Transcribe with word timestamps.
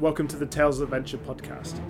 welcome 0.00 0.28
to 0.28 0.36
the 0.36 0.46
Tales 0.46 0.78
of 0.78 0.84
Adventure 0.84 1.18
podcast. 1.18 1.80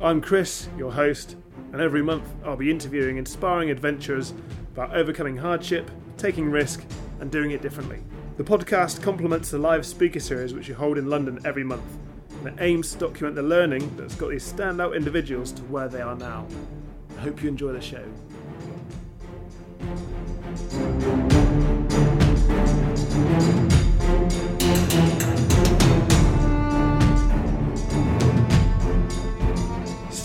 I'm 0.00 0.20
Chris, 0.20 0.68
your 0.78 0.92
host, 0.92 1.34
and 1.72 1.80
every 1.80 2.00
month 2.00 2.24
I'll 2.44 2.54
be 2.54 2.70
interviewing 2.70 3.16
inspiring 3.16 3.70
adventurers 3.72 4.32
about 4.72 4.94
overcoming 4.94 5.36
hardship, 5.36 5.90
taking 6.16 6.48
risk, 6.48 6.84
and 7.18 7.28
doing 7.28 7.50
it 7.50 7.62
differently. 7.62 8.04
The 8.36 8.44
podcast 8.44 9.02
complements 9.02 9.50
the 9.50 9.58
live 9.58 9.84
speaker 9.84 10.20
series 10.20 10.54
which 10.54 10.68
we 10.68 10.74
hold 10.74 10.96
in 10.96 11.10
London 11.10 11.40
every 11.44 11.64
month, 11.64 11.98
and 12.38 12.46
it 12.46 12.54
aims 12.62 12.92
to 12.92 12.98
document 12.98 13.34
the 13.34 13.42
learning 13.42 13.96
that's 13.96 14.14
got 14.14 14.30
these 14.30 14.52
standout 14.52 14.94
individuals 14.94 15.50
to 15.50 15.62
where 15.62 15.88
they 15.88 16.02
are 16.02 16.14
now. 16.14 16.46
I 17.18 17.22
hope 17.22 17.42
you 17.42 17.48
enjoy 17.48 17.72
the 17.72 17.80
show. 17.80 18.04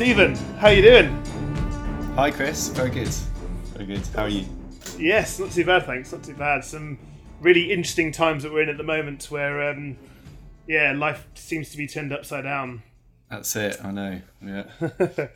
Stephen, 0.02 0.34
how 0.58 0.70
you 0.70 0.82
doing? 0.82 1.24
Hi, 2.16 2.32
Chris. 2.32 2.70
Very 2.70 2.90
good. 2.90 3.08
Very 3.76 3.86
good. 3.86 4.08
How 4.16 4.24
are 4.24 4.30
you? 4.30 4.46
Yes, 4.98 5.38
not 5.38 5.52
too 5.52 5.64
bad, 5.64 5.86
thanks. 5.86 6.12
Not 6.12 6.24
too 6.24 6.34
bad. 6.34 6.64
Some 6.64 6.98
really 7.40 7.72
interesting 7.72 8.12
times 8.12 8.42
that 8.42 8.52
we're 8.52 8.64
in 8.64 8.70
at 8.70 8.78
the 8.78 8.84
moment, 8.84 9.26
where 9.26 9.70
um, 9.70 9.96
yeah, 10.66 10.92
life 10.94 11.28
seems 11.36 11.70
to 11.70 11.78
be 11.78 11.86
turned 11.86 12.12
upside 12.12 12.46
down. 12.46 12.82
That's 13.30 13.56
it. 13.56 13.78
I 13.84 13.92
know. 13.92 14.22
Yeah. 14.44 14.64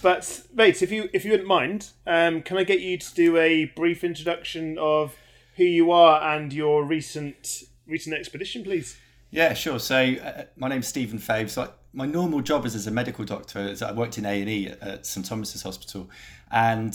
But 0.00 0.42
mate, 0.54 0.80
if 0.80 0.92
you 0.92 1.10
if 1.12 1.24
you 1.24 1.32
wouldn't 1.32 1.48
mind, 1.48 1.88
um, 2.06 2.40
can 2.42 2.56
I 2.56 2.62
get 2.62 2.78
you 2.78 2.96
to 2.96 3.14
do 3.14 3.36
a 3.36 3.64
brief 3.64 4.04
introduction 4.04 4.78
of 4.78 5.16
who 5.56 5.64
you 5.64 5.90
are 5.90 6.22
and 6.36 6.52
your 6.52 6.84
recent 6.84 7.64
recent 7.84 8.14
expedition, 8.14 8.62
please? 8.62 8.96
Yeah, 9.34 9.52
sure. 9.54 9.80
So 9.80 9.96
uh, 9.96 10.44
my 10.54 10.68
name's 10.68 10.86
Stephen 10.86 11.18
Fabes. 11.18 11.50
So 11.50 11.62
I, 11.62 11.68
my 11.92 12.06
normal 12.06 12.40
job 12.40 12.64
is 12.66 12.76
as 12.76 12.86
a 12.86 12.92
medical 12.92 13.24
doctor. 13.24 13.58
Is 13.58 13.82
I 13.82 13.90
worked 13.90 14.16
in 14.16 14.24
A 14.24 14.40
and 14.40 14.48
E 14.48 14.68
at 14.80 15.04
St 15.04 15.26
Thomas's 15.26 15.62
Hospital, 15.62 16.08
and 16.52 16.92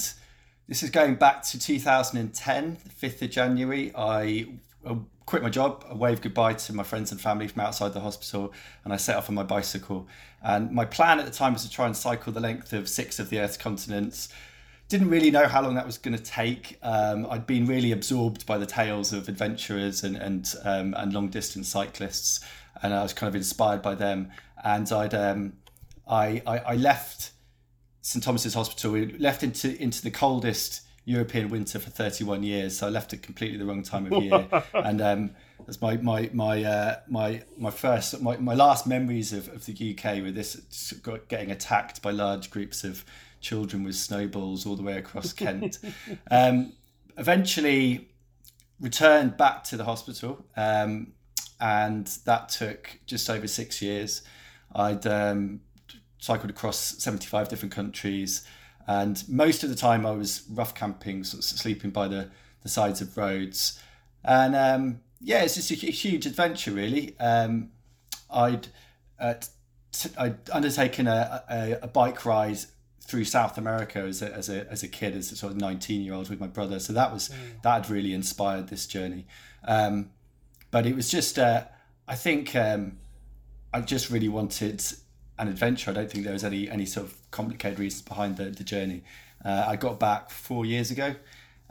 this 0.65 0.81
is 0.81 0.89
going 0.89 1.15
back 1.15 1.43
to 1.47 1.59
2010, 1.59 2.77
the 2.81 3.07
5th 3.07 3.21
of 3.23 3.29
January. 3.29 3.91
I 3.93 4.53
uh, 4.85 4.95
quit 5.25 5.43
my 5.43 5.49
job. 5.49 5.83
I 5.89 5.95
waved 5.95 6.21
goodbye 6.21 6.53
to 6.53 6.73
my 6.73 6.83
friends 6.83 7.11
and 7.11 7.19
family 7.19 7.49
from 7.49 7.59
outside 7.59 7.91
the 7.91 7.99
hospital, 7.99 8.53
and 8.85 8.93
I 8.93 8.95
set 8.95 9.17
off 9.17 9.27
on 9.27 9.35
my 9.35 9.43
bicycle. 9.43 10.07
And 10.41 10.71
my 10.71 10.85
plan 10.85 11.19
at 11.19 11.25
the 11.25 11.33
time 11.33 11.51
was 11.51 11.63
to 11.63 11.69
try 11.69 11.87
and 11.87 11.97
cycle 11.97 12.31
the 12.31 12.39
length 12.39 12.71
of 12.71 12.87
six 12.87 13.19
of 13.19 13.29
the 13.29 13.41
Earth's 13.41 13.57
continents. 13.57 14.29
Didn't 14.89 15.09
really 15.09 15.29
know 15.29 15.47
how 15.47 15.61
long 15.61 15.75
that 15.75 15.85
was 15.85 15.97
going 15.99 16.17
to 16.17 16.23
take. 16.23 16.79
Um, 16.81 17.27
I'd 17.29 17.45
been 17.45 17.67
really 17.67 17.91
absorbed 17.91 18.45
by 18.45 18.57
the 18.57 18.65
tales 18.65 19.13
of 19.13 19.29
adventurers 19.29 20.03
and 20.03 20.17
and 20.17 20.53
um, 20.63 20.95
and 20.97 21.13
long 21.13 21.29
distance 21.29 21.69
cyclists, 21.69 22.39
and 22.81 22.93
I 22.93 23.03
was 23.03 23.13
kind 23.13 23.27
of 23.27 23.35
inspired 23.35 23.83
by 23.83 23.93
them. 23.93 24.31
And 24.63 24.91
I'd 24.91 25.13
um, 25.13 25.53
I, 26.07 26.41
I 26.47 26.57
I 26.57 26.75
left 26.75 27.31
St 28.01 28.23
Thomas's 28.23 28.55
Hospital. 28.55 28.91
We 28.91 29.17
left 29.19 29.43
into 29.43 29.79
into 29.81 30.01
the 30.01 30.11
coldest 30.11 30.81
European 31.05 31.49
winter 31.49 31.79
for 31.79 31.89
31 31.89 32.43
years, 32.43 32.77
so 32.77 32.87
I 32.87 32.89
left 32.89 33.13
at 33.13 33.21
completely 33.21 33.57
the 33.57 33.65
wrong 33.65 33.83
time 33.83 34.11
of 34.11 34.23
year. 34.23 34.47
and 34.73 35.01
um, 35.01 35.31
that's 35.65 35.81
my 35.81 35.97
my 35.97 36.29
my 36.33 36.63
uh, 36.63 36.99
my 37.07 37.43
my 37.57 37.71
first 37.71 38.21
my, 38.21 38.37
my 38.37 38.53
last 38.53 38.85
memories 38.85 39.33
of, 39.33 39.49
of 39.49 39.65
the 39.65 39.73
UK 39.73 40.23
with 40.23 40.35
this 40.35 40.93
got- 41.01 41.27
getting 41.27 41.51
attacked 41.51 42.01
by 42.01 42.11
large 42.11 42.51
groups 42.51 42.83
of 42.83 43.03
children 43.41 43.83
with 43.83 43.95
snowballs 43.95 44.65
all 44.65 44.75
the 44.75 44.83
way 44.83 44.97
across 44.97 45.33
Kent. 45.33 45.79
um, 46.31 46.73
eventually 47.17 48.09
returned 48.79 49.37
back 49.37 49.63
to 49.65 49.77
the 49.77 49.83
hospital, 49.83 50.45
um, 50.55 51.13
and 51.59 52.07
that 52.25 52.49
took 52.49 52.99
just 53.05 53.29
over 53.29 53.47
six 53.47 53.81
years. 53.81 54.21
I'd 54.73 55.05
um, 55.07 55.61
cycled 56.19 56.49
across 56.49 56.77
75 56.77 57.49
different 57.49 57.73
countries, 57.73 58.45
and 58.87 59.23
most 59.27 59.63
of 59.63 59.69
the 59.69 59.75
time 59.75 60.05
I 60.05 60.11
was 60.11 60.43
rough 60.49 60.73
camping, 60.73 61.23
sort 61.23 61.39
of 61.39 61.45
sleeping 61.45 61.91
by 61.91 62.07
the, 62.07 62.29
the 62.61 62.69
sides 62.69 63.01
of 63.01 63.15
roads. 63.17 63.81
And 64.23 64.55
um, 64.55 65.01
yeah, 65.21 65.43
it's 65.43 65.55
just 65.55 65.71
a 65.71 65.75
huge 65.75 66.25
adventure, 66.25 66.71
really. 66.71 67.17
Um, 67.19 67.71
I'd, 68.29 68.67
uh, 69.19 69.35
t- 69.91 70.09
I'd 70.17 70.49
undertaken 70.51 71.07
a, 71.07 71.43
a, 71.49 71.79
a 71.83 71.87
bike 71.87 72.25
ride 72.25 72.59
through 73.09 73.25
South 73.25 73.57
America 73.57 73.99
as 73.99 74.21
a, 74.21 74.33
as 74.33 74.49
a, 74.49 74.69
as 74.69 74.83
a 74.83 74.87
kid, 74.87 75.15
as 75.15 75.31
a 75.31 75.35
sort 75.35 75.51
of 75.51 75.57
19 75.59 76.01
year 76.01 76.13
old 76.13 76.29
with 76.29 76.39
my 76.39 76.47
brother. 76.47 76.79
So 76.79 76.93
that 76.93 77.11
was, 77.11 77.29
that 77.63 77.73
had 77.73 77.89
really 77.89 78.13
inspired 78.13 78.67
this 78.67 78.85
journey. 78.85 79.25
Um, 79.67 80.11
but 80.71 80.85
it 80.85 80.95
was 80.95 81.09
just, 81.09 81.39
uh, 81.39 81.63
I 82.07 82.15
think 82.15 82.55
um, 82.55 82.97
I 83.73 83.81
just 83.81 84.09
really 84.09 84.29
wanted 84.29 84.83
an 85.37 85.47
adventure. 85.47 85.91
I 85.91 85.93
don't 85.93 86.11
think 86.11 86.23
there 86.23 86.33
was 86.33 86.43
any 86.43 86.69
any 86.69 86.85
sort 86.85 87.07
of 87.07 87.31
complicated 87.31 87.79
reasons 87.79 88.01
behind 88.03 88.37
the, 88.37 88.45
the 88.45 88.63
journey. 88.63 89.03
Uh, 89.43 89.65
I 89.67 89.75
got 89.75 89.99
back 89.99 90.29
four 90.29 90.65
years 90.65 90.91
ago, 90.91 91.15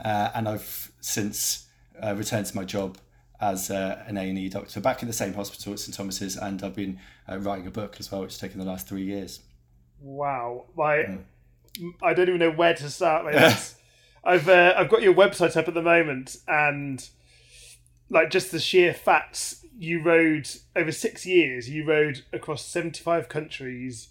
uh, 0.04 0.30
and 0.34 0.48
I've 0.48 0.90
since 1.00 1.66
uh, 2.02 2.14
returned 2.14 2.46
to 2.46 2.56
my 2.56 2.64
job 2.64 2.98
as 3.40 3.70
uh, 3.70 4.02
an 4.06 4.16
A 4.16 4.22
and 4.22 4.38
E 4.38 4.48
doctor 4.48 4.80
back 4.80 5.02
in 5.02 5.08
the 5.08 5.14
same 5.14 5.34
hospital 5.34 5.74
at 5.74 5.78
St 5.78 5.94
Thomas's, 5.94 6.36
and 6.36 6.62
I've 6.62 6.74
been 6.74 6.98
uh, 7.30 7.38
writing 7.38 7.66
a 7.66 7.70
book 7.70 7.96
as 8.00 8.10
well, 8.10 8.22
which 8.22 8.32
has 8.32 8.38
taken 8.38 8.58
the 8.58 8.64
last 8.66 8.88
three 8.88 9.04
years. 9.04 9.40
Wow, 10.00 10.66
my 10.76 11.18
I 12.02 12.14
don't 12.14 12.28
even 12.28 12.38
know 12.40 12.50
where 12.50 12.74
to 12.74 12.90
start. 12.90 13.32
That's- 13.32 13.74
I've 14.24 14.48
uh, 14.48 14.74
I've 14.76 14.88
got 14.90 15.00
your 15.02 15.14
website 15.14 15.56
up 15.56 15.68
at 15.68 15.74
the 15.74 15.82
moment, 15.82 16.36
and 16.48 17.08
like 18.10 18.30
just 18.30 18.50
the 18.50 18.58
sheer 18.60 18.92
facts. 18.92 19.64
You 19.78 20.02
rode 20.02 20.48
over 20.74 20.90
six 20.90 21.24
years. 21.24 21.70
You 21.70 21.84
rode 21.86 22.22
across 22.32 22.64
seventy 22.64 23.02
five 23.02 23.28
countries, 23.28 24.08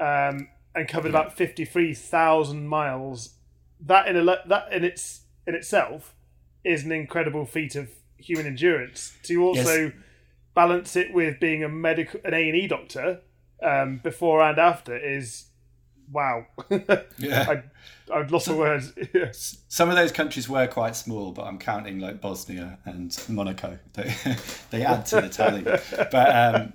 um, 0.00 0.48
and 0.74 0.88
covered 0.88 1.10
about 1.10 1.36
fifty 1.36 1.64
three 1.64 1.94
thousand 1.94 2.66
miles. 2.66 3.34
That 3.80 4.08
in 4.08 4.16
a 4.16 4.24
that 4.24 4.72
in 4.72 4.84
its 4.84 5.22
in 5.46 5.54
itself 5.54 6.14
is 6.64 6.84
an 6.84 6.90
incredible 6.92 7.46
feat 7.46 7.76
of 7.76 7.88
human 8.18 8.46
endurance. 8.46 9.14
To 9.24 9.42
also 9.44 9.84
Yes. 9.84 9.92
balance 10.54 10.96
it 10.96 11.12
with 11.14 11.38
being 11.38 11.62
a 11.62 11.68
medical 11.68 12.20
an 12.24 12.34
A 12.34 12.48
and 12.48 12.56
E 12.56 12.66
doctor 12.66 13.20
um, 13.62 14.00
before 14.02 14.42
and 14.42 14.58
after 14.58 14.96
is 14.96 15.46
wow. 16.12 16.46
Yeah. 17.18 17.46
I 17.48 17.62
I've 18.12 18.30
lost 18.30 18.48
my 18.48 18.54
words. 18.54 18.92
Some 19.68 19.90
of 19.90 19.96
those 19.96 20.12
countries 20.12 20.48
were 20.48 20.66
quite 20.66 20.94
small, 20.94 21.32
but 21.32 21.42
I'm 21.42 21.58
counting 21.58 21.98
like 21.98 22.20
Bosnia 22.20 22.78
and 22.84 23.16
Monaco. 23.28 23.78
They, 23.94 24.14
they 24.70 24.84
add 24.84 25.06
to 25.06 25.22
the 25.22 25.28
tally. 25.28 25.62
But 25.62 26.14
um, 26.14 26.72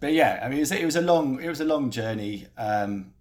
but 0.00 0.12
yeah, 0.12 0.40
I 0.42 0.48
mean, 0.48 0.58
it 0.58 0.60
was, 0.60 0.72
it 0.72 0.84
was 0.84 0.96
a 0.96 1.00
long 1.00 1.40
it 1.42 1.48
was 1.48 1.60
a 1.60 1.64
long 1.64 1.90
journey, 1.90 2.46
um, 2.58 3.12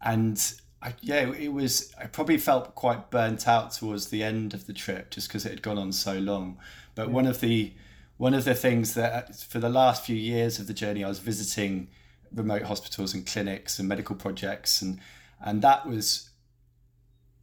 and 0.00 0.54
I, 0.80 0.94
yeah, 1.00 1.30
it 1.30 1.52
was. 1.52 1.94
I 2.00 2.06
probably 2.06 2.38
felt 2.38 2.74
quite 2.74 3.10
burnt 3.10 3.46
out 3.46 3.72
towards 3.72 4.08
the 4.08 4.22
end 4.24 4.54
of 4.54 4.66
the 4.66 4.72
trip, 4.72 5.10
just 5.10 5.28
because 5.28 5.46
it 5.46 5.50
had 5.50 5.62
gone 5.62 5.78
on 5.78 5.92
so 5.92 6.18
long. 6.18 6.58
But 6.94 7.10
one 7.10 7.26
of 7.26 7.40
the 7.40 7.72
one 8.16 8.34
of 8.34 8.44
the 8.44 8.54
things 8.54 8.94
that 8.94 9.36
for 9.36 9.60
the 9.60 9.68
last 9.68 10.04
few 10.04 10.16
years 10.16 10.58
of 10.58 10.66
the 10.66 10.74
journey, 10.74 11.04
I 11.04 11.08
was 11.08 11.20
visiting 11.20 11.88
remote 12.34 12.62
hospitals 12.62 13.14
and 13.14 13.26
clinics 13.26 13.78
and 13.78 13.88
medical 13.88 14.16
projects, 14.16 14.82
and 14.82 15.00
and 15.40 15.62
that 15.62 15.86
was 15.86 16.30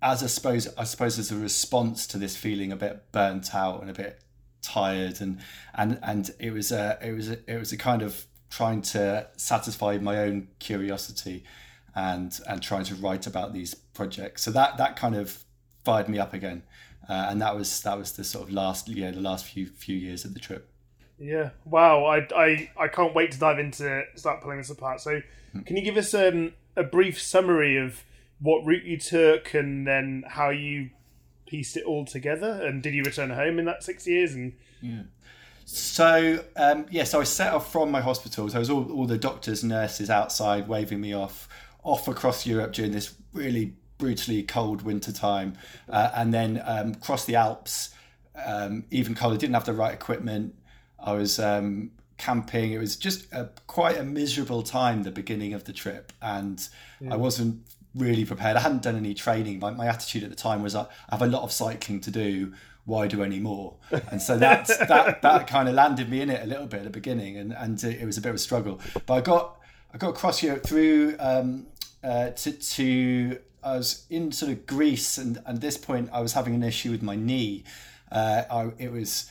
as 0.01 0.23
I 0.23 0.27
suppose 0.27 0.67
I 0.77 0.83
suppose 0.83 1.19
as 1.19 1.31
a 1.31 1.35
response 1.35 2.07
to 2.07 2.17
this 2.17 2.35
feeling 2.35 2.71
a 2.71 2.75
bit 2.75 3.11
burnt 3.11 3.53
out 3.53 3.81
and 3.81 3.89
a 3.89 3.93
bit 3.93 4.21
tired. 4.61 5.21
And 5.21 5.39
and 5.75 5.99
and 6.01 6.31
it 6.39 6.51
was 6.51 6.71
a 6.71 6.97
it 7.01 7.13
was 7.13 7.29
a, 7.29 7.51
it 7.51 7.57
was 7.57 7.71
a 7.71 7.77
kind 7.77 8.01
of 8.01 8.25
trying 8.49 8.81
to 8.81 9.27
satisfy 9.37 9.97
my 9.97 10.19
own 10.19 10.47
curiosity 10.59 11.43
and 11.95 12.39
and 12.47 12.61
trying 12.61 12.85
to 12.85 12.95
write 12.95 13.27
about 13.27 13.53
these 13.53 13.73
projects. 13.73 14.43
So 14.43 14.51
that 14.51 14.77
that 14.77 14.95
kind 14.95 15.15
of 15.15 15.43
fired 15.83 16.09
me 16.09 16.19
up 16.19 16.33
again. 16.33 16.63
Uh, 17.07 17.27
and 17.29 17.41
that 17.41 17.55
was 17.55 17.81
that 17.81 17.97
was 17.97 18.13
the 18.13 18.23
sort 18.23 18.47
of 18.47 18.53
last 18.53 18.87
yeah 18.87 19.11
the 19.11 19.19
last 19.19 19.45
few 19.45 19.65
few 19.67 19.97
years 19.97 20.25
of 20.25 20.33
the 20.33 20.39
trip 20.39 20.68
Yeah. 21.19 21.49
Wow. 21.65 22.05
I, 22.05 22.27
I, 22.35 22.71
I 22.77 22.87
can't 22.87 23.13
wait 23.13 23.31
to 23.31 23.39
dive 23.39 23.59
into 23.59 24.03
start 24.15 24.41
pulling 24.41 24.57
this 24.57 24.69
apart. 24.69 25.01
So, 25.01 25.21
can 25.65 25.75
you 25.75 25.81
give 25.81 25.97
us 25.97 26.13
um, 26.13 26.53
a 26.75 26.83
brief 26.83 27.21
summary 27.21 27.77
of 27.77 28.03
what 28.39 28.65
route 28.65 28.83
you 28.83 28.97
took 28.97 29.53
and 29.53 29.85
then 29.85 30.23
how 30.27 30.49
you 30.49 30.91
pieced 31.45 31.75
it 31.75 31.83
all 31.83 32.05
together? 32.05 32.65
And 32.65 32.81
did 32.81 32.93
you 32.93 33.03
return 33.03 33.31
home 33.31 33.59
in 33.59 33.65
that 33.65 33.83
six 33.83 34.07
years? 34.07 34.33
And 34.33 34.53
yeah. 34.81 35.03
So 35.65 36.43
um, 36.55 36.87
yeah, 36.89 37.03
so 37.03 37.21
I 37.21 37.23
set 37.25 37.53
off 37.53 37.71
from 37.71 37.91
my 37.91 38.01
hospital. 38.01 38.49
So 38.49 38.55
it 38.55 38.59
was 38.59 38.69
all, 38.69 38.91
all 38.91 39.05
the 39.05 39.17
doctors, 39.17 39.63
nurses 39.63 40.09
outside 40.09 40.67
waving 40.67 41.01
me 41.01 41.13
off, 41.13 41.47
off 41.83 42.07
across 42.07 42.45
Europe 42.45 42.73
during 42.73 42.91
this 42.91 43.13
really 43.33 43.73
brutally 43.97 44.41
cold 44.41 44.81
winter 44.81 45.11
time, 45.11 45.55
uh, 45.89 46.09
and 46.15 46.33
then 46.33 46.61
um, 46.65 46.95
crossed 46.95 47.27
the 47.27 47.35
Alps, 47.35 47.91
um, 48.43 48.85
even 48.89 49.13
colder. 49.13 49.37
Didn't 49.37 49.53
have 49.53 49.65
the 49.65 49.73
right 49.73 49.93
equipment. 49.93 50.55
I 51.03 51.13
was 51.13 51.39
um, 51.39 51.91
camping. 52.17 52.73
It 52.73 52.77
was 52.77 52.95
just 52.95 53.31
a, 53.31 53.49
quite 53.67 53.97
a 53.97 54.03
miserable 54.03 54.63
time. 54.63 55.03
The 55.03 55.11
beginning 55.11 55.53
of 55.53 55.63
the 55.63 55.73
trip, 55.73 56.13
and 56.21 56.67
I 57.09 57.15
wasn't 57.15 57.63
really 57.95 58.25
prepared. 58.25 58.55
I 58.55 58.61
hadn't 58.61 58.83
done 58.83 58.95
any 58.95 59.13
training. 59.13 59.59
My, 59.59 59.71
my 59.71 59.87
attitude 59.87 60.23
at 60.23 60.29
the 60.29 60.35
time 60.35 60.61
was 60.61 60.75
I 60.75 60.85
have 61.09 61.21
a 61.21 61.27
lot 61.27 61.43
of 61.43 61.51
cycling 61.51 62.01
to 62.01 62.11
do. 62.11 62.53
why 62.85 63.07
do 63.07 63.23
any 63.23 63.39
more? 63.39 63.75
And 64.11 64.21
so 64.21 64.37
that 64.37 64.67
that 64.67 65.21
that 65.21 65.47
kind 65.47 65.69
of 65.69 65.75
landed 65.75 66.09
me 66.09 66.21
in 66.21 66.29
it 66.29 66.43
a 66.43 66.47
little 66.47 66.67
bit 66.67 66.79
at 66.79 66.83
the 66.85 66.89
beginning, 66.89 67.37
and 67.37 67.53
and 67.53 67.83
it 67.83 68.05
was 68.05 68.17
a 68.17 68.21
bit 68.21 68.29
of 68.29 68.35
a 68.35 68.39
struggle. 68.39 68.79
But 69.05 69.13
I 69.13 69.21
got 69.21 69.59
I 69.93 69.97
got 69.97 70.09
across 70.09 70.43
Europe 70.43 70.63
through 70.63 71.15
um, 71.19 71.67
uh, 72.03 72.29
to 72.29 72.51
to 72.51 73.39
I 73.63 73.77
was 73.77 74.05
in 74.09 74.31
sort 74.31 74.51
of 74.51 74.65
Greece, 74.65 75.17
and, 75.17 75.37
and 75.45 75.55
at 75.57 75.61
this 75.61 75.77
point 75.77 76.09
I 76.11 76.21
was 76.21 76.33
having 76.33 76.55
an 76.55 76.63
issue 76.63 76.91
with 76.91 77.01
my 77.01 77.15
knee. 77.15 77.63
Uh, 78.11 78.43
I, 78.49 78.71
it 78.77 78.91
was 78.91 79.29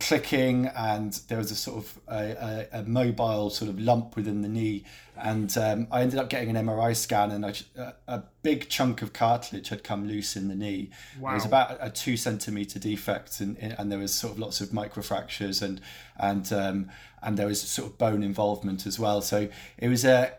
clicking 0.00 0.66
and 0.66 1.12
there 1.28 1.38
was 1.38 1.50
a 1.50 1.54
sort 1.54 1.76
of 1.76 2.00
a, 2.08 2.66
a, 2.72 2.80
a 2.80 2.82
mobile 2.84 3.50
sort 3.50 3.68
of 3.68 3.78
lump 3.78 4.16
within 4.16 4.40
the 4.40 4.48
knee 4.48 4.82
and 5.16 5.56
um, 5.58 5.86
I 5.90 6.00
ended 6.00 6.18
up 6.18 6.30
getting 6.30 6.54
an 6.54 6.66
MRI 6.66 6.96
scan 6.96 7.30
and 7.30 7.44
a, 7.44 7.94
a, 8.08 8.22
big 8.42 8.70
chunk 8.70 9.02
of 9.02 9.12
cartilage 9.12 9.68
had 9.68 9.84
come 9.84 10.08
loose 10.08 10.34
in 10.34 10.48
the 10.48 10.54
knee. 10.54 10.88
Wow. 11.20 11.32
It 11.32 11.34
was 11.34 11.44
about 11.44 11.76
a 11.78 11.90
two 11.90 12.16
centimeter 12.16 12.78
defect 12.78 13.40
and, 13.40 13.58
and 13.58 13.92
there 13.92 13.98
was 13.98 14.14
sort 14.14 14.32
of 14.32 14.38
lots 14.38 14.62
of 14.62 14.70
microfractures 14.70 15.60
and 15.60 15.80
and 16.18 16.50
um, 16.52 16.90
and 17.22 17.36
there 17.36 17.46
was 17.46 17.60
sort 17.60 17.90
of 17.90 17.98
bone 17.98 18.22
involvement 18.22 18.86
as 18.86 18.98
well. 18.98 19.20
So 19.20 19.48
it 19.76 19.88
was 19.88 20.06
a 20.06 20.32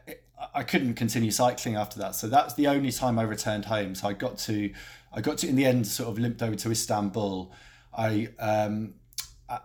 I 0.56 0.64
couldn't 0.64 0.96
continue 0.96 1.30
cycling 1.30 1.75
after 1.75 2.00
that. 2.00 2.16
So 2.16 2.28
that's 2.28 2.56
the 2.56 2.68
only 2.68 2.92
time 2.92 3.19
I 3.19 3.24
returned 3.24 3.66
home. 3.66 3.94
So 3.94 4.07
I 4.07 4.14
got 4.14 4.40
to 4.40 4.74
I 5.14 5.22
got 5.22 5.38
to 5.40 5.48
in 5.48 5.56
the 5.56 5.66
end 5.66 5.86
sort 5.86 6.10
of 6.10 6.18
limped 6.18 6.42
over 6.42 6.56
to 6.56 6.72
Istanbul. 6.72 7.52
I 7.96 8.30
um, 8.40 8.96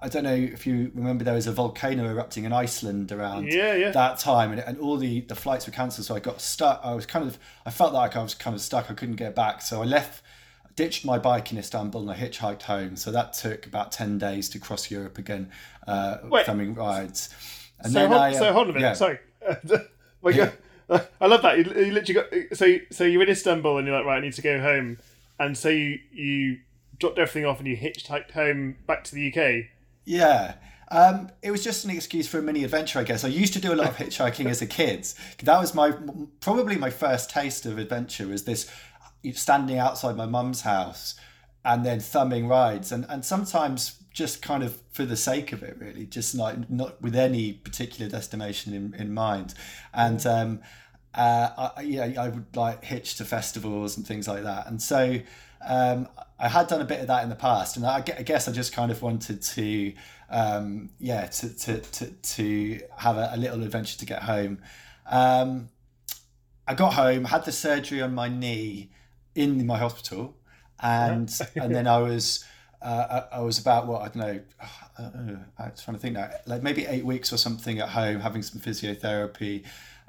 I 0.03 0.09
don't 0.09 0.25
know 0.25 0.35
if 0.35 0.67
you 0.67 0.91
remember 0.95 1.23
there 1.23 1.35
was 1.35 1.47
a 1.47 1.53
volcano 1.53 2.09
erupting 2.09 2.45
in 2.45 2.53
Iceland 2.53 3.13
around 3.13 3.53
yeah, 3.53 3.75
yeah. 3.75 3.91
that 3.91 4.19
time, 4.19 4.51
and, 4.51 4.61
and 4.61 4.79
all 4.79 4.97
the, 4.97 5.21
the 5.21 5.37
flights 5.37 5.67
were 5.67 5.73
cancelled. 5.73 6.07
So 6.07 6.17
I 6.17 6.19
got 6.19 6.41
stuck. 6.41 6.81
I 6.83 6.95
was 6.95 7.07
kind 7.07 7.27
of 7.27 7.39
I 7.65 7.71
felt 7.71 7.93
like 7.93 8.17
I 8.17 8.23
was 8.23 8.35
kind 8.35 8.55
of 8.57 8.61
stuck. 8.61 8.91
I 8.91 8.95
couldn't 8.95 9.17
get 9.17 9.35
back. 9.35 9.63
So 9.63 9.83
I 9.83 9.85
left, 9.85 10.25
ditched 10.75 11.05
my 11.05 11.19
bike 11.19 11.53
in 11.53 11.59
Istanbul, 11.59 12.01
and 12.01 12.11
I 12.11 12.17
hitchhiked 12.17 12.63
home. 12.63 12.97
So 12.97 13.13
that 13.13 13.35
took 13.35 13.67
about 13.67 13.93
ten 13.93 14.19
days 14.19 14.49
to 14.51 14.59
cross 14.59 14.91
Europe 14.91 15.19
again, 15.19 15.51
uh, 15.87 16.19
rides. 16.75 17.29
And 17.81 17.93
so 17.93 17.99
then 18.01 18.09
hold, 18.09 18.21
I, 18.21 18.33
so 18.33 18.53
hold 18.53 18.71
a 18.71 18.73
minute. 18.73 18.87
Yeah. 18.87 18.93
Sorry. 18.95 19.19
I 21.21 21.27
love 21.27 21.43
that. 21.43 21.59
You, 21.59 21.65
you 21.65 21.93
literally 21.93 22.15
got 22.15 22.57
so 22.57 22.77
so 22.91 23.05
you're 23.05 23.23
in 23.23 23.29
Istanbul 23.29 23.79
and 23.79 23.87
you're 23.87 23.97
like 23.97 24.07
right, 24.07 24.19
I 24.19 24.21
need 24.21 24.33
to 24.33 24.43
go 24.43 24.61
home, 24.61 24.99
and 25.39 25.57
so 25.57 25.69
you 25.69 25.99
you 26.13 26.59
dropped 26.99 27.19
everything 27.19 27.45
off 27.45 27.59
and 27.59 27.69
you 27.69 27.77
hitchhiked 27.77 28.33
home 28.33 28.77
back 28.87 29.05
to 29.05 29.15
the 29.15 29.29
UK. 29.29 29.67
Yeah. 30.07 30.55
Um, 30.91 31.31
it 31.43 31.51
was 31.51 31.65
just 31.65 31.85
an 31.85 31.91
excuse 31.91 32.29
for 32.29 32.39
a 32.39 32.43
mini 32.43 32.63
adventure, 32.65 33.01
I 33.01 33.03
guess. 33.03 33.25
I 33.25 33.29
used 33.29 33.53
to 33.55 33.61
do 33.61 33.73
a 33.73 33.77
lot 33.77 33.89
of 33.89 33.97
hitchhiking 33.97 34.47
as 34.47 34.63
a 34.63 34.67
kid. 34.67 35.07
That 35.43 35.61
was 35.61 35.75
my 35.75 35.93
probably 36.41 36.77
my 36.77 36.91
first 36.91 37.29
taste 37.29 37.67
of 37.67 37.77
adventure. 37.77 38.29
Was 38.29 38.45
this 38.45 38.71
standing 39.33 39.79
outside 39.79 40.17
my 40.17 40.27
mum's 40.27 40.61
house 40.61 41.17
and 41.65 41.85
then 41.85 41.99
thumbing 41.99 42.47
rides, 42.47 42.93
and 42.93 43.05
and 43.09 43.25
sometimes 43.25 43.97
just 44.13 44.41
kind 44.41 44.63
of 44.63 44.81
for 44.93 45.05
the 45.05 45.17
sake 45.17 45.53
of 45.53 45.63
it, 45.63 45.77
really, 45.79 46.07
just 46.07 46.35
like 46.35 46.71
not 46.71 47.03
with 47.03 47.17
any 47.17 47.53
particular 47.53 48.09
destination 48.09 48.73
in, 48.73 48.95
in 48.95 49.13
mind. 49.13 49.53
And 49.93 50.25
um, 50.25 50.61
uh, 51.15 51.71
I, 51.77 51.83
yeah, 51.83 52.13
I 52.17 52.29
would 52.29 52.57
like 52.57 52.85
hitch 52.85 53.17
to 53.17 53.25
festivals 53.25 53.97
and 53.97 54.07
things 54.07 54.29
like 54.29 54.45
that. 54.45 54.69
And 54.69 54.81
so 54.81 55.19
um, 55.67 56.09
I 56.39 56.49
had 56.49 56.69
done 56.69 56.81
a 56.81 56.85
bit 56.85 57.01
of 57.01 57.07
that 57.09 57.23
in 57.23 57.29
the 57.29 57.37
past, 57.37 57.77
and 57.77 57.87
I, 57.87 58.01
guess 58.01 58.47
I 58.49 58.53
just 58.53 58.73
kind 58.73 58.91
of 58.91 59.03
wanted 59.03 59.43
to, 59.43 59.93
um, 60.31 60.91
yeah, 61.01 61.27
to, 61.27 61.49
to, 61.49 61.81
to, 61.81 62.07
to 62.11 62.81
have 62.99 63.17
a, 63.17 63.31
a, 63.33 63.37
little 63.37 63.63
adventure 63.63 63.99
to 63.99 64.07
get 64.07 64.23
home. 64.23 64.59
Um, 65.11 65.71
I 66.67 66.75
got 66.75 66.95
home, 66.95 67.25
had 67.25 67.45
the 67.45 67.53
surgery 67.53 68.03
on 68.03 68.15
my 68.15 68.29
knee 68.29 68.91
in 69.35 69.67
my 69.67 69.79
hospital, 69.79 70.37
and 70.81 71.33
and 71.57 71.75
then 71.75 71.87
I 71.87 71.99
was 71.99 72.45
uh, 72.83 73.23
I, 73.33 73.41
was 73.41 73.59
about 73.59 73.87
what 73.87 74.03
I 74.03 74.09
don't 74.09 74.17
know. 74.17 74.41
Uh, 74.99 75.03
uh, 75.03 75.37
I 75.59 75.71
was 75.71 75.83
trying 75.83 75.97
to 75.97 76.01
think 76.01 76.15
now, 76.15 76.31
like 76.47 76.63
maybe 76.63 76.87
eight 76.87 77.05
weeks 77.05 77.33
or 77.33 77.39
something 77.39 77.79
at 77.79 77.91
home, 77.91 78.21
having 78.21 78.43
some 78.43 78.61
physiotherapy, 78.61 79.65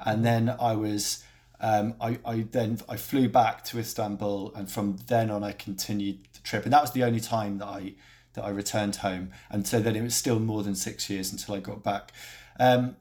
and 0.05 0.25
then 0.25 0.55
I 0.59 0.73
was 0.73 1.23
um, 1.59 1.95
I, 1.99 2.19
I 2.25 2.45
then 2.51 2.79
I 2.87 2.97
flew 2.97 3.29
back 3.29 3.63
to 3.65 3.79
Istanbul, 3.79 4.53
and 4.55 4.69
from 4.71 4.97
then 5.07 5.31
on 5.31 5.43
I 5.43 5.53
continued 5.53 6.19
the 6.33 6.39
trip, 6.39 6.63
and 6.63 6.73
that 6.73 6.81
was 6.81 6.91
the 6.91 7.03
only 7.03 7.19
time 7.19 7.57
that 7.59 7.67
I 7.67 7.93
that 8.33 8.43
I 8.43 8.49
returned 8.49 8.97
home, 8.97 9.31
and 9.49 9.65
so 9.67 9.79
then 9.79 9.95
it 9.95 10.01
was 10.01 10.15
still 10.15 10.39
more 10.39 10.63
than 10.63 10.75
six 10.75 11.09
years 11.09 11.31
until 11.31 11.55
I 11.55 11.59
got 11.59 11.83
back. 11.83 12.11
Um, 12.59 12.95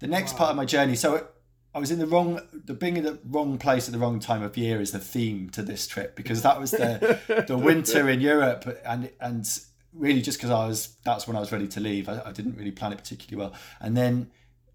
the 0.00 0.08
next 0.08 0.32
wow. 0.32 0.38
part 0.38 0.50
of 0.50 0.56
my 0.56 0.64
journey, 0.64 0.96
so 0.96 1.28
I 1.74 1.78
was 1.78 1.90
in 1.90 1.98
the 1.98 2.06
wrong, 2.06 2.40
the 2.52 2.74
being 2.74 2.96
in 2.96 3.04
the 3.04 3.18
wrong 3.24 3.58
place 3.58 3.88
at 3.88 3.92
the 3.92 3.98
wrong 3.98 4.18
time 4.18 4.42
of 4.42 4.56
year 4.56 4.80
is 4.80 4.92
the 4.92 4.98
theme 4.98 5.50
to 5.50 5.62
this 5.62 5.86
trip 5.86 6.16
because 6.16 6.42
that 6.42 6.60
was 6.60 6.72
the 6.72 7.44
the 7.46 7.56
winter 7.70 8.08
in 8.08 8.20
Europe, 8.20 8.80
and 8.84 9.10
and 9.20 9.46
really 9.92 10.20
just 10.20 10.38
because 10.38 10.50
I 10.50 10.66
was 10.66 10.96
that's 11.04 11.28
when 11.28 11.36
I 11.36 11.40
was 11.40 11.52
ready 11.52 11.68
to 11.68 11.80
leave. 11.80 12.08
I, 12.08 12.22
I 12.26 12.32
didn't 12.32 12.56
really 12.56 12.72
plan 12.72 12.92
it 12.92 12.98
particularly 12.98 13.44
well, 13.44 13.58
and 13.80 13.96
then 13.96 14.30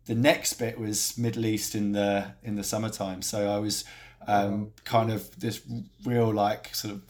the 0.09 0.15
next 0.15 0.53
bit 0.53 0.79
was 0.79 1.15
Middle 1.19 1.45
East 1.45 1.75
in 1.75 1.91
the 1.91 2.33
in 2.41 2.55
the 2.55 2.63
summertime. 2.63 3.21
So 3.21 3.47
I 3.47 3.59
was 3.59 3.85
um, 4.25 4.71
kind 4.83 5.11
of 5.11 5.39
this 5.39 5.61
real 6.03 6.33
like 6.33 6.73
sort 6.73 6.95
of 6.95 7.03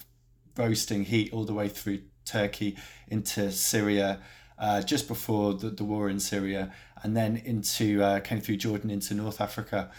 roasting 0.57 1.05
heat 1.05 1.31
all 1.31 1.45
the 1.45 1.53
way 1.53 1.69
through 1.69 2.01
Turkey 2.25 2.75
into 3.07 3.53
Syria, 3.53 4.19
uh, 4.57 4.81
just 4.81 5.07
before 5.07 5.53
the, 5.53 5.69
the 5.69 5.85
war 5.85 6.09
in 6.09 6.19
Syria, 6.19 6.73
and 7.01 7.15
then 7.15 7.37
into 7.37 8.03
uh, 8.03 8.19
came 8.19 8.41
through 8.41 8.57
Jordan 8.57 8.89
into 8.89 9.13
North 9.13 9.39
Africa. 9.39 9.89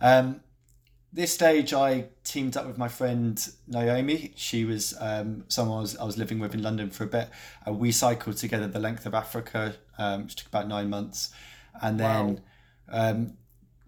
Um, 0.00 0.40
this 1.12 1.34
stage, 1.34 1.74
I 1.74 2.06
teamed 2.24 2.56
up 2.56 2.66
with 2.66 2.78
my 2.78 2.88
friend 2.88 3.36
Naomi. 3.68 4.32
She 4.34 4.64
was 4.64 4.94
um, 4.98 5.44
someone 5.48 5.76
I 5.76 5.80
was, 5.82 5.96
I 5.98 6.04
was 6.04 6.16
living 6.16 6.38
with 6.38 6.54
in 6.54 6.62
London 6.62 6.88
for 6.88 7.04
a 7.04 7.06
bit. 7.06 7.28
Uh, 7.68 7.74
we 7.74 7.92
cycled 7.92 8.38
together 8.38 8.66
the 8.66 8.80
length 8.80 9.04
of 9.04 9.12
Africa, 9.12 9.74
um, 9.98 10.22
which 10.22 10.36
took 10.36 10.48
about 10.48 10.68
nine 10.68 10.88
months 10.88 11.34
and 11.82 11.98
then 12.00 12.42
wow. 12.90 13.10
um, 13.10 13.36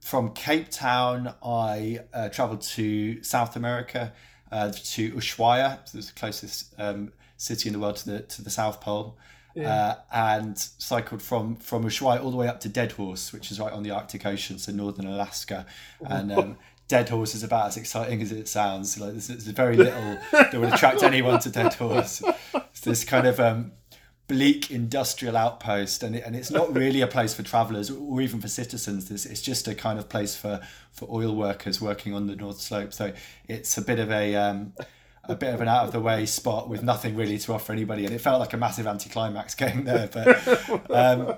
from 0.01 0.33
Cape 0.33 0.71
Town, 0.71 1.35
I 1.43 2.01
uh, 2.15 2.29
traveled 2.29 2.63
to 2.63 3.23
South 3.23 3.57
America 3.57 4.13
uh, 4.51 4.71
to 4.73 5.13
Ushuaia, 5.13 5.87
so 5.89 5.99
the 5.99 6.13
closest 6.15 6.75
um, 6.79 7.13
city 7.37 7.69
in 7.69 7.73
the 7.73 7.79
world 7.79 7.97
to 7.97 8.11
the 8.11 8.21
to 8.21 8.43
the 8.43 8.51
South 8.51 8.81
Pole. 8.81 9.19
Yeah. 9.55 9.73
Uh, 9.73 9.97
and 10.13 10.59
cycled 10.59 11.21
from 11.21 11.57
from 11.57 11.85
Ushuaia 11.85 12.23
all 12.23 12.31
the 12.31 12.37
way 12.37 12.49
up 12.49 12.61
to 12.61 12.69
Deadhorse, 12.69 13.33
which 13.33 13.51
is 13.51 13.59
right 13.59 13.73
on 13.73 13.83
the 13.83 13.91
Arctic 13.91 14.25
Ocean, 14.25 14.59
so 14.59 14.73
northern 14.73 15.07
Alaska. 15.07 15.67
And 16.01 16.33
um, 16.33 16.57
Deadhorse 16.89 17.35
is 17.35 17.43
about 17.43 17.67
as 17.67 17.77
exciting 17.77 18.23
as 18.23 18.33
it 18.33 18.49
sounds. 18.49 18.99
Like 18.99 19.13
there's, 19.13 19.29
there's 19.29 19.47
very 19.49 19.77
little 19.77 20.19
that 20.33 20.55
would 20.55 20.73
attract 20.73 21.03
anyone 21.03 21.41
to 21.41 21.51
Deadhorse. 21.51 22.23
It's 22.55 22.81
this 22.81 23.05
kind 23.05 23.27
of 23.27 23.41
um, 23.41 23.73
bleak 24.29 24.71
industrial 24.71 25.37
outpost 25.37 26.03
and, 26.03 26.15
it, 26.15 26.23
and 26.25 26.37
it's 26.37 26.51
not 26.51 26.73
really 26.75 27.01
a 27.01 27.07
place 27.07 27.33
for 27.33 27.43
travelers 27.43 27.91
or 27.91 28.21
even 28.21 28.41
for 28.41 28.49
citizens. 28.49 29.11
It's, 29.11 29.25
it's 29.25 29.41
just 29.41 29.67
a 29.67 29.75
kind 29.75 29.99
of 29.99 30.09
place 30.09 30.37
for 30.37 30.61
for 30.93 31.09
oil 31.11 31.35
workers 31.35 31.81
working 31.81 32.15
on 32.15 32.27
the 32.27 32.37
north 32.37 32.61
slope. 32.61 32.93
So 32.93 33.13
it's 33.49 33.77
a 33.79 33.83
bit 33.83 33.99
of 33.99 34.11
a 34.11 34.37
um, 34.37 34.75
a 35.25 35.35
bit 35.35 35.53
of 35.53 35.61
an 35.61 35.69
out 35.69 35.85
of 35.85 35.93
the 35.93 36.01
way 36.01 36.27
spot 36.27 36.69
with 36.69 36.83
nothing 36.83 37.17
really 37.17 37.39
to 37.39 37.53
offer 37.53 37.73
anybody 37.73 38.05
and 38.05 38.15
it 38.15 38.21
felt 38.21 38.41
like 38.41 38.53
a 38.55 38.57
massive 38.57 38.87
anticlimax 38.87 39.55
getting 39.55 39.85
there 39.85 40.09
but 40.11 40.91
um, 40.91 41.37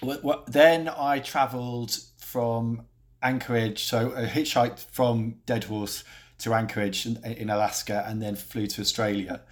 what, 0.00 0.24
what, 0.24 0.46
then 0.46 0.88
I 0.88 1.20
travelled 1.20 1.96
from 2.18 2.86
Anchorage 3.22 3.84
so 3.84 4.12
I 4.16 4.24
hitchhiked 4.24 4.86
from 4.90 5.36
Deadhorse 5.46 6.02
to 6.38 6.52
Anchorage 6.52 7.06
in, 7.06 7.22
in 7.24 7.48
Alaska 7.48 8.04
and 8.08 8.20
then 8.20 8.34
flew 8.34 8.66
to 8.66 8.80
Australia 8.80 9.42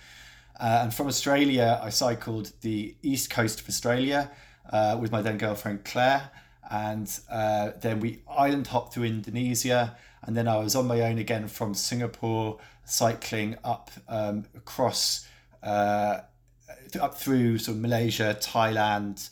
uh, 0.61 0.81
and 0.83 0.95
from 0.95 1.07
Australia, 1.07 1.81
I 1.83 1.91
cycled 1.91 2.53
the 2.63 2.97
east 3.03 3.31
coast 3.31 3.61
of 3.61 3.69
Australia 3.69 4.31
uh, 4.71 4.99
with 5.01 5.13
my 5.13 5.23
then 5.23 5.39
girlfriend 5.39 5.85
Claire. 5.85 6.31
And 6.71 7.09
uh, 7.31 7.71
then 7.81 8.01
we 8.01 8.21
island 8.29 8.67
hopped 8.67 8.93
through 8.95 9.05
Indonesia. 9.05 9.97
And 10.23 10.37
then 10.37 10.49
I 10.49 10.57
was 10.59 10.75
on 10.75 10.87
my 10.87 11.03
own 11.03 11.19
again 11.19 11.47
from 11.47 11.75
Singapore, 11.75 12.59
cycling 12.85 13.57
up 13.63 13.91
um, 14.09 14.45
across, 14.57 15.27
uh, 15.63 16.21
up 17.01 17.15
through 17.17 17.59
sort 17.59 17.77
of 17.77 17.81
Malaysia, 17.81 18.37
Thailand, 18.41 19.31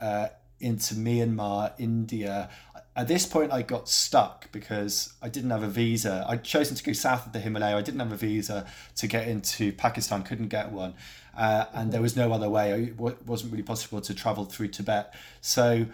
uh, 0.00 0.28
into 0.64 0.94
Myanmar, 0.94 1.72
India, 1.78 2.48
at 2.96 3.08
this 3.08 3.26
point 3.26 3.52
I 3.52 3.62
got 3.62 3.88
stuck 3.88 4.50
because 4.52 5.12
I 5.20 5.28
didn't 5.28 5.50
have 5.50 5.62
a 5.62 5.68
visa. 5.68 6.24
I'd 6.28 6.44
chosen 6.44 6.76
to 6.76 6.84
go 6.84 6.92
south 6.92 7.26
of 7.26 7.32
the 7.32 7.40
Himalaya. 7.40 7.76
I 7.76 7.82
didn't 7.82 8.00
have 8.00 8.12
a 8.12 8.16
visa 8.16 8.66
to 8.96 9.06
get 9.06 9.26
into 9.28 9.72
Pakistan, 9.72 10.22
couldn't 10.22 10.48
get 10.48 10.70
one. 10.70 10.94
Uh, 11.36 11.64
and 11.74 11.90
there 11.92 12.00
was 12.00 12.16
no 12.16 12.32
other 12.32 12.48
way. 12.48 12.72
It 12.84 12.98
wasn't 12.98 13.52
really 13.52 13.64
possible 13.64 14.00
to 14.00 14.14
travel 14.14 14.44
through 14.44 14.68
Tibet. 14.68 15.12
So 15.40 15.86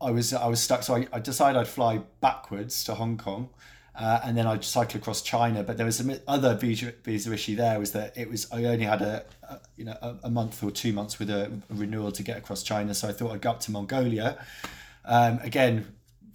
I 0.00 0.10
was 0.10 0.32
I 0.32 0.46
was 0.46 0.60
stuck. 0.60 0.82
So 0.82 0.96
I, 0.96 1.06
I 1.12 1.18
decided 1.20 1.58
I'd 1.58 1.68
fly 1.68 2.00
backwards 2.20 2.82
to 2.84 2.94
Hong 2.94 3.18
Kong. 3.18 3.50
Uh, 3.98 4.20
and 4.22 4.36
then 4.36 4.46
I'd 4.46 4.64
cycle 4.64 4.98
across 4.98 5.22
China. 5.22 5.64
But 5.64 5.76
there 5.76 5.86
was 5.86 5.96
some 5.96 6.12
other 6.28 6.54
visa, 6.54 6.92
visa 7.02 7.32
issue 7.32 7.56
there 7.56 7.80
was 7.80 7.92
that 7.92 8.16
it 8.16 8.30
was 8.30 8.50
I 8.52 8.64
only 8.64 8.84
had 8.84 9.02
a, 9.02 9.24
a 9.48 9.58
you 9.76 9.84
know 9.84 9.96
a, 10.00 10.16
a, 10.24 10.30
month 10.30 10.62
or 10.62 10.70
two 10.70 10.92
months 10.92 11.18
with 11.18 11.30
a, 11.30 11.46
a 11.68 11.74
renewal 11.74 12.12
to 12.12 12.22
get 12.22 12.38
across 12.38 12.62
China. 12.62 12.94
So 12.94 13.08
I 13.08 13.12
thought 13.12 13.32
I'd 13.32 13.40
go 13.40 13.50
up 13.50 13.60
to 13.60 13.72
Mongolia. 13.72 14.38
Um, 15.04 15.40
again, 15.42 15.86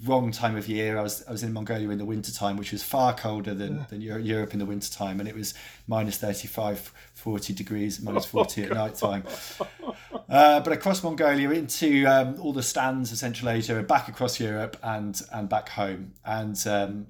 wrong 0.05 0.31
time 0.31 0.57
of 0.57 0.67
year. 0.67 0.97
I 0.97 1.01
was 1.01 1.23
I 1.27 1.31
was 1.31 1.43
in 1.43 1.53
Mongolia 1.53 1.89
in 1.89 1.97
the 1.97 2.05
wintertime, 2.05 2.57
which 2.57 2.71
was 2.71 2.83
far 2.83 3.13
colder 3.13 3.53
than, 3.53 3.85
than 3.89 4.01
Europe 4.01 4.53
in 4.53 4.59
the 4.59 4.65
wintertime, 4.65 5.19
and 5.19 5.29
it 5.29 5.35
was 5.35 5.53
minus 5.87 6.17
35, 6.17 6.93
40 7.13 7.53
degrees, 7.53 8.01
minus 8.01 8.25
40 8.25 8.61
oh, 8.61 8.65
at 8.65 8.73
night 8.73 8.95
time. 8.95 9.23
Uh, 10.29 10.59
but 10.61 10.73
across 10.73 11.03
Mongolia 11.03 11.51
into 11.51 12.05
um, 12.05 12.39
all 12.39 12.53
the 12.53 12.63
stands 12.63 13.11
of 13.11 13.19
Central 13.19 13.51
Asia, 13.51 13.83
back 13.83 14.07
across 14.07 14.39
Europe 14.39 14.77
and 14.81 15.21
and 15.31 15.47
back 15.47 15.69
home, 15.69 16.13
and 16.25 16.65
um, 16.65 17.07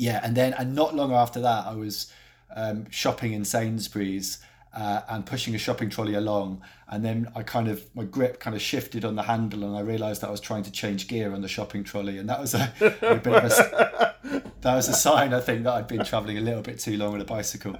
yeah, 0.00 0.20
and 0.22 0.34
then 0.34 0.54
and 0.54 0.74
not 0.74 0.94
long 0.94 1.12
after 1.12 1.40
that, 1.40 1.66
I 1.66 1.74
was 1.74 2.10
um, 2.56 2.90
shopping 2.90 3.34
in 3.34 3.44
Sainsbury's 3.44 4.38
uh, 4.72 5.02
and 5.08 5.26
pushing 5.26 5.54
a 5.54 5.58
shopping 5.58 5.90
trolley 5.90 6.14
along. 6.14 6.62
And 6.88 7.04
then 7.04 7.30
I 7.34 7.42
kind 7.42 7.68
of, 7.68 7.84
my 7.94 8.04
grip 8.04 8.40
kind 8.40 8.56
of 8.56 8.62
shifted 8.62 9.04
on 9.04 9.14
the 9.14 9.22
handle 9.22 9.64
and 9.64 9.76
I 9.76 9.80
realized 9.80 10.22
that 10.22 10.28
I 10.28 10.30
was 10.30 10.40
trying 10.40 10.62
to 10.62 10.70
change 10.70 11.06
gear 11.06 11.34
on 11.34 11.42
the 11.42 11.48
shopping 11.48 11.84
trolley. 11.84 12.18
And 12.18 12.28
that 12.30 12.40
was 12.40 12.54
a, 12.54 12.72
a 12.80 13.16
bit 13.16 13.26
of 13.26 13.44
a, 13.44 14.14
that 14.60 14.74
was 14.74 14.88
a 14.88 14.94
sign, 14.94 15.34
I 15.34 15.40
think, 15.40 15.64
that 15.64 15.74
I'd 15.74 15.88
been 15.88 16.04
traveling 16.04 16.38
a 16.38 16.40
little 16.40 16.62
bit 16.62 16.78
too 16.78 16.96
long 16.96 17.14
on 17.14 17.20
a 17.20 17.24
bicycle. 17.24 17.76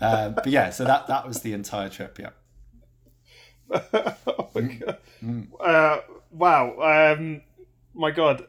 Um, 0.00 0.34
but 0.34 0.48
yeah, 0.48 0.70
so 0.70 0.84
that, 0.84 1.06
that 1.06 1.26
was 1.26 1.40
the 1.40 1.52
entire 1.52 1.88
trip. 1.88 2.18
Yeah. 2.18 2.30
oh 4.26 4.48
my 4.54 4.60
God. 4.60 4.98
Mm. 5.24 5.46
Uh, 5.58 6.00
wow. 6.32 7.14
Um, 7.16 7.42
my 7.94 8.10
God. 8.10 8.46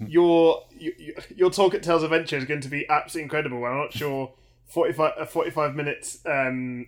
Your, 0.08 0.64
your 0.78 1.14
your 1.36 1.50
talk 1.50 1.74
at 1.74 1.82
Tales 1.82 2.02
Adventure 2.02 2.36
is 2.36 2.46
going 2.46 2.62
to 2.62 2.68
be 2.68 2.88
absolutely 2.88 3.24
incredible. 3.24 3.64
I'm 3.64 3.76
not 3.76 3.92
sure 3.92 4.32
45, 4.70 5.12
a 5.18 5.26
45 5.26 5.74
minutes 5.74 6.18
um, 6.24 6.86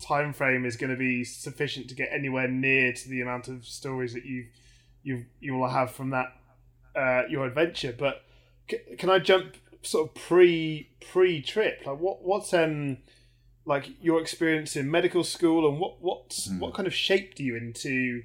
time 0.00 0.32
frame 0.32 0.64
is 0.64 0.76
going 0.76 0.90
to 0.90 0.96
be 0.96 1.24
sufficient 1.24 1.88
to 1.88 1.94
get 1.94 2.08
anywhere 2.10 2.48
near 2.48 2.92
to 2.92 3.08
the 3.08 3.20
amount 3.20 3.48
of 3.48 3.64
stories 3.64 4.12
that 4.14 4.24
you 4.24 4.46
you 5.02 5.26
you 5.40 5.54
will 5.54 5.68
have 5.68 5.92
from 5.92 6.10
that 6.10 6.32
uh, 6.96 7.22
your 7.28 7.46
adventure. 7.46 7.94
But 7.96 8.22
c- 8.70 8.96
can 8.98 9.10
I 9.10 9.18
jump 9.18 9.56
sort 9.82 10.08
of 10.08 10.14
pre 10.14 10.88
pre 11.12 11.42
trip? 11.42 11.82
Like 11.86 12.00
what 12.00 12.22
what's 12.22 12.52
um 12.54 12.98
like 13.66 13.90
your 14.00 14.20
experience 14.20 14.76
in 14.76 14.90
medical 14.90 15.24
school 15.24 15.68
and 15.68 15.78
what 15.78 16.02
what 16.02 16.30
mm. 16.30 16.58
what 16.58 16.74
kind 16.74 16.86
of 16.86 16.94
shaped 16.94 17.40
you 17.40 17.56
into 17.56 18.22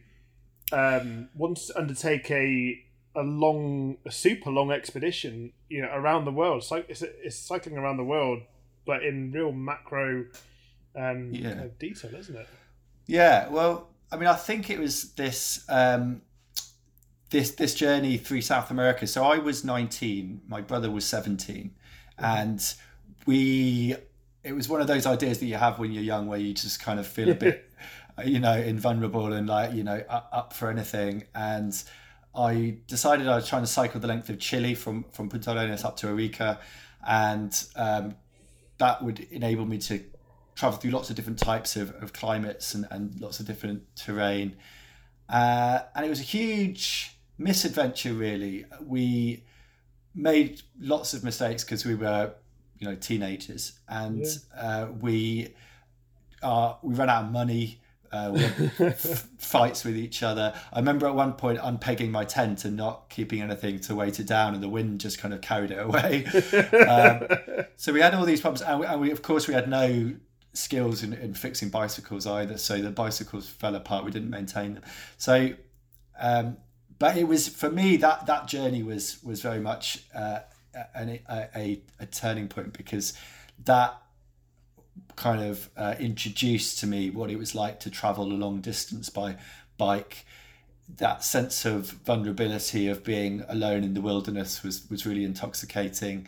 um 0.72 1.30
wanting 1.36 1.68
to 1.68 1.78
undertake 1.78 2.30
a 2.32 2.84
a 3.16 3.24
long 3.24 3.98
a 4.06 4.12
super 4.12 4.50
long 4.52 4.72
expedition 4.72 5.52
you 5.68 5.82
know 5.82 5.90
around 5.92 6.26
the 6.26 6.32
world 6.32 6.64
so 6.64 6.84
it's, 6.88 7.02
it's 7.02 7.36
cycling 7.36 7.78
around 7.78 7.98
the 7.98 8.04
world 8.04 8.42
but 8.86 9.04
in 9.04 9.32
real 9.32 9.52
macro 9.52 10.26
um, 10.96 11.34
yeah. 11.34 11.50
Kind 11.50 11.62
of 11.62 11.80
detail, 11.80 12.16
isn't 12.16 12.36
it? 12.36 12.48
Yeah. 13.06 13.48
Well, 13.50 13.90
I 14.12 14.18
mean, 14.18 14.28
I 14.28 14.36
think 14.36 14.70
it 14.70 14.80
was 14.80 15.12
this 15.14 15.64
um, 15.70 16.22
this 17.30 17.52
this 17.52 17.76
journey 17.76 18.18
through 18.18 18.42
South 18.42 18.72
America. 18.72 19.08
So 19.08 19.24
I 19.24 19.38
was 19.38 19.64
19, 19.64 20.42
my 20.48 20.62
brother 20.62 20.90
was 20.90 21.06
17, 21.06 21.72
mm-hmm. 22.20 22.26
and 22.26 22.74
we 23.26 23.96
it 24.44 24.54
was 24.54 24.70
one 24.70 24.82
of 24.82 24.88
those 24.88 25.06
ideas 25.06 25.40
that 25.40 25.46
you 25.46 25.56
have 25.56 25.80
when 25.80 25.92
you're 25.92 26.04
young, 26.04 26.28
where 26.28 26.40
you 26.40 26.54
just 26.54 26.82
kind 26.82 27.00
of 27.00 27.08
feel 27.08 27.30
a 27.30 27.36
bit, 27.36 27.70
you 28.26 28.40
know, 28.40 28.58
invulnerable 28.58 29.32
and 29.34 29.48
like 29.48 29.74
you 29.74 29.84
know 29.84 30.04
up 30.10 30.54
for 30.54 30.70
anything. 30.70 31.24
And 31.36 31.82
I 32.40 32.78
decided 32.88 33.28
I 33.28 33.36
was 33.36 33.48
trying 33.48 33.64
to 33.64 33.68
cycle 33.68 34.00
the 34.00 34.08
length 34.08 34.30
of 34.30 34.40
Chile 34.40 34.74
from 34.74 35.06
from 35.12 35.30
Punta 35.30 35.52
Arenas 35.52 35.84
up 35.84 35.98
to 35.98 36.08
Arica, 36.08 36.60
and 37.06 37.52
um, 37.76 38.16
that 38.78 39.04
would 39.04 39.20
enable 39.32 39.66
me 39.66 39.78
to 39.80 40.04
travel 40.56 40.78
through 40.78 40.92
lots 40.92 41.10
of 41.10 41.16
different 41.16 41.40
types 41.40 41.76
of, 41.76 41.92
of 42.02 42.14
climates 42.14 42.74
and, 42.74 42.88
and 42.92 43.20
lots 43.20 43.40
of 43.40 43.46
different 43.46 43.84
terrain. 43.96 44.56
Uh, 45.30 45.80
and 45.96 46.06
it 46.06 46.10
was 46.10 46.20
a 46.20 46.24
huge 46.24 47.16
misadventure, 47.38 48.14
really. 48.14 48.66
We 48.82 49.44
made 50.16 50.62
lots 50.80 51.14
of 51.14 51.24
mistakes 51.24 51.64
because 51.64 51.86
we 51.86 51.96
were, 51.96 52.34
you 52.80 52.88
know, 52.88 52.96
teenagers, 52.96 53.80
and 53.88 54.26
yeah. 54.26 54.62
uh, 54.62 54.88
we 55.00 55.54
uh, 56.42 56.76
we 56.82 56.96
ran 56.96 57.10
out 57.10 57.26
of 57.26 57.32
money. 57.32 57.82
Uh, 58.12 58.36
fights 59.38 59.86
with 59.86 59.96
each 59.96 60.24
other. 60.24 60.54
I 60.74 60.80
remember 60.80 61.08
at 61.08 61.14
one 61.14 61.34
point 61.34 61.60
unpegging 61.60 62.10
my 62.10 62.26
tent 62.26 62.66
and 62.66 62.76
not 62.76 63.10
keeping 63.10 63.42
anything 63.42 63.80
to 63.82 63.96
weight 63.96 64.20
it 64.20 64.28
down, 64.28 64.54
and 64.56 64.64
the 64.64 64.70
wind 64.70 65.00
just 65.00 65.20
kind 65.20 65.34
of 65.34 65.42
carried 65.42 65.72
it 65.72 65.80
away. 65.80 66.26
um, 66.88 67.68
so 67.76 67.94
we 67.94 68.02
had 68.02 68.16
all 68.16 68.26
these 68.26 68.42
problems, 68.42 68.62
and 68.62 68.80
we, 68.80 68.86
and 68.88 69.02
we, 69.02 69.12
of 69.12 69.22
course, 69.22 69.48
we 69.48 69.54
had 69.54 69.70
no 69.70 70.14
skills 70.54 71.04
in, 71.04 71.14
in 71.14 71.34
fixing 71.34 71.70
bicycles 71.70 72.26
either. 72.26 72.58
So 72.58 72.82
the 72.82 72.92
bicycles 72.92 73.48
fell 73.48 73.76
apart. 73.76 74.06
We 74.06 74.12
didn't 74.12 74.30
maintain 74.30 74.76
them. 74.76 74.84
So, 75.18 75.54
um, 76.20 76.58
but 76.98 77.18
it 77.18 77.28
was 77.28 77.48
for 77.48 77.70
me 77.70 77.98
that 77.98 78.26
that 78.26 78.48
journey 78.48 78.84
was 78.84 79.24
was 79.24 79.42
very 79.42 79.60
much 79.60 80.04
uh, 80.14 80.40
a, 80.96 81.22
a, 81.56 81.82
a 82.00 82.06
turning 82.06 82.48
point 82.48 82.74
because 82.74 83.14
that 83.66 84.02
kind 85.16 85.42
of 85.42 85.70
uh, 85.78 85.96
introduced 86.00 86.80
to 86.80 86.88
me 86.88 87.10
what 87.10 87.30
it 87.30 87.38
was 87.38 87.56
like 87.56 87.80
to 87.82 87.90
travel 87.90 88.26
a 88.26 88.34
long 88.34 88.62
distance 88.62 89.10
by 89.10 89.38
bike. 89.78 90.26
That 90.98 91.24
sense 91.24 91.66
of 91.66 91.86
vulnerability 91.86 92.88
of 92.88 93.04
being 93.04 93.44
alone 93.48 93.84
in 93.84 93.94
the 93.94 94.02
wilderness 94.02 94.64
was 94.64 94.90
was 94.90 95.06
really 95.06 95.24
intoxicating. 95.24 96.28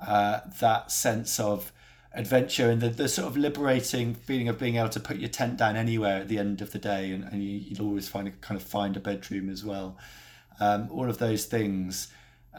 Uh, 0.00 0.40
that 0.60 0.90
sense 0.90 1.38
of 1.38 1.72
adventure 2.14 2.70
and 2.70 2.80
the, 2.80 2.88
the 2.88 3.08
sort 3.08 3.26
of 3.26 3.36
liberating 3.36 4.14
feeling 4.14 4.48
of 4.48 4.58
being 4.58 4.76
able 4.76 4.88
to 4.88 5.00
put 5.00 5.16
your 5.16 5.28
tent 5.28 5.56
down 5.56 5.76
anywhere 5.76 6.20
at 6.20 6.28
the 6.28 6.38
end 6.38 6.60
of 6.60 6.72
the 6.72 6.78
day 6.78 7.10
and, 7.12 7.24
and 7.24 7.42
you, 7.42 7.70
would 7.70 7.80
always 7.80 8.08
find 8.08 8.28
a 8.28 8.30
kind 8.32 8.60
of 8.60 8.66
find 8.66 8.96
a 8.96 9.00
bedroom 9.00 9.48
as 9.48 9.64
well 9.64 9.96
um, 10.60 10.88
all 10.90 11.08
of 11.08 11.18
those 11.18 11.46
things 11.46 12.08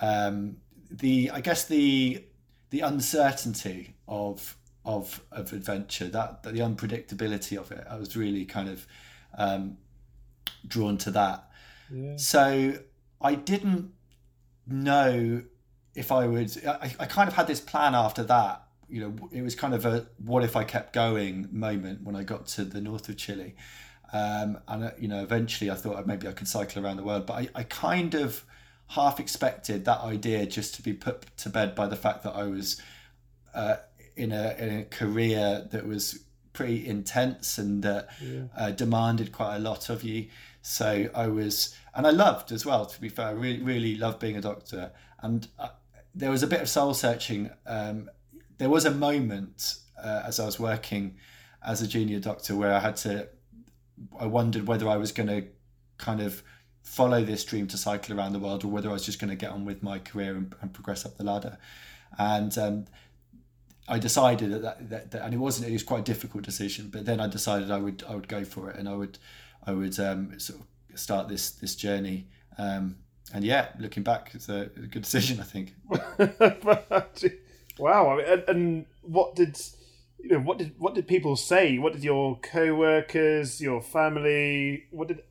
um, 0.02 0.58
the 0.90 1.30
i 1.32 1.40
guess 1.40 1.66
the 1.66 2.24
the 2.72 2.80
uncertainty 2.80 3.94
of 4.08 4.58
of 4.86 5.22
of 5.32 5.54
adventure 5.54 6.08
that 6.08 6.44
the 6.44 6.52
unpredictability 6.52 7.58
of 7.58 7.72
it 7.72 7.86
i 7.90 7.98
was 7.98 8.16
really 8.18 8.46
kind 8.46 8.70
of 8.70 8.86
um, 9.38 9.78
drawn 10.68 10.98
to 10.98 11.12
that 11.12 11.50
yeah. 11.92 12.16
so 12.18 12.74
i 13.22 13.34
didn't 13.34 13.92
know 14.68 15.42
if 15.96 16.12
i 16.12 16.28
would 16.28 16.66
I, 16.66 16.94
I 17.00 17.06
kind 17.06 17.28
of 17.28 17.36
had 17.36 17.48
this 17.48 17.62
plan 17.62 17.96
after 17.96 18.24
that 18.24 18.64
you 18.94 19.02
know, 19.02 19.30
it 19.32 19.42
was 19.42 19.56
kind 19.56 19.74
of 19.74 19.86
a 19.86 20.06
what 20.24 20.44
if 20.44 20.56
I 20.56 20.64
kept 20.64 20.94
going 20.94 21.48
moment 21.52 22.04
when 22.04 22.16
I 22.16 22.22
got 22.22 22.46
to 22.50 22.64
the 22.64 22.80
north 22.80 23.10
of 23.10 23.18
Chile. 23.18 23.56
Um, 24.14 24.60
and, 24.68 24.84
uh, 24.84 24.92
you 25.00 25.08
know, 25.08 25.24
eventually 25.24 25.72
I 25.72 25.74
thought 25.74 26.06
maybe 26.06 26.28
I 26.28 26.32
could 26.32 26.48
cycle 26.48 26.86
around 26.86 26.98
the 26.98 27.04
world. 27.04 27.26
But 27.26 27.34
I, 27.34 27.50
I 27.56 27.64
kind 27.64 28.14
of 28.14 28.46
half 28.90 29.20
expected 29.20 29.86
that 29.86 30.02
idea 30.02 30.46
just 30.46 30.76
to 30.76 30.84
be 30.84 30.94
put 30.94 31.36
to 31.38 31.50
bed 31.50 31.74
by 31.74 31.88
the 31.88 31.96
fact 31.96 32.22
that 32.22 32.36
I 32.36 32.44
was 32.44 32.80
uh, 33.56 33.78
in, 34.16 34.32
a, 34.32 34.56
in 34.60 34.80
a 34.80 34.84
career 34.86 35.68
that 35.72 35.88
was 35.88 36.24
pretty 36.54 36.86
intense 36.88 37.58
and 37.58 37.84
that 37.84 38.10
yeah. 38.22 38.44
uh, 38.56 38.72
demanded 38.72 39.32
quite 39.32 39.56
a 39.56 39.60
lot 39.60 39.90
of 39.90 40.04
you. 40.04 40.28
So 40.62 41.10
I 41.14 41.28
was, 41.28 41.76
and 41.96 42.06
I 42.06 42.12
loved 42.12 42.52
as 42.52 42.66
well, 42.66 42.86
to 42.86 43.02
be 43.02 43.10
fair, 43.10 43.28
I 43.28 43.32
really, 43.32 43.62
really 43.62 43.96
loved 43.96 44.20
being 44.20 44.38
a 44.38 44.42
doctor. 44.42 44.92
And 45.22 45.48
uh, 45.60 45.70
there 46.14 46.30
was 46.30 46.44
a 46.44 46.48
bit 46.48 46.62
of 46.62 46.70
soul 46.70 46.94
searching 46.94 47.50
um, 47.66 48.10
there 48.58 48.70
was 48.70 48.86
a 48.86 48.92
moment 48.92 49.76
uh, 50.02 50.24
as 50.26 50.40
I 50.40 50.46
was 50.46 50.60
working 50.60 51.18
as 51.66 51.82
a 51.82 51.88
junior 51.88 52.20
doctor 52.20 52.56
where 52.56 52.74
I 52.74 52.80
had 52.80 52.96
to, 52.98 53.28
I 54.20 54.26
wondered 54.26 54.68
whether 54.68 54.88
I 54.88 54.98
was 54.98 55.12
going 55.12 55.30
to 55.30 55.46
kind 55.98 56.22
of 56.22 56.44
follow 56.82 57.24
this 57.24 57.44
dream 57.46 57.68
to 57.68 57.78
cycle 57.78 58.18
around 58.18 58.34
the 58.34 58.40
world 58.40 58.64
or 58.64 58.68
whether 58.68 58.90
I 58.90 58.94
was 58.94 59.06
just 59.06 59.20
going 59.20 59.30
to 59.30 59.36
get 59.36 59.52
on 59.52 59.66
with 59.66 59.82
my 59.82 60.00
career 60.00 60.36
and, 60.36 60.54
and 60.62 60.74
progress 60.74 61.06
up 61.06 61.18
the 61.18 61.24
ladder. 61.24 61.58
And 62.18 62.58
um, 62.58 62.86
I 63.88 64.00
decided 64.00 64.52
that, 64.52 64.90
that, 64.90 65.12
that, 65.12 65.22
and 65.26 65.34
it 65.34 65.38
wasn't, 65.38 65.70
it 65.70 65.74
was 65.74 65.84
quite 65.84 66.00
a 66.00 66.04
difficult 66.04 66.44
decision, 66.44 66.90
but 66.90 67.06
then 67.06 67.20
I 67.20 67.28
decided 67.28 67.70
I 67.70 67.78
would, 67.78 68.04
I 68.08 68.16
would 68.16 68.28
go 68.28 68.44
for 68.46 68.70
it 68.70 68.78
and 68.78 68.88
I 68.88 68.96
would, 68.96 69.20
I 69.66 69.74
would 69.74 70.00
um, 70.00 70.40
sort 70.40 70.62
of 70.62 71.00
start 71.00 71.28
this, 71.28 71.52
this 71.52 71.76
journey. 71.76 72.28
Um, 72.58 72.98
and 73.34 73.44
yeah, 73.44 73.70
looking 73.80 74.04
back, 74.04 74.32
it's 74.34 74.48
a, 74.48 74.70
a 74.78 74.88
good 74.88 75.04
decision, 75.04 75.40
I 75.40 75.44
think. 75.44 75.76
Wow, 77.80 78.12
I 78.12 78.18
mean, 78.18 78.26
and, 78.28 78.44
and 78.48 78.86
what 79.02 79.36
did 79.36 79.60
you 80.20 80.30
know? 80.30 80.40
What 80.40 80.60
did 80.60 80.76
what 80.78 80.94
did 80.94 81.08
people 81.08 81.36
say? 81.36 81.80
What 81.80 81.94
did 81.94 82.04
your 82.04 82.38
co-workers, 82.40 83.60
your 83.60 83.82
family, 83.82 84.86
what 84.92 85.08
did 85.08 85.24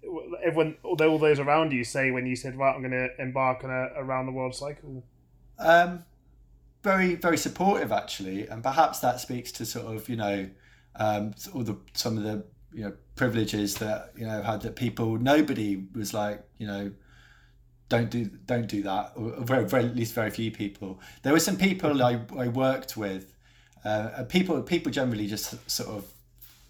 everyone, 0.42 0.76
all 0.82 1.18
those 1.18 1.38
around 1.38 1.72
you 1.72 1.84
say 1.84 2.10
when 2.10 2.26
you 2.26 2.34
said, 2.34 2.56
"Right, 2.56 2.74
I'm 2.74 2.82
going 2.82 2.90
to 2.92 3.10
embark 3.22 3.62
on 3.62 3.70
a 3.70 3.90
around 3.96 4.26
the 4.26 4.32
world 4.32 4.54
cycle"? 4.54 5.04
Um, 5.58 6.04
very 6.82 7.14
very 7.14 7.36
supportive 7.36 7.92
actually, 7.92 8.46
and 8.48 8.62
perhaps 8.62 9.00
that 9.00 9.20
speaks 9.20 9.52
to 9.52 9.66
sort 9.66 9.94
of 9.94 10.08
you 10.08 10.16
know 10.16 10.48
um, 10.96 11.34
all 11.54 11.62
the 11.62 11.76
some 11.94 12.16
of 12.16 12.24
the 12.24 12.44
you 12.72 12.84
know 12.84 12.92
privileges 13.16 13.74
that 13.76 14.12
you 14.16 14.26
know 14.26 14.42
had 14.42 14.62
that 14.62 14.76
people 14.76 15.18
nobody 15.18 15.84
was 15.94 16.14
like 16.14 16.42
you 16.58 16.66
know 16.66 16.90
don't 17.92 18.08
do 18.08 18.24
don't 18.46 18.68
do 18.68 18.82
that. 18.82 19.12
Or 19.16 19.32
very, 19.44 19.66
very, 19.66 19.84
at 19.84 19.94
least 19.94 20.14
very 20.14 20.30
few 20.30 20.50
people. 20.50 20.98
There 21.22 21.32
were 21.32 21.40
some 21.40 21.58
people 21.58 22.02
I, 22.02 22.20
I 22.38 22.48
worked 22.48 22.96
with 22.96 23.34
uh, 23.84 24.24
people 24.28 24.62
people 24.62 24.90
generally 24.90 25.26
just 25.26 25.70
sort 25.70 25.90
of 25.90 26.10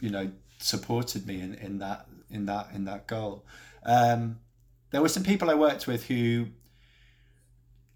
you 0.01 0.11
know 0.11 0.31
supported 0.59 1.27
me 1.27 1.41
in, 1.41 1.55
in 1.55 1.79
that 1.79 2.07
in 2.31 2.47
that 2.47 2.69
in 2.75 2.85
that 2.87 3.07
goal. 3.07 3.45
Um, 3.85 4.41
there 4.91 5.01
were 5.01 5.09
some 5.09 5.23
people 5.23 5.49
I 5.49 5.55
worked 5.55 5.87
with 5.87 6.07
who 6.07 6.47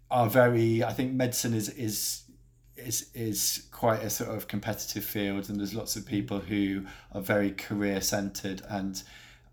are 0.09 0.29
very. 0.29 0.83
I 0.83 0.93
think 0.93 1.13
medicine 1.13 1.53
is 1.53 1.69
is 1.69 2.23
is 2.75 3.09
is 3.13 3.67
quite 3.71 4.03
a 4.03 4.09
sort 4.09 4.29
of 4.29 4.47
competitive 4.47 5.03
field, 5.03 5.49
and 5.49 5.59
there's 5.59 5.73
lots 5.73 5.95
of 5.95 6.05
people 6.05 6.39
who 6.39 6.85
are 7.13 7.21
very 7.21 7.51
career 7.51 8.01
centered, 8.01 8.61
and 8.69 9.01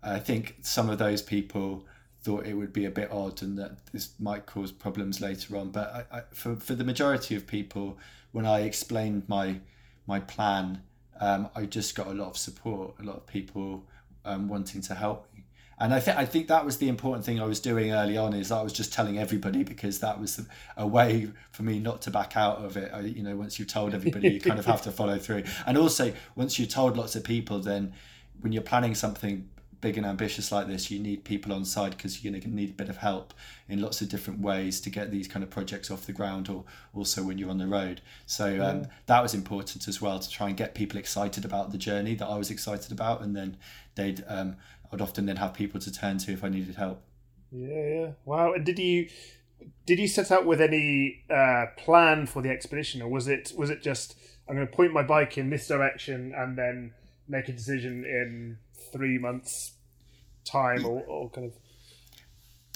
I 0.03 0.19
think 0.19 0.57
some 0.61 0.89
of 0.89 0.97
those 0.97 1.21
people 1.21 1.85
thought 2.21 2.45
it 2.47 2.55
would 2.55 2.73
be 2.73 2.85
a 2.85 2.91
bit 2.91 3.11
odd 3.11 3.43
and 3.43 3.55
that 3.59 3.85
this 3.91 4.09
might 4.19 4.47
cause 4.47 4.71
problems 4.71 5.21
later 5.21 5.57
on. 5.57 5.69
But 5.69 6.07
I, 6.11 6.17
I, 6.17 6.21
for 6.33 6.55
for 6.55 6.75
the 6.75 6.83
majority 6.83 7.35
of 7.35 7.45
people, 7.45 7.97
when 8.31 8.45
I 8.45 8.61
explained 8.61 9.23
my 9.27 9.59
my 10.07 10.19
plan, 10.19 10.81
um, 11.19 11.49
I 11.55 11.65
just 11.65 11.95
got 11.95 12.07
a 12.07 12.13
lot 12.13 12.29
of 12.29 12.37
support, 12.37 12.95
a 12.99 13.03
lot 13.03 13.17
of 13.17 13.27
people 13.27 13.85
um, 14.23 14.47
wanting 14.47 14.81
to 14.81 14.95
help. 14.95 15.27
And 15.77 15.93
I 15.93 15.99
think 15.99 16.17
I 16.17 16.25
think 16.25 16.47
that 16.47 16.63
was 16.63 16.77
the 16.77 16.87
important 16.87 17.25
thing 17.25 17.39
I 17.41 17.45
was 17.45 17.59
doing 17.59 17.91
early 17.91 18.17
on 18.17 18.33
is 18.33 18.51
I 18.51 18.61
was 18.61 18.71
just 18.71 18.93
telling 18.93 19.17
everybody 19.17 19.63
because 19.63 19.99
that 19.99 20.19
was 20.19 20.41
a 20.77 20.87
way 20.87 21.29
for 21.51 21.63
me 21.63 21.79
not 21.79 22.01
to 22.03 22.11
back 22.11 22.37
out 22.37 22.59
of 22.59 22.77
it. 22.77 22.91
I, 22.93 23.01
you 23.01 23.23
know, 23.23 23.35
once 23.35 23.59
you've 23.59 23.67
told 23.67 23.93
everybody, 23.93 24.29
you 24.29 24.39
kind 24.39 24.59
of 24.59 24.65
have 24.65 24.81
to 24.83 24.91
follow 24.99 25.17
through. 25.17 25.43
And 25.65 25.77
also, 25.77 26.13
once 26.35 26.57
you've 26.57 26.69
told 26.69 26.95
lots 26.95 27.15
of 27.15 27.23
people, 27.23 27.59
then 27.59 27.93
when 28.39 28.53
you're 28.53 28.61
planning 28.61 28.95
something 28.95 29.49
big 29.81 29.97
and 29.97 30.05
ambitious 30.05 30.51
like 30.51 30.67
this, 30.67 30.89
you 30.89 30.99
need 30.99 31.23
people 31.23 31.53
on 31.53 31.63
side 31.65 31.91
because 31.91 32.23
you're 32.23 32.31
going 32.31 32.41
to 32.41 32.49
need 32.49 32.71
a 32.71 32.73
bit 32.73 32.89
of 32.89 32.97
help 32.97 33.33
in 33.67 33.81
lots 33.81 34.01
of 34.01 34.09
different 34.09 34.39
ways 34.39 34.79
to 34.81 34.89
get 34.89 35.11
these 35.11 35.27
kind 35.27 35.43
of 35.43 35.49
projects 35.49 35.91
off 35.91 36.05
the 36.05 36.11
ground, 36.13 36.49
or 36.49 36.63
also 36.93 37.21
when 37.21 37.37
you're 37.37 37.49
on 37.49 37.57
the 37.57 37.67
road. 37.67 38.01
So 38.25 38.45
um, 38.63 38.79
yeah. 38.79 38.85
that 39.07 39.21
was 39.21 39.33
important 39.33 39.87
as 39.87 40.01
well 40.01 40.19
to 40.19 40.29
try 40.29 40.47
and 40.47 40.57
get 40.57 40.73
people 40.73 40.97
excited 40.97 41.43
about 41.45 41.71
the 41.71 41.77
journey 41.77 42.15
that 42.15 42.25
I 42.25 42.37
was 42.37 42.49
excited 42.49 42.91
about, 42.91 43.21
and 43.21 43.35
then 43.35 43.57
they'd 43.95 44.23
um, 44.27 44.55
I'd 44.91 45.01
often 45.01 45.25
then 45.25 45.37
have 45.37 45.53
people 45.53 45.79
to 45.79 45.91
turn 45.91 46.17
to 46.19 46.31
if 46.31 46.43
I 46.43 46.49
needed 46.49 46.75
help. 46.75 47.01
Yeah, 47.51 47.87
yeah. 47.87 48.11
Wow. 48.25 48.53
And 48.53 48.65
did 48.65 48.79
you 48.79 49.09
did 49.85 49.99
you 49.99 50.07
set 50.07 50.31
out 50.31 50.45
with 50.45 50.61
any 50.61 51.23
uh, 51.29 51.65
plan 51.77 52.25
for 52.27 52.41
the 52.41 52.49
expedition, 52.49 53.01
or 53.01 53.09
was 53.09 53.27
it 53.27 53.51
was 53.55 53.69
it 53.69 53.81
just 53.81 54.15
I'm 54.47 54.55
going 54.55 54.67
to 54.67 54.73
point 54.73 54.93
my 54.93 55.03
bike 55.03 55.37
in 55.37 55.49
this 55.49 55.67
direction 55.67 56.33
and 56.35 56.57
then 56.57 56.93
make 57.27 57.47
a 57.47 57.53
decision 57.53 58.05
in 58.05 58.57
three 58.91 59.17
months 59.17 59.73
time, 60.43 60.85
or, 60.85 61.03
or 61.03 61.29
kind 61.29 61.47
of? 61.47 61.53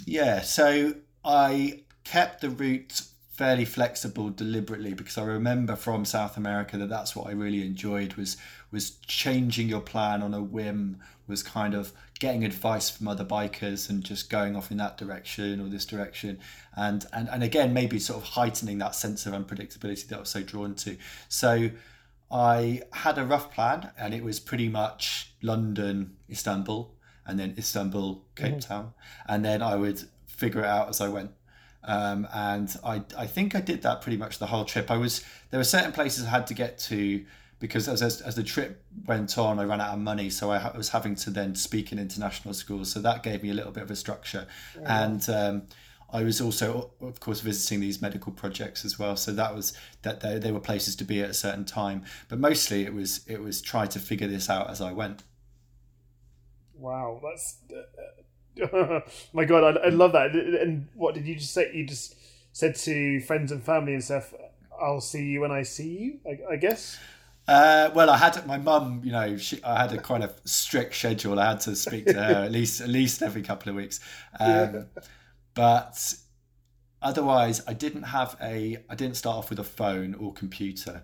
Yeah. 0.06 0.42
So 0.42 0.96
I 1.24 1.84
kept 2.04 2.42
the 2.42 2.50
route 2.50 3.02
fairly 3.40 3.64
flexible 3.64 4.30
deliberately 4.30 4.94
because 4.94 5.18
I 5.18 5.24
remember 5.24 5.78
from 5.78 6.04
South 6.04 6.36
America 6.36 6.78
that 6.78 6.90
that's 6.90 7.16
what 7.16 7.28
I 7.28 7.32
really 7.32 7.66
enjoyed 7.66 8.16
was 8.16 8.36
was 8.72 8.92
changing 9.08 9.70
your 9.70 9.82
plan 9.82 10.22
on 10.22 10.34
a 10.34 10.42
whim 10.42 10.98
was 11.28 11.44
kind 11.44 11.76
of 11.76 11.94
getting 12.20 12.44
advice 12.44 12.90
from 12.90 13.08
other 13.08 13.24
bikers 13.24 13.90
and 13.90 14.04
just 14.04 14.30
going 14.30 14.56
off 14.56 14.72
in 14.72 14.78
that 14.78 14.98
direction 14.98 15.62
or 15.62 15.70
this 15.70 15.86
direction 15.86 16.40
and 16.76 17.06
and, 17.14 17.30
and 17.30 17.44
again 17.44 17.74
maybe 17.74 18.00
sort 18.00 18.22
of 18.22 18.30
heightening 18.30 18.78
that 18.80 18.96
sense 18.96 19.26
of 19.26 19.34
unpredictability 19.34 20.08
that 20.08 20.18
I 20.18 20.20
was 20.20 20.30
so 20.30 20.42
drawn 20.42 20.76
to 20.76 20.98
so 21.30 21.70
I 22.32 22.82
had 22.94 23.18
a 23.18 23.26
rough 23.26 23.52
plan 23.54 23.92
and 23.98 24.14
it 24.14 24.24
was 24.24 24.40
pretty 24.40 24.70
much 24.70 25.34
London 25.42 26.18
Istanbul 26.30 26.94
and 27.26 27.40
then 27.40 27.56
Istanbul 27.58 28.24
Cape 28.36 28.56
mm-hmm. 28.56 28.60
Town 28.60 28.94
and 29.28 29.46
then 29.46 29.62
I 29.62 29.76
would 29.76 30.02
figure 30.28 30.62
it 30.62 30.68
out 30.68 30.90
as 30.90 31.00
I 31.00 31.10
went 31.10 31.32
um, 31.84 32.28
and 32.34 32.76
I, 32.84 33.04
I 33.18 33.26
think 33.26 33.56
I 33.56 33.62
did 33.62 33.84
that 33.84 34.02
pretty 34.02 34.18
much 34.18 34.38
the 34.40 34.48
whole 34.48 34.66
trip. 34.66 34.92
I 34.92 34.98
was 34.98 35.24
there 35.50 35.60
were 35.60 35.64
certain 35.64 35.92
places 35.92 36.26
I 36.26 36.30
had 36.30 36.48
to 36.48 36.54
get 36.54 36.78
to 36.80 37.26
because 37.60 37.88
as, 37.88 38.02
as, 38.02 38.22
as 38.22 38.36
the 38.36 38.44
trip 38.44 38.84
went 39.06 39.38
on, 39.38 39.60
I 39.60 39.64
ran 39.64 39.82
out 39.82 39.94
of 39.94 40.00
money, 40.00 40.30
so 40.30 40.52
I 40.52 40.76
was 40.76 40.90
having 40.90 41.16
to 41.16 41.30
then 41.30 41.56
speak 41.56 41.92
in 41.92 42.00
international 42.00 42.54
schools. 42.54 42.92
So 42.92 43.02
that 43.02 43.22
gave 43.22 43.44
me 43.44 43.50
a 43.50 43.54
little 43.54 43.72
bit 43.72 43.84
of 43.84 43.92
a 43.92 43.96
structure, 43.96 44.48
yeah. 44.80 45.06
and 45.06 45.30
um, 45.30 45.62
I 46.12 46.24
was 46.24 46.42
also, 46.42 46.92
of 47.02 47.20
course, 47.20 47.42
visiting 47.42 47.82
these 47.82 48.02
medical 48.02 48.32
projects 48.32 48.84
as 48.84 48.98
well. 48.98 49.16
So 49.16 49.32
that 49.34 49.54
was 49.54 49.74
that 50.02 50.22
they, 50.22 50.40
they 50.40 50.52
were 50.52 50.60
places 50.60 50.96
to 50.98 51.04
be 51.04 51.22
at 51.22 51.30
a 51.30 51.34
certain 51.34 51.66
time, 51.66 52.06
but 52.30 52.40
mostly 52.40 52.84
it 52.84 52.94
was 52.94 53.22
it 53.28 53.42
was 53.42 53.62
try 53.62 53.86
to 53.88 54.00
figure 54.00 54.28
this 54.28 54.50
out 54.50 54.70
as 54.70 54.82
I 54.82 54.92
went. 54.92 55.24
Wow, 56.74 57.22
that's 57.22 57.58
my 59.34 59.46
god, 59.46 59.78
I, 59.78 59.88
I 59.88 59.90
love 59.90 60.14
that. 60.14 60.32
And 60.32 60.88
what 60.96 61.14
did 61.14 61.26
you 61.28 61.36
just 61.36 61.54
say? 61.54 61.72
You 61.74 61.86
just 61.86 62.16
said 62.54 62.76
to 62.76 63.20
friends 63.22 63.52
and 63.52 63.64
family 63.64 63.94
and 63.94 64.04
stuff, 64.04 64.34
"I'll 64.82 65.02
see 65.02 65.26
you 65.26 65.42
when 65.42 65.52
I 65.52 65.64
see 65.64 65.90
you." 65.90 66.20
I, 66.26 66.54
I 66.54 66.56
guess. 66.56 66.98
Uh, 67.50 67.90
well, 67.96 68.12
I 68.12 68.18
had 68.18 68.46
my 68.46 68.58
mum. 68.58 69.02
You 69.04 69.12
know, 69.12 69.38
she, 69.38 69.62
I 69.64 69.82
had 69.82 69.94
a 69.94 69.98
kind 69.98 70.24
of 70.24 70.40
strict 70.46 70.96
schedule. 70.96 71.40
I 71.40 71.50
had 71.50 71.62
to 71.62 71.76
speak 71.76 72.06
to 72.06 72.14
her 72.14 72.44
at 72.44 72.52
least 72.52 72.80
at 72.80 72.90
least 72.90 73.24
every 73.24 73.42
couple 73.42 73.70
of 73.72 73.76
weeks. 73.76 74.00
Um, 74.40 74.50
yeah. 74.50 74.84
But 75.56 76.14
otherwise, 77.02 77.62
I 77.68 77.74
didn't 77.74 78.04
have 78.04 78.38
a. 78.40 78.78
I 78.88 78.96
didn't 78.96 79.18
start 79.18 79.38
off 79.38 79.50
with 79.50 79.60
a 79.60 79.64
phone 79.64 80.14
or 80.14 80.32
computer. 80.32 81.04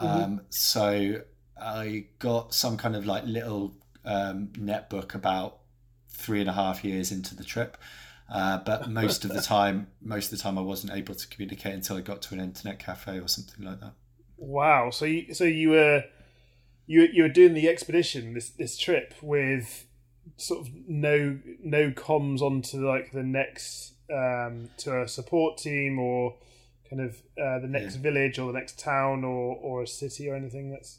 Mm-hmm. 0.00 0.22
Um, 0.22 0.40
so 0.48 1.20
I 1.60 2.06
got 2.18 2.54
some 2.54 2.78
kind 2.78 2.96
of 2.96 3.04
like 3.04 3.24
little 3.26 3.76
um, 4.06 4.48
netbook 4.54 5.14
about 5.14 5.58
three 6.08 6.40
and 6.40 6.48
a 6.48 6.54
half 6.54 6.84
years 6.84 7.12
into 7.12 7.36
the 7.36 7.44
trip. 7.44 7.76
Uh, 8.32 8.58
but 8.58 8.88
most 8.88 9.26
of 9.26 9.34
the 9.34 9.42
time, 9.54 9.88
most 10.00 10.32
of 10.32 10.38
the 10.38 10.42
time, 10.42 10.56
I 10.56 10.62
wasn't 10.62 10.94
able 10.94 11.14
to 11.14 11.28
communicate 11.28 11.74
until 11.74 11.98
I 11.98 12.00
got 12.00 12.22
to 12.22 12.34
an 12.34 12.40
internet 12.40 12.78
cafe 12.78 13.20
or 13.20 13.28
something 13.28 13.62
like 13.62 13.80
that. 13.80 13.92
Wow! 14.42 14.90
So 14.90 15.04
you, 15.04 15.34
so 15.34 15.44
you 15.44 15.70
were 15.70 16.04
you 16.86 17.08
you 17.12 17.22
were 17.22 17.28
doing 17.28 17.54
the 17.54 17.68
expedition 17.68 18.34
this 18.34 18.50
this 18.50 18.76
trip 18.76 19.14
with 19.22 19.86
sort 20.36 20.60
of 20.60 20.72
no 20.88 21.38
no 21.62 21.90
comms 21.90 22.40
onto 22.40 22.86
like 22.86 23.12
the 23.12 23.22
next 23.22 23.94
um, 24.12 24.68
to 24.78 25.02
a 25.02 25.08
support 25.08 25.58
team 25.58 25.98
or 25.98 26.34
kind 26.90 27.02
of 27.02 27.22
uh, 27.40 27.60
the 27.60 27.68
next 27.68 27.96
yeah. 27.96 28.02
village 28.02 28.38
or 28.38 28.52
the 28.52 28.58
next 28.58 28.78
town 28.78 29.24
or 29.24 29.56
or 29.56 29.82
a 29.82 29.86
city 29.86 30.28
or 30.28 30.34
anything 30.34 30.70
that's 30.70 30.98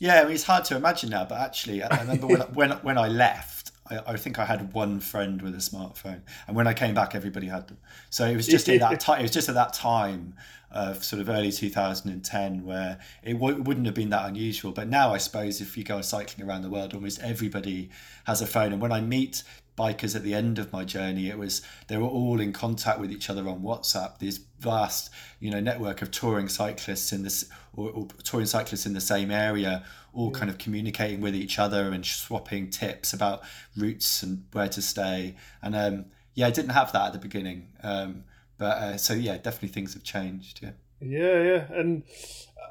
yeah 0.00 0.20
I 0.20 0.24
mean 0.24 0.34
it's 0.34 0.44
hard 0.44 0.64
to 0.66 0.76
imagine 0.76 1.10
now 1.10 1.24
but 1.24 1.40
actually 1.40 1.82
I 1.82 2.00
remember 2.00 2.26
when 2.26 2.40
when 2.54 2.70
when 2.70 2.98
I 2.98 3.06
left 3.06 3.70
I, 3.88 4.00
I, 4.12 4.16
think 4.16 4.38
I 4.38 4.44
had 4.44 4.72
one 4.72 5.00
friend 5.00 5.42
with 5.42 5.54
a 5.54 5.58
smartphone, 5.58 6.20
and 6.46 6.54
when 6.54 6.68
I 6.68 6.74
came 6.74 6.94
back, 6.94 7.16
everybody 7.16 7.48
had 7.48 7.66
them. 7.66 7.78
So 8.08 8.24
it 8.24 8.36
was 8.36 8.46
just 8.46 8.68
at 8.68 8.78
that 8.80 9.00
time. 9.06 9.18
It 9.18 9.22
was 9.22 9.32
just 9.32 9.48
at 9.48 9.56
that 9.56 9.72
time 9.72 10.34
of 10.70 11.04
sort 11.04 11.20
of 11.20 11.28
early 11.28 11.50
2010 11.50 12.64
where 12.64 12.98
it 13.22 13.34
w- 13.34 13.62
wouldn't 13.62 13.86
have 13.86 13.94
been 13.94 14.10
that 14.10 14.28
unusual. 14.28 14.72
But 14.72 14.88
now, 14.88 15.12
I 15.12 15.18
suppose, 15.18 15.60
if 15.60 15.76
you 15.76 15.84
go 15.84 16.00
cycling 16.00 16.46
around 16.46 16.62
the 16.62 16.70
world, 16.70 16.94
almost 16.94 17.20
everybody 17.20 17.90
has 18.24 18.40
a 18.40 18.46
phone. 18.46 18.72
And 18.72 18.80
when 18.80 18.92
I 18.92 19.00
meet 19.00 19.42
bikers 19.80 20.14
at 20.14 20.22
the 20.22 20.34
end 20.34 20.58
of 20.58 20.70
my 20.72 20.84
journey 20.84 21.30
it 21.30 21.38
was 21.38 21.62
they 21.86 21.96
were 21.96 22.06
all 22.06 22.38
in 22.38 22.52
contact 22.52 23.00
with 23.00 23.10
each 23.10 23.30
other 23.30 23.48
on 23.48 23.60
whatsapp 23.60 24.18
this 24.18 24.38
vast 24.58 25.10
you 25.38 25.50
know 25.50 25.60
network 25.60 26.02
of 26.02 26.10
touring 26.10 26.48
cyclists 26.48 27.12
in 27.12 27.22
this 27.22 27.48
or, 27.74 27.88
or 27.90 28.06
touring 28.22 28.44
cyclists 28.44 28.84
in 28.84 28.92
the 28.92 29.00
same 29.00 29.30
area 29.30 29.82
all 30.12 30.30
yeah. 30.32 30.38
kind 30.38 30.50
of 30.50 30.58
communicating 30.58 31.20
with 31.22 31.34
each 31.34 31.58
other 31.58 31.92
and 31.92 32.04
swapping 32.04 32.68
tips 32.68 33.14
about 33.14 33.40
routes 33.74 34.22
and 34.22 34.44
where 34.52 34.68
to 34.68 34.82
stay 34.82 35.34
and 35.62 35.74
um, 35.74 36.04
yeah 36.34 36.46
i 36.46 36.50
didn't 36.50 36.72
have 36.72 36.92
that 36.92 37.06
at 37.06 37.12
the 37.14 37.18
beginning 37.18 37.68
um, 37.82 38.24
but 38.60 38.76
uh, 38.76 38.96
so 38.96 39.14
yeah 39.14 39.36
definitely 39.38 39.68
things 39.68 39.94
have 39.94 40.04
changed 40.04 40.60
yeah. 40.62 40.70
Yeah 41.00 41.42
yeah 41.42 41.64
and 41.72 42.04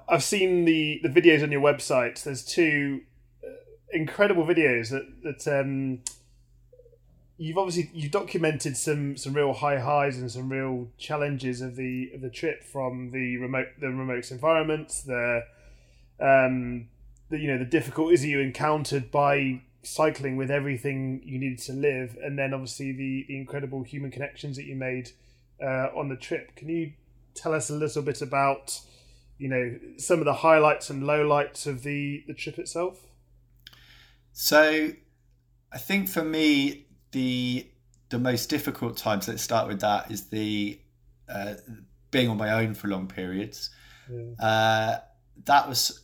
i've 0.07 0.23
seen 0.23 0.63
the 0.63 1.01
the 1.03 1.09
videos 1.09 1.43
on 1.43 1.51
your 1.51 1.61
website. 1.61 2.23
There's 2.23 2.45
two 2.45 3.01
uh, 3.43 3.49
incredible 3.91 4.45
videos 4.45 4.91
that 4.91 5.07
that 5.23 5.59
um 5.59 5.99
you've 7.37 7.57
obviously 7.57 7.89
you've 7.93 8.11
documented 8.11 8.77
some 8.77 9.17
some 9.17 9.33
real 9.33 9.53
high 9.53 9.79
highs 9.79 10.17
and 10.17 10.31
some 10.31 10.49
real 10.49 10.87
challenges 10.97 11.59
of 11.59 11.75
the 11.75 12.11
of 12.13 12.21
the 12.21 12.29
trip 12.29 12.63
from 12.63 13.11
the 13.11 13.37
remote 13.37 13.67
the 13.79 13.87
remote 13.87 14.29
environments 14.29 15.01
the 15.01 15.43
um 16.19 16.87
the 17.29 17.39
you 17.39 17.47
know 17.47 17.57
the 17.57 17.65
difficulties 17.65 18.23
you 18.23 18.39
encountered 18.39 19.09
by 19.09 19.61
cycling 19.81 20.35
with 20.35 20.51
everything 20.51 21.21
you 21.23 21.39
needed 21.39 21.57
to 21.57 21.71
live 21.71 22.17
and 22.21 22.37
then 22.37 22.53
obviously 22.53 22.91
the 22.91 23.25
the 23.29 23.37
incredible 23.37 23.83
human 23.83 24.11
connections 24.11 24.57
that 24.57 24.65
you 24.65 24.75
made 24.75 25.11
uh, 25.63 25.87
on 25.95 26.09
the 26.09 26.15
trip 26.15 26.55
can 26.55 26.69
you 26.69 26.93
tell 27.35 27.53
us 27.53 27.69
a 27.69 27.75
little 27.75 28.01
bit 28.01 28.21
about 28.21 28.79
you 29.37 29.47
know 29.47 29.77
some 29.97 30.19
of 30.19 30.25
the 30.25 30.33
highlights 30.33 30.89
and 30.89 31.03
lowlights 31.03 31.65
of 31.65 31.83
the 31.83 32.23
the 32.27 32.33
trip 32.33 32.57
itself 32.59 33.07
so 34.33 34.91
i 35.71 35.77
think 35.77 36.09
for 36.09 36.23
me 36.23 36.85
the 37.11 37.65
the 38.09 38.19
most 38.19 38.49
difficult 38.49 38.97
times. 38.97 39.27
Let's 39.27 39.41
start 39.41 39.67
with 39.67 39.81
that. 39.81 40.11
Is 40.11 40.29
the 40.29 40.79
uh, 41.27 41.53
being 42.11 42.29
on 42.29 42.37
my 42.37 42.51
own 42.51 42.73
for 42.73 42.87
long 42.87 43.07
periods. 43.07 43.69
Yeah. 44.11 44.45
Uh, 44.45 44.99
that 45.45 45.67
was 45.67 46.03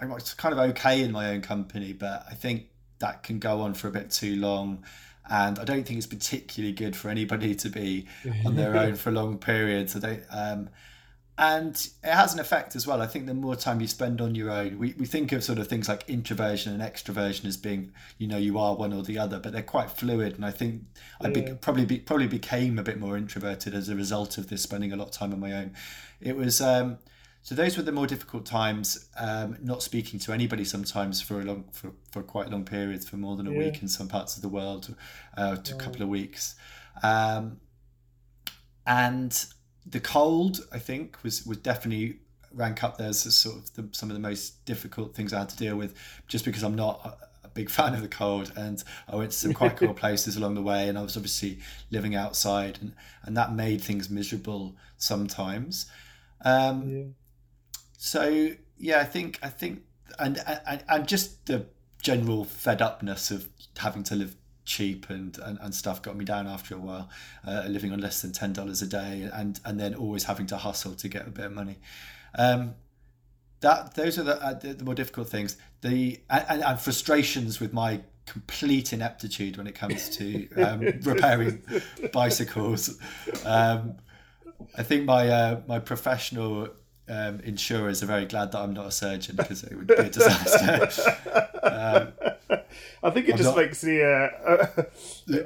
I 0.00 0.06
was 0.06 0.34
kind 0.34 0.52
of 0.52 0.58
okay 0.70 1.02
in 1.02 1.12
my 1.12 1.30
own 1.30 1.42
company, 1.42 1.92
but 1.92 2.24
I 2.28 2.34
think 2.34 2.66
that 2.98 3.22
can 3.22 3.38
go 3.38 3.60
on 3.60 3.74
for 3.74 3.88
a 3.88 3.90
bit 3.90 4.10
too 4.10 4.36
long. 4.36 4.84
And 5.32 5.58
I 5.58 5.64
don't 5.64 5.84
think 5.84 5.96
it's 5.96 6.06
particularly 6.06 6.74
good 6.74 6.94
for 6.94 7.08
anybody 7.08 7.54
to 7.54 7.70
be 7.70 8.06
on 8.44 8.54
their 8.54 8.76
own 8.76 8.94
for 8.96 9.10
long 9.10 9.38
periods. 9.38 9.96
I 9.96 9.98
don't. 9.98 10.22
Um, 10.30 10.68
and 11.38 11.74
it 12.04 12.10
has 12.10 12.34
an 12.34 12.40
effect 12.40 12.76
as 12.76 12.86
well. 12.86 13.00
I 13.00 13.06
think 13.06 13.24
the 13.24 13.32
more 13.32 13.56
time 13.56 13.80
you 13.80 13.88
spend 13.88 14.20
on 14.20 14.34
your 14.34 14.50
own, 14.50 14.78
we, 14.78 14.94
we 14.98 15.06
think 15.06 15.32
of 15.32 15.42
sort 15.42 15.58
of 15.58 15.68
things 15.68 15.88
like 15.88 16.04
introversion 16.06 16.78
and 16.78 16.82
extroversion 16.82 17.46
as 17.46 17.56
being, 17.56 17.92
you 18.18 18.28
know, 18.28 18.36
you 18.36 18.58
are 18.58 18.76
one 18.76 18.92
or 18.92 19.02
the 19.02 19.18
other, 19.18 19.38
but 19.38 19.52
they're 19.54 19.62
quite 19.62 19.90
fluid. 19.90 20.34
And 20.34 20.44
I 20.44 20.50
think 20.50 20.82
I 21.18 21.30
be, 21.30 21.40
probably 21.62 21.86
be, 21.86 22.00
probably 22.00 22.26
became 22.26 22.78
a 22.78 22.82
bit 22.82 23.00
more 23.00 23.16
introverted 23.16 23.74
as 23.74 23.88
a 23.88 23.96
result 23.96 24.36
of 24.36 24.50
this, 24.50 24.60
spending 24.60 24.92
a 24.92 24.96
lot 24.96 25.08
of 25.08 25.12
time 25.12 25.32
on 25.32 25.40
my 25.40 25.52
own. 25.52 25.72
It 26.20 26.36
was 26.36 26.60
um, 26.60 26.98
so 27.42 27.56
those 27.56 27.76
were 27.76 27.82
the 27.82 27.92
more 27.92 28.06
difficult 28.06 28.46
times. 28.46 29.08
Um, 29.18 29.58
not 29.60 29.82
speaking 29.82 30.20
to 30.20 30.32
anybody 30.32 30.64
sometimes 30.64 31.20
for 31.20 31.40
a 31.40 31.44
long 31.44 31.64
for, 31.72 31.92
for 32.12 32.22
quite 32.22 32.48
long 32.48 32.64
periods, 32.64 33.08
for 33.08 33.16
more 33.16 33.36
than 33.36 33.48
a 33.48 33.52
yeah. 33.52 33.58
week 33.58 33.82
in 33.82 33.88
some 33.88 34.08
parts 34.08 34.36
of 34.36 34.42
the 34.42 34.48
world, 34.48 34.94
uh, 35.36 35.56
to 35.56 35.74
a 35.74 35.78
couple 35.78 36.02
of 36.02 36.08
weeks, 36.08 36.54
um, 37.02 37.60
and 38.86 39.46
the 39.84 39.98
cold, 39.98 40.60
I 40.72 40.78
think, 40.78 41.18
was 41.24 41.44
was 41.44 41.58
definitely 41.58 42.18
rank 42.54 42.84
up 42.84 42.98
there 42.98 43.08
as 43.08 43.22
sort 43.34 43.56
of 43.56 43.74
the, 43.74 43.88
some 43.92 44.10
of 44.10 44.14
the 44.14 44.20
most 44.20 44.64
difficult 44.64 45.14
things 45.14 45.32
I 45.32 45.40
had 45.40 45.48
to 45.48 45.56
deal 45.56 45.76
with, 45.76 45.96
just 46.28 46.44
because 46.44 46.62
I'm 46.62 46.76
not 46.76 47.00
a, 47.04 47.46
a 47.46 47.48
big 47.48 47.70
fan 47.76 47.92
of 47.94 48.02
the 48.02 48.08
cold, 48.08 48.52
and 48.56 48.82
I 49.08 49.16
went 49.16 49.32
to 49.32 49.36
some 49.36 49.52
quite 49.52 49.76
cool 49.76 49.94
places 50.04 50.36
along 50.36 50.54
the 50.54 50.62
way, 50.62 50.88
and 50.88 50.96
I 50.96 51.02
was 51.02 51.16
obviously 51.16 51.58
living 51.90 52.14
outside, 52.14 52.78
and 52.80 52.94
and 53.24 53.36
that 53.36 53.52
made 53.52 53.80
things 53.80 54.08
miserable 54.08 54.76
sometimes. 54.96 55.86
Um, 56.44 56.88
yeah. 56.88 57.02
So 58.04 58.50
yeah, 58.78 58.98
I 58.98 59.04
think 59.04 59.38
I 59.44 59.48
think, 59.48 59.82
and, 60.18 60.42
and 60.66 60.82
and 60.88 61.06
just 61.06 61.46
the 61.46 61.66
general 62.02 62.44
fed 62.44 62.82
upness 62.82 63.30
of 63.30 63.48
having 63.78 64.02
to 64.02 64.16
live 64.16 64.34
cheap 64.64 65.08
and, 65.08 65.38
and, 65.38 65.56
and 65.60 65.72
stuff 65.72 66.02
got 66.02 66.16
me 66.16 66.24
down 66.24 66.48
after 66.48 66.74
a 66.74 66.78
while, 66.78 67.08
uh, 67.46 67.62
living 67.68 67.92
on 67.92 68.00
less 68.00 68.20
than 68.20 68.32
ten 68.32 68.52
dollars 68.52 68.82
a 68.82 68.88
day, 68.88 69.30
and 69.32 69.60
and 69.64 69.78
then 69.78 69.94
always 69.94 70.24
having 70.24 70.46
to 70.46 70.56
hustle 70.56 70.96
to 70.96 71.08
get 71.08 71.28
a 71.28 71.30
bit 71.30 71.44
of 71.44 71.52
money. 71.52 71.78
Um, 72.36 72.74
that 73.60 73.94
those 73.94 74.18
are 74.18 74.24
the, 74.24 74.42
uh, 74.42 74.54
the, 74.54 74.74
the 74.74 74.84
more 74.84 74.96
difficult 74.96 75.28
things. 75.28 75.56
The 75.82 76.18
and, 76.28 76.64
and, 76.64 76.80
frustrations 76.80 77.60
with 77.60 77.72
my 77.72 78.00
complete 78.26 78.92
ineptitude 78.92 79.56
when 79.56 79.68
it 79.68 79.76
comes 79.76 80.08
to 80.16 80.48
um, 80.56 80.80
repairing 81.02 81.62
bicycles. 82.12 82.98
Um, 83.44 83.94
I 84.76 84.82
think 84.82 85.04
my 85.04 85.28
uh, 85.28 85.60
my 85.68 85.78
professional 85.78 86.70
um, 87.08 87.40
insurers 87.40 88.02
are 88.02 88.06
very 88.06 88.26
glad 88.26 88.52
that 88.52 88.58
I'm 88.58 88.72
not 88.72 88.86
a 88.86 88.90
surgeon 88.90 89.36
because 89.36 89.64
it 89.64 89.76
would 89.76 89.86
be 89.86 89.94
a 89.94 90.08
disaster. 90.08 91.16
um, 91.62 92.58
I 93.02 93.10
think 93.10 93.28
it 93.28 93.32
I'm 93.32 93.38
just 93.38 93.50
not... 93.50 93.56
makes 93.56 93.80
the. 93.80 94.04
Uh, 94.04 94.82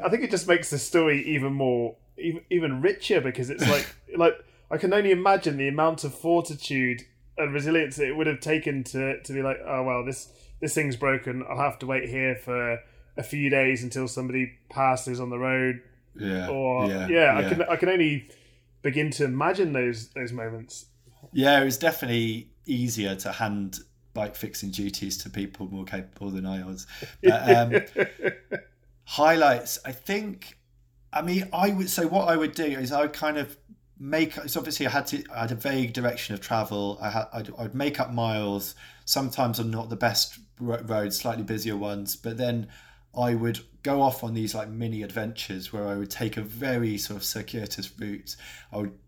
I 0.05 0.09
think 0.09 0.23
it 0.23 0.31
just 0.31 0.47
makes 0.47 0.71
the 0.71 0.79
story 0.79 1.23
even 1.25 1.55
more, 1.55 1.97
even, 2.19 2.43
even 2.51 2.83
richer 2.83 3.21
because 3.21 3.51
it's 3.51 3.67
like 3.69 3.87
like 4.17 4.35
I 4.71 4.77
can 4.77 4.93
only 4.93 5.11
imagine 5.11 5.57
the 5.57 5.69
amount 5.69 6.05
of 6.05 6.15
fortitude 6.15 7.03
and 7.39 7.53
resilience 7.53 7.97
that 7.97 8.07
it 8.07 8.17
would 8.17 8.27
have 8.27 8.41
taken 8.41 8.85
to 8.85 9.23
to 9.23 9.33
be 9.33 9.43
like, 9.43 9.59
oh 9.67 9.83
well, 9.83 10.05
this 10.05 10.29
this 10.61 10.75
thing's 10.75 10.97
broken. 10.97 11.45
I'll 11.49 11.59
have 11.59 11.79
to 11.81 11.87
wait 11.87 12.09
here 12.09 12.37
for 12.37 12.81
a 13.17 13.23
few 13.23 13.49
days 13.49 13.83
until 13.83 14.09
somebody 14.09 14.53
passes 14.69 15.21
on 15.21 15.31
the 15.31 15.39
road. 15.39 15.81
Yeah. 16.15 16.49
Or 16.49 16.87
yeah, 16.87 17.09
yeah, 17.09 17.09
yeah. 17.09 17.47
I 17.47 17.49
can 17.49 17.63
I 17.63 17.77
can 17.77 17.89
only 17.89 18.29
begin 18.83 19.11
to 19.13 19.25
imagine 19.25 19.73
those 19.73 20.09
those 20.09 20.33
moments. 20.33 20.87
Yeah, 21.37 21.61
it 21.61 21.67
was 21.67 21.77
definitely 21.77 22.49
easier 22.65 23.15
to 23.17 23.31
hand 23.31 23.81
bike 24.15 24.35
fixing 24.35 24.71
duties 24.71 25.19
to 25.19 25.29
people 25.29 25.69
more 25.69 25.85
capable 25.85 26.31
than 26.31 26.47
I 26.47 26.65
was. 26.65 26.87
But, 27.23 27.55
um, 27.55 28.09
highlights, 29.05 29.79
I 29.85 29.93
think. 29.93 30.59
I 31.13 31.21
mean, 31.21 31.47
I 31.53 31.69
would. 31.69 31.91
So 31.91 32.07
what 32.09 32.29
I 32.29 32.37
would 32.39 32.55
do 32.55 32.65
is 32.65 32.91
I 32.91 33.03
would 33.03 33.13
kind 33.13 33.37
of 33.37 33.55
make. 33.99 34.33
So 34.49 34.61
obviously, 34.61 34.87
I 34.87 34.91
had 34.91 35.07
to. 35.09 35.25
I 35.31 35.43
had 35.43 35.53
a 35.53 35.57
vague 35.57 35.93
direction 35.93 36.33
of 36.33 36.41
travel. 36.41 36.99
I 37.03 37.11
had. 37.11 37.27
I'd, 37.35 37.51
I'd 37.59 37.75
make 37.75 38.01
up 38.01 38.15
miles. 38.15 38.75
Sometimes 39.05 39.61
on 39.61 39.71
not 39.71 39.91
the 39.91 39.97
best 39.97 40.39
roads, 40.59 41.19
slightly 41.19 41.45
busier 41.45 41.77
ones, 41.77 42.17
but 42.17 42.39
then 42.39 42.69
I 43.15 43.35
would 43.35 43.61
go 43.83 44.01
off 44.01 44.25
on 44.25 44.33
these 44.33 44.55
like 44.55 44.71
mini 44.71 45.03
adventures 45.03 45.71
where 45.71 45.87
I 45.87 45.97
would 45.97 46.11
take 46.11 46.39
a 46.39 46.43
very 46.43 46.97
sort 46.97 47.19
of 47.19 47.25
circuitous 47.25 47.93
route. 48.01 48.37
I 48.73 48.79
would 48.79 48.99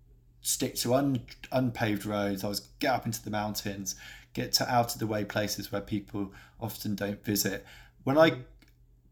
stick 0.48 0.74
to 0.74 0.94
un, 0.94 1.20
unpaved 1.52 2.06
roads. 2.06 2.42
I 2.42 2.48
was 2.48 2.60
get 2.78 2.94
up 2.94 3.04
into 3.04 3.22
the 3.22 3.30
mountains, 3.30 3.96
get 4.32 4.50
to 4.54 4.72
out 4.72 4.94
of 4.94 4.98
the 4.98 5.06
way 5.06 5.22
places 5.24 5.70
where 5.70 5.82
people 5.82 6.32
often 6.58 6.94
don't 6.94 7.22
visit. 7.22 7.66
When 8.04 8.16
I 8.16 8.38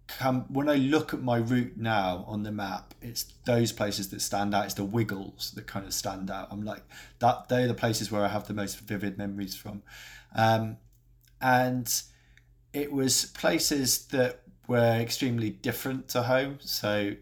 come, 0.07 0.47
when 0.49 0.67
I 0.71 0.77
look 0.77 1.13
at 1.13 1.21
my 1.21 1.37
route 1.37 1.77
now 1.77 2.25
on 2.27 2.43
the 2.43 2.53
map, 2.53 2.95
it's 3.03 3.35
those 3.45 3.71
places 3.71 4.09
that 4.11 4.23
stand 4.23 4.55
out. 4.55 4.65
It's 4.65 4.75
the 4.75 4.85
wiggles 4.85 5.53
that 5.57 5.67
kind 5.67 5.85
of 5.85 5.93
stand 5.93 6.31
out. 6.31 6.49
I'm 6.51 6.65
like 6.65 6.83
that. 7.19 7.51
They're 7.51 7.69
the 7.69 7.75
places 7.75 8.11
where 8.11 8.25
I 8.25 8.29
have 8.29 8.49
the 8.49 8.55
most 8.55 8.81
vivid 8.81 9.19
memories 9.19 9.55
from, 9.55 9.83
um, 10.35 10.79
and 11.43 12.03
it 12.73 12.91
was 12.91 13.27
places 13.27 14.07
that 14.07 14.41
were 14.69 14.97
extremely 14.99 15.51
different 15.51 16.09
to 16.09 16.23
home. 16.23 16.61
So 16.63 17.13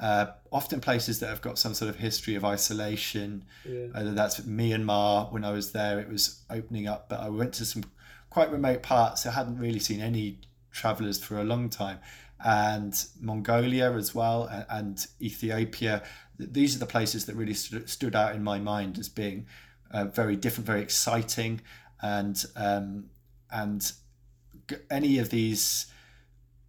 uh, 0.00 0.26
often 0.52 0.80
places 0.80 1.20
that 1.20 1.28
have 1.28 1.42
got 1.42 1.58
some 1.58 1.74
sort 1.74 1.88
of 1.88 1.96
history 1.96 2.34
of 2.34 2.44
isolation. 2.44 3.44
Yeah. 3.64 3.86
Whether 3.92 4.12
that's 4.12 4.40
Myanmar, 4.40 5.32
when 5.32 5.44
I 5.44 5.52
was 5.52 5.72
there, 5.72 5.98
it 5.98 6.08
was 6.08 6.42
opening 6.50 6.86
up, 6.86 7.08
but 7.08 7.20
I 7.20 7.28
went 7.28 7.52
to 7.54 7.64
some 7.64 7.84
quite 8.30 8.50
remote 8.52 8.82
parts. 8.82 9.26
I 9.26 9.32
hadn't 9.32 9.58
really 9.58 9.80
seen 9.80 10.00
any 10.00 10.38
travelers 10.70 11.22
for 11.22 11.38
a 11.38 11.44
long 11.44 11.68
time. 11.68 11.98
And 12.44 12.94
Mongolia 13.20 13.92
as 13.92 14.14
well, 14.14 14.44
and, 14.44 14.66
and 14.70 15.06
Ethiopia. 15.20 16.04
These 16.38 16.76
are 16.76 16.78
the 16.78 16.86
places 16.86 17.26
that 17.26 17.34
really 17.34 17.54
stood, 17.54 17.90
stood 17.90 18.14
out 18.14 18.36
in 18.36 18.44
my 18.44 18.60
mind 18.60 18.98
as 18.98 19.08
being 19.08 19.46
uh, 19.90 20.04
very 20.04 20.36
different, 20.36 20.66
very 20.66 20.82
exciting, 20.82 21.60
and 22.00 22.44
um, 22.54 23.06
and 23.50 23.90
any 24.88 25.18
of 25.18 25.30
these 25.30 25.86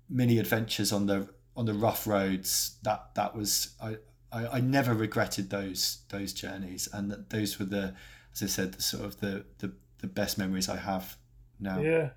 mini 0.09 0.39
adventures 0.39 0.91
on 0.91 1.05
the 1.05 1.29
on 1.55 1.65
the 1.65 1.73
rough 1.73 2.07
roads 2.07 2.77
that 2.83 3.13
that 3.15 3.35
was 3.35 3.75
I, 3.81 3.97
I, 4.31 4.47
I 4.47 4.59
never 4.62 4.93
regretted 4.93 5.49
those 5.49 5.99
those 6.09 6.33
journeys. 6.33 6.88
And 6.93 7.12
that 7.12 7.29
those 7.29 7.59
were 7.59 7.65
the 7.65 7.95
as 8.33 8.43
I 8.43 8.47
said 8.47 8.73
the 8.73 8.81
sort 8.81 9.05
of 9.05 9.19
the 9.19 9.45
the, 9.59 9.73
the 9.99 10.07
best 10.07 10.38
memories 10.38 10.69
I 10.69 10.77
have 10.77 11.17
now. 11.59 11.79
Yeah. 11.81 12.09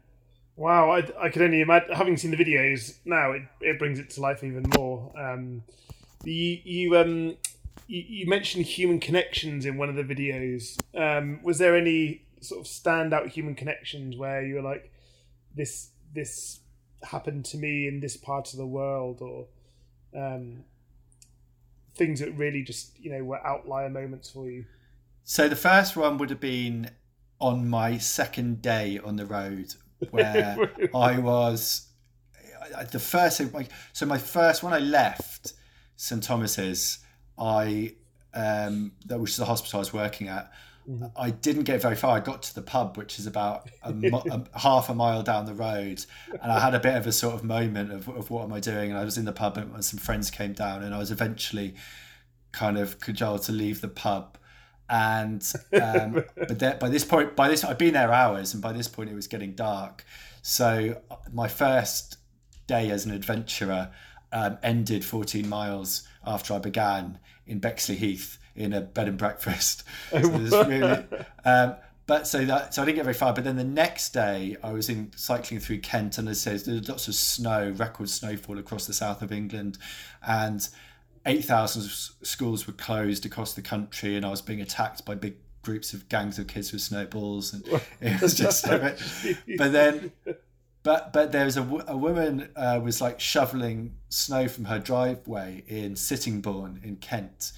Wow 0.56 0.90
I, 0.90 1.08
I 1.18 1.28
could 1.30 1.42
only 1.42 1.60
imagine 1.60 1.94
having 1.94 2.16
seen 2.16 2.30
the 2.30 2.36
videos 2.36 2.98
now 3.04 3.32
it, 3.32 3.42
it 3.60 3.78
brings 3.78 3.98
it 3.98 4.10
to 4.10 4.20
life 4.20 4.44
even 4.44 4.64
more. 4.76 5.12
Um 5.18 5.62
you 6.24 6.58
you 6.64 6.96
um 6.98 7.36
you, 7.88 8.04
you 8.06 8.26
mentioned 8.26 8.64
human 8.64 9.00
connections 9.00 9.66
in 9.66 9.76
one 9.76 9.88
of 9.88 9.96
the 9.96 10.04
videos. 10.04 10.78
Um 10.94 11.40
was 11.42 11.58
there 11.58 11.76
any 11.76 12.26
sort 12.40 12.60
of 12.60 12.66
standout 12.66 13.28
human 13.28 13.54
connections 13.54 14.16
where 14.16 14.44
you 14.44 14.56
were 14.56 14.62
like 14.62 14.92
this 15.54 15.90
this 16.14 16.60
happened 17.04 17.44
to 17.46 17.56
me 17.56 17.88
in 17.88 18.00
this 18.00 18.16
part 18.16 18.52
of 18.52 18.58
the 18.58 18.66
world 18.66 19.20
or 19.20 19.46
um, 20.16 20.64
things 21.94 22.20
that 22.20 22.32
really 22.36 22.62
just 22.62 22.98
you 22.98 23.10
know 23.10 23.24
were 23.24 23.44
outlier 23.46 23.90
moments 23.90 24.30
for 24.30 24.48
you? 24.50 24.64
So 25.24 25.48
the 25.48 25.56
first 25.56 25.96
one 25.96 26.18
would 26.18 26.30
have 26.30 26.40
been 26.40 26.90
on 27.42 27.68
my 27.68 27.98
second 27.98 28.62
day 28.62 29.00
on 29.04 29.16
the 29.16 29.26
road 29.26 29.74
where 30.10 30.56
i 30.94 31.18
was 31.18 31.88
the 32.90 32.98
first 32.98 33.42
so 33.92 34.06
my 34.06 34.18
first 34.18 34.62
when 34.62 34.72
i 34.72 34.78
left 34.78 35.52
st 35.96 36.22
thomas's 36.22 37.00
i 37.38 37.92
um 38.34 38.92
that 39.06 39.18
was 39.18 39.36
the 39.36 39.44
hospital 39.44 39.78
i 39.78 39.80
was 39.80 39.92
working 39.92 40.28
at 40.28 40.50
Mm-hmm. 40.88 41.06
I 41.16 41.30
didn't 41.30 41.64
get 41.64 41.80
very 41.80 41.94
far. 41.94 42.16
I 42.16 42.20
got 42.20 42.42
to 42.44 42.54
the 42.54 42.62
pub, 42.62 42.96
which 42.96 43.18
is 43.18 43.26
about 43.26 43.70
a, 43.82 43.92
a, 43.92 44.44
half 44.58 44.88
a 44.88 44.94
mile 44.94 45.22
down 45.22 45.46
the 45.46 45.54
road, 45.54 46.04
and 46.42 46.50
I 46.50 46.58
had 46.58 46.74
a 46.74 46.80
bit 46.80 46.96
of 46.96 47.06
a 47.06 47.12
sort 47.12 47.34
of 47.34 47.44
moment 47.44 47.92
of, 47.92 48.08
of 48.08 48.30
what 48.30 48.44
am 48.44 48.52
I 48.52 48.60
doing? 48.60 48.90
And 48.90 48.98
I 48.98 49.04
was 49.04 49.16
in 49.16 49.24
the 49.24 49.32
pub, 49.32 49.56
and 49.56 49.84
some 49.84 49.98
friends 49.98 50.30
came 50.30 50.52
down, 50.52 50.82
and 50.82 50.94
I 50.94 50.98
was 50.98 51.10
eventually 51.10 51.74
kind 52.50 52.78
of 52.78 53.00
cajoled 53.00 53.42
to 53.44 53.52
leave 53.52 53.80
the 53.80 53.88
pub. 53.88 54.38
And 54.90 55.50
um, 55.80 56.24
but 56.36 56.58
there, 56.58 56.74
by 56.74 56.88
this 56.88 57.04
point, 57.04 57.36
by 57.36 57.48
this 57.48 57.64
I'd 57.64 57.78
been 57.78 57.94
there 57.94 58.12
hours, 58.12 58.52
and 58.52 58.62
by 58.62 58.72
this 58.72 58.88
point 58.88 59.08
it 59.08 59.14
was 59.14 59.28
getting 59.28 59.52
dark. 59.52 60.04
So 60.42 61.00
my 61.32 61.46
first 61.46 62.18
day 62.66 62.90
as 62.90 63.04
an 63.06 63.12
adventurer 63.12 63.90
um, 64.32 64.58
ended 64.62 65.04
14 65.04 65.48
miles 65.48 66.08
after 66.26 66.54
I 66.54 66.58
began 66.58 67.18
in 67.46 67.60
Bexleyheath 67.60 68.38
in 68.54 68.72
a 68.72 68.80
bed 68.80 69.08
and 69.08 69.18
breakfast. 69.18 69.84
So 70.10 70.64
really, 70.64 71.04
um, 71.44 71.76
but 72.06 72.26
so 72.26 72.44
that 72.44 72.74
so 72.74 72.82
I 72.82 72.84
didn't 72.84 72.96
get 72.96 73.04
very 73.04 73.14
far. 73.14 73.32
But 73.32 73.44
then 73.44 73.56
the 73.56 73.64
next 73.64 74.10
day, 74.10 74.56
I 74.62 74.72
was 74.72 74.88
in 74.88 75.12
cycling 75.16 75.60
through 75.60 75.80
Kent, 75.80 76.18
and 76.18 76.28
it 76.28 76.34
says 76.34 76.64
there's 76.64 76.88
lots 76.88 77.08
of 77.08 77.14
snow, 77.14 77.70
record 77.76 78.08
snowfall 78.08 78.58
across 78.58 78.86
the 78.86 78.92
south 78.92 79.22
of 79.22 79.32
England, 79.32 79.78
and 80.26 80.68
eight 81.24 81.44
thousand 81.44 81.84
schools 82.26 82.66
were 82.66 82.72
closed 82.72 83.24
across 83.24 83.54
the 83.54 83.62
country, 83.62 84.16
and 84.16 84.26
I 84.26 84.30
was 84.30 84.42
being 84.42 84.60
attacked 84.60 85.04
by 85.04 85.14
big 85.14 85.36
groups 85.62 85.94
of 85.94 86.08
gangs 86.08 86.38
of 86.38 86.48
kids 86.48 86.72
with 86.72 86.82
snowballs, 86.82 87.52
and 87.52 87.66
it 88.00 88.20
was 88.20 88.34
just. 88.34 88.66
but 88.66 89.72
then 89.72 90.12
but 90.82 91.12
but 91.12 91.32
there 91.32 91.44
was 91.44 91.56
a, 91.56 91.84
a 91.86 91.96
woman 91.96 92.48
uh, 92.56 92.80
was 92.82 93.00
like 93.00 93.20
shoveling 93.20 93.94
snow 94.08 94.48
from 94.48 94.64
her 94.64 94.78
driveway 94.78 95.62
in 95.66 95.96
Sittingbourne 95.96 96.80
in 96.82 96.96
Kent, 96.96 97.52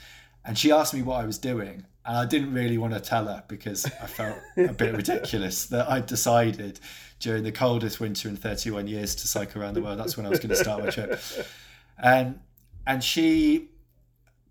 and 0.45 0.59
she 0.59 0.73
asked 0.73 0.95
me 0.95 1.03
what 1.03 1.21
I 1.21 1.27
was 1.27 1.39
doing, 1.39 1.85
and 2.05 2.17
I 2.17 2.27
didn't 2.27 2.53
really 2.53 2.79
want 2.79 2.95
to 2.95 3.01
tell 3.01 3.27
her 3.27 3.43
because 3.49 3.85
I 3.87 4.07
felt 4.07 4.39
a 4.57 4.73
bit 4.73 4.95
ridiculous 4.97 5.67
that 5.67 5.89
I'd 5.89 6.07
decided 6.07 6.81
during 7.21 7.45
the 7.45 7.53
coldest 7.53 8.01
winter 8.01 8.29
in 8.29 8.37
31 8.37 8.87
years 8.87 9.15
to 9.17 9.29
cycle 9.29 9.63
around 9.63 9.75
the 9.75 9.83
world. 9.83 9.99
That's 9.99 10.17
when 10.17 10.27
I 10.27 10.29
was 10.29 10.39
going 10.39 10.51
to 10.51 10.57
start 10.57 10.85
my 10.85 10.91
trip. 10.91 11.21
And 11.99 12.41
and 12.87 13.03
she 13.03 13.71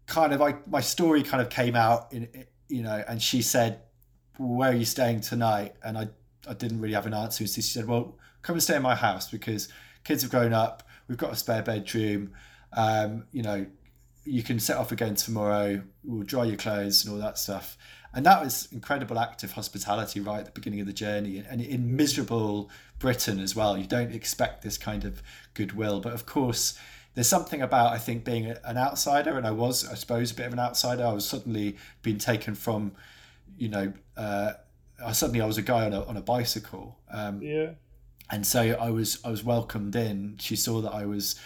kind 0.07 0.33
of 0.33 0.41
I 0.41 0.55
my 0.67 0.81
story 0.81 1.23
kind 1.23 1.41
of 1.41 1.49
came 1.49 1.75
out 1.75 2.11
in 2.13 2.45
you 2.67 2.81
know, 2.81 3.03
and 3.07 3.21
she 3.21 3.41
said, 3.41 3.81
"Where 4.37 4.71
are 4.71 4.75
you 4.75 4.85
staying 4.85 5.21
tonight?" 5.21 5.75
And 5.83 5.97
I 5.97 6.07
I 6.47 6.53
didn't 6.53 6.81
really 6.81 6.95
have 6.95 7.05
an 7.05 7.13
answer. 7.13 7.45
So 7.45 7.55
she 7.55 7.61
said, 7.61 7.85
"Well, 7.85 8.17
come 8.41 8.55
and 8.55 8.63
stay 8.63 8.75
in 8.75 8.81
my 8.81 8.95
house 8.95 9.29
because 9.29 9.69
kids 10.03 10.23
have 10.23 10.31
grown 10.31 10.53
up. 10.53 10.83
We've 11.07 11.17
got 11.17 11.33
a 11.33 11.35
spare 11.35 11.61
bedroom. 11.61 12.31
Um, 12.71 13.25
you 13.31 13.43
know, 13.43 13.65
you 14.25 14.43
can 14.43 14.59
set 14.59 14.77
off 14.77 14.91
again 14.91 15.15
tomorrow. 15.15 15.81
We'll 16.03 16.23
dry 16.23 16.45
your 16.45 16.57
clothes 16.57 17.03
and 17.03 17.13
all 17.13 17.19
that 17.19 17.37
stuff. 17.37 17.77
And 18.13 18.25
that 18.25 18.43
was 18.43 18.67
incredible 18.71 19.17
act 19.17 19.43
of 19.43 19.53
hospitality 19.53 20.19
right 20.19 20.39
at 20.39 20.45
the 20.45 20.51
beginning 20.51 20.81
of 20.81 20.87
the 20.87 20.93
journey. 20.93 21.43
And 21.49 21.61
in 21.61 21.95
miserable 21.95 22.69
Britain 22.99 23.39
as 23.39 23.55
well, 23.55 23.77
you 23.77 23.87
don't 23.87 24.13
expect 24.13 24.61
this 24.61 24.77
kind 24.77 25.03
of 25.03 25.23
goodwill. 25.55 25.99
But 25.99 26.13
of 26.13 26.25
course, 26.25 26.77
there's 27.15 27.27
something 27.27 27.61
about 27.61 27.91
I 27.91 27.97
think 27.97 28.23
being 28.23 28.53
an 28.63 28.77
outsider, 28.77 29.37
and 29.37 29.45
I 29.47 29.51
was, 29.51 29.87
I 29.87 29.95
suppose, 29.95 30.31
a 30.31 30.35
bit 30.35 30.45
of 30.45 30.53
an 30.53 30.59
outsider. 30.59 31.05
I 31.05 31.13
was 31.13 31.27
suddenly 31.27 31.77
being 32.01 32.17
taken 32.17 32.55
from, 32.55 32.93
you 33.57 33.69
know, 33.69 33.93
uh, 34.15 34.53
suddenly 35.11 35.41
I 35.41 35.45
was 35.45 35.57
a 35.57 35.61
guy 35.61 35.85
on 35.85 35.93
a 35.93 36.03
on 36.05 36.17
a 36.17 36.21
bicycle. 36.21 36.97
Um, 37.11 37.41
yeah. 37.41 37.71
And 38.29 38.45
so 38.47 38.61
I 38.61 38.89
was 38.89 39.19
I 39.25 39.29
was 39.29 39.43
welcomed 39.43 39.95
in. 39.95 40.37
She 40.39 40.55
saw 40.55 40.81
that 40.81 40.93
I 40.93 41.05
was 41.05 41.39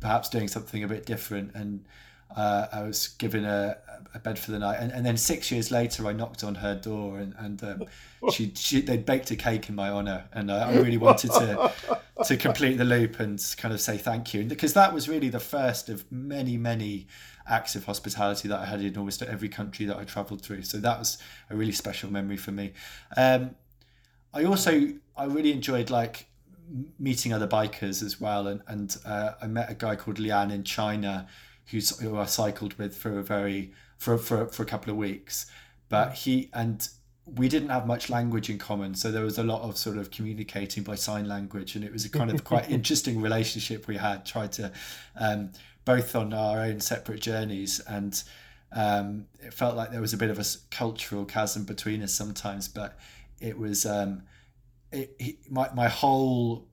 perhaps 0.00 0.28
doing 0.28 0.48
something 0.48 0.82
a 0.82 0.88
bit 0.88 1.06
different, 1.06 1.54
and 1.54 1.84
uh, 2.36 2.66
I 2.72 2.82
was 2.82 3.08
given 3.08 3.44
a, 3.44 3.76
a 4.14 4.18
bed 4.18 4.38
for 4.38 4.50
the 4.50 4.58
night, 4.58 4.78
and, 4.80 4.90
and 4.92 5.06
then 5.06 5.16
six 5.16 5.50
years 5.50 5.70
later, 5.70 6.06
I 6.06 6.12
knocked 6.12 6.42
on 6.42 6.56
her 6.56 6.74
door, 6.74 7.18
and 7.18 7.34
and 7.38 7.62
um, 7.62 7.84
she 8.32 8.52
she 8.54 8.80
they'd 8.80 9.06
baked 9.06 9.30
a 9.30 9.36
cake 9.36 9.68
in 9.68 9.74
my 9.74 9.88
honor, 9.88 10.24
and 10.32 10.50
I, 10.50 10.70
I 10.70 10.76
really 10.76 10.96
wanted 10.96 11.30
to 11.32 11.72
to 12.24 12.36
complete 12.36 12.76
the 12.76 12.84
loop 12.84 13.20
and 13.20 13.42
kind 13.56 13.72
of 13.72 13.80
say 13.80 13.96
thank 13.96 14.34
you, 14.34 14.44
because 14.44 14.74
that 14.74 14.92
was 14.92 15.08
really 15.08 15.28
the 15.28 15.40
first 15.40 15.88
of 15.88 16.10
many 16.10 16.56
many 16.56 17.06
acts 17.46 17.76
of 17.76 17.84
hospitality 17.84 18.48
that 18.48 18.58
I 18.58 18.64
had 18.64 18.80
in 18.80 18.96
almost 18.96 19.22
every 19.22 19.48
country 19.48 19.86
that 19.86 19.96
I 19.96 20.04
travelled 20.04 20.40
through. 20.40 20.62
So 20.62 20.78
that 20.78 20.98
was 20.98 21.18
a 21.50 21.56
really 21.56 21.72
special 21.72 22.10
memory 22.10 22.38
for 22.38 22.52
me. 22.52 22.72
Um, 23.16 23.54
I 24.32 24.44
also 24.44 24.88
I 25.16 25.24
really 25.26 25.52
enjoyed 25.52 25.90
like 25.90 26.26
meeting 26.98 27.32
other 27.32 27.46
bikers 27.46 28.02
as 28.02 28.20
well, 28.20 28.48
and 28.48 28.60
and 28.66 28.96
uh, 29.04 29.32
I 29.40 29.46
met 29.46 29.70
a 29.70 29.74
guy 29.74 29.94
called 29.94 30.18
Lian 30.18 30.50
in 30.50 30.64
China 30.64 31.28
who's 31.66 31.98
who 31.98 32.18
I 32.18 32.26
cycled 32.26 32.74
with 32.74 32.96
for 32.96 33.18
a 33.18 33.22
very 33.22 33.72
for 33.98 34.18
for 34.18 34.46
for 34.46 34.62
a 34.62 34.66
couple 34.66 34.90
of 34.90 34.96
weeks. 34.96 35.46
But 35.88 36.14
he 36.14 36.50
and 36.52 36.86
we 37.26 37.48
didn't 37.48 37.70
have 37.70 37.86
much 37.86 38.10
language 38.10 38.50
in 38.50 38.58
common, 38.58 38.94
so 38.94 39.10
there 39.10 39.22
was 39.22 39.38
a 39.38 39.42
lot 39.44 39.62
of 39.62 39.78
sort 39.78 39.96
of 39.96 40.10
communicating 40.10 40.82
by 40.82 40.94
sign 40.94 41.26
language, 41.26 41.74
and 41.74 41.84
it 41.84 41.92
was 41.92 42.04
a 42.04 42.10
kind 42.10 42.30
of 42.30 42.44
quite 42.44 42.70
interesting 42.70 43.20
relationship 43.20 43.86
we 43.86 43.96
had. 43.96 44.26
Tried 44.26 44.52
to 44.52 44.72
um, 45.18 45.52
both 45.84 46.14
on 46.14 46.32
our 46.32 46.60
own 46.60 46.80
separate 46.80 47.20
journeys, 47.20 47.80
and 47.80 48.22
um, 48.72 49.26
it 49.40 49.54
felt 49.54 49.76
like 49.76 49.90
there 49.90 50.00
was 50.00 50.12
a 50.12 50.18
bit 50.18 50.30
of 50.30 50.38
a 50.38 50.44
cultural 50.70 51.24
chasm 51.24 51.64
between 51.64 52.02
us 52.02 52.12
sometimes, 52.12 52.68
but 52.68 52.98
it 53.40 53.58
was 53.58 53.86
um, 53.86 54.22
it, 54.92 55.14
it, 55.18 55.36
my 55.50 55.70
my 55.74 55.88
whole 55.88 56.66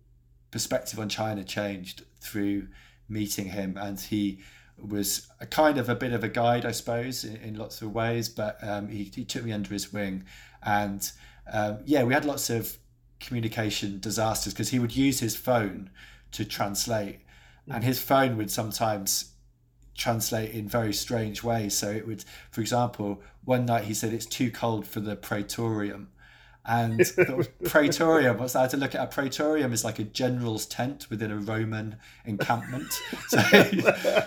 perspective 0.52 1.00
on 1.00 1.08
China 1.08 1.44
changed 1.44 2.04
through 2.20 2.68
meeting 3.08 3.46
him, 3.48 3.78
and 3.78 4.00
he 4.00 4.40
was 4.88 5.28
a 5.40 5.46
kind 5.46 5.78
of 5.78 5.90
a 5.90 5.96
bit 5.96 6.14
of 6.14 6.24
a 6.24 6.30
guide, 6.30 6.66
I 6.66 6.72
suppose, 6.72 7.24
in, 7.24 7.36
in 7.38 7.56
lots 7.56 7.82
of 7.82 7.94
ways. 7.94 8.30
But 8.30 8.58
um, 8.62 8.88
he, 8.88 9.12
he 9.14 9.26
took 9.26 9.44
me 9.44 9.52
under 9.52 9.70
his 9.70 9.92
wing, 9.92 10.24
and 10.64 11.10
um, 11.52 11.80
yeah, 11.86 12.04
we 12.04 12.14
had 12.14 12.26
lots 12.26 12.50
of 12.50 12.78
communication 13.20 14.00
disasters 14.00 14.54
because 14.54 14.70
he 14.70 14.80
would 14.80 14.96
use 14.96 15.20
his 15.20 15.36
phone 15.36 15.90
to 16.32 16.46
translate, 16.46 17.20
mm. 17.68 17.76
and 17.76 17.84
his 17.84 18.02
phone 18.02 18.38
would 18.38 18.52
sometimes 18.52 19.34
translate 19.96 20.52
in 20.52 20.68
very 20.68 20.94
strange 20.94 21.44
ways. 21.44 21.78
So 21.78 21.90
it 21.90 22.08
would, 22.08 22.24
for 22.52 22.62
example, 22.62 23.22
one 23.44 23.66
night 23.66 23.86
he 23.86 23.94
said 23.94 24.14
it's 24.14 24.26
too 24.26 24.52
cold 24.52 24.88
for 24.88 25.00
the 25.00 25.16
praetorium 25.16 26.10
and 26.66 27.02
praetorium. 27.66 28.38
Was 28.38 28.56
I 28.56 28.62
had 28.62 28.70
to 28.72 28.78
look 28.78 28.96
at 28.96 29.04
a 29.04 29.08
praetorium 29.08 29.74
is 29.74 29.84
like 29.84 30.00
a 30.00 30.04
general's 30.04 30.66
tent 30.66 31.08
within 31.10 31.32
a 31.32 31.38
Roman 31.38 31.98
encampment. 32.26 32.94
So, 33.28 33.40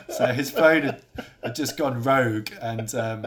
so 0.08 0.26
his 0.32 0.50
phone 0.50 0.82
had, 0.82 1.02
had, 1.42 1.54
just 1.54 1.76
gone 1.76 2.02
rogue, 2.02 2.48
and 2.62 2.94
um, 2.94 3.26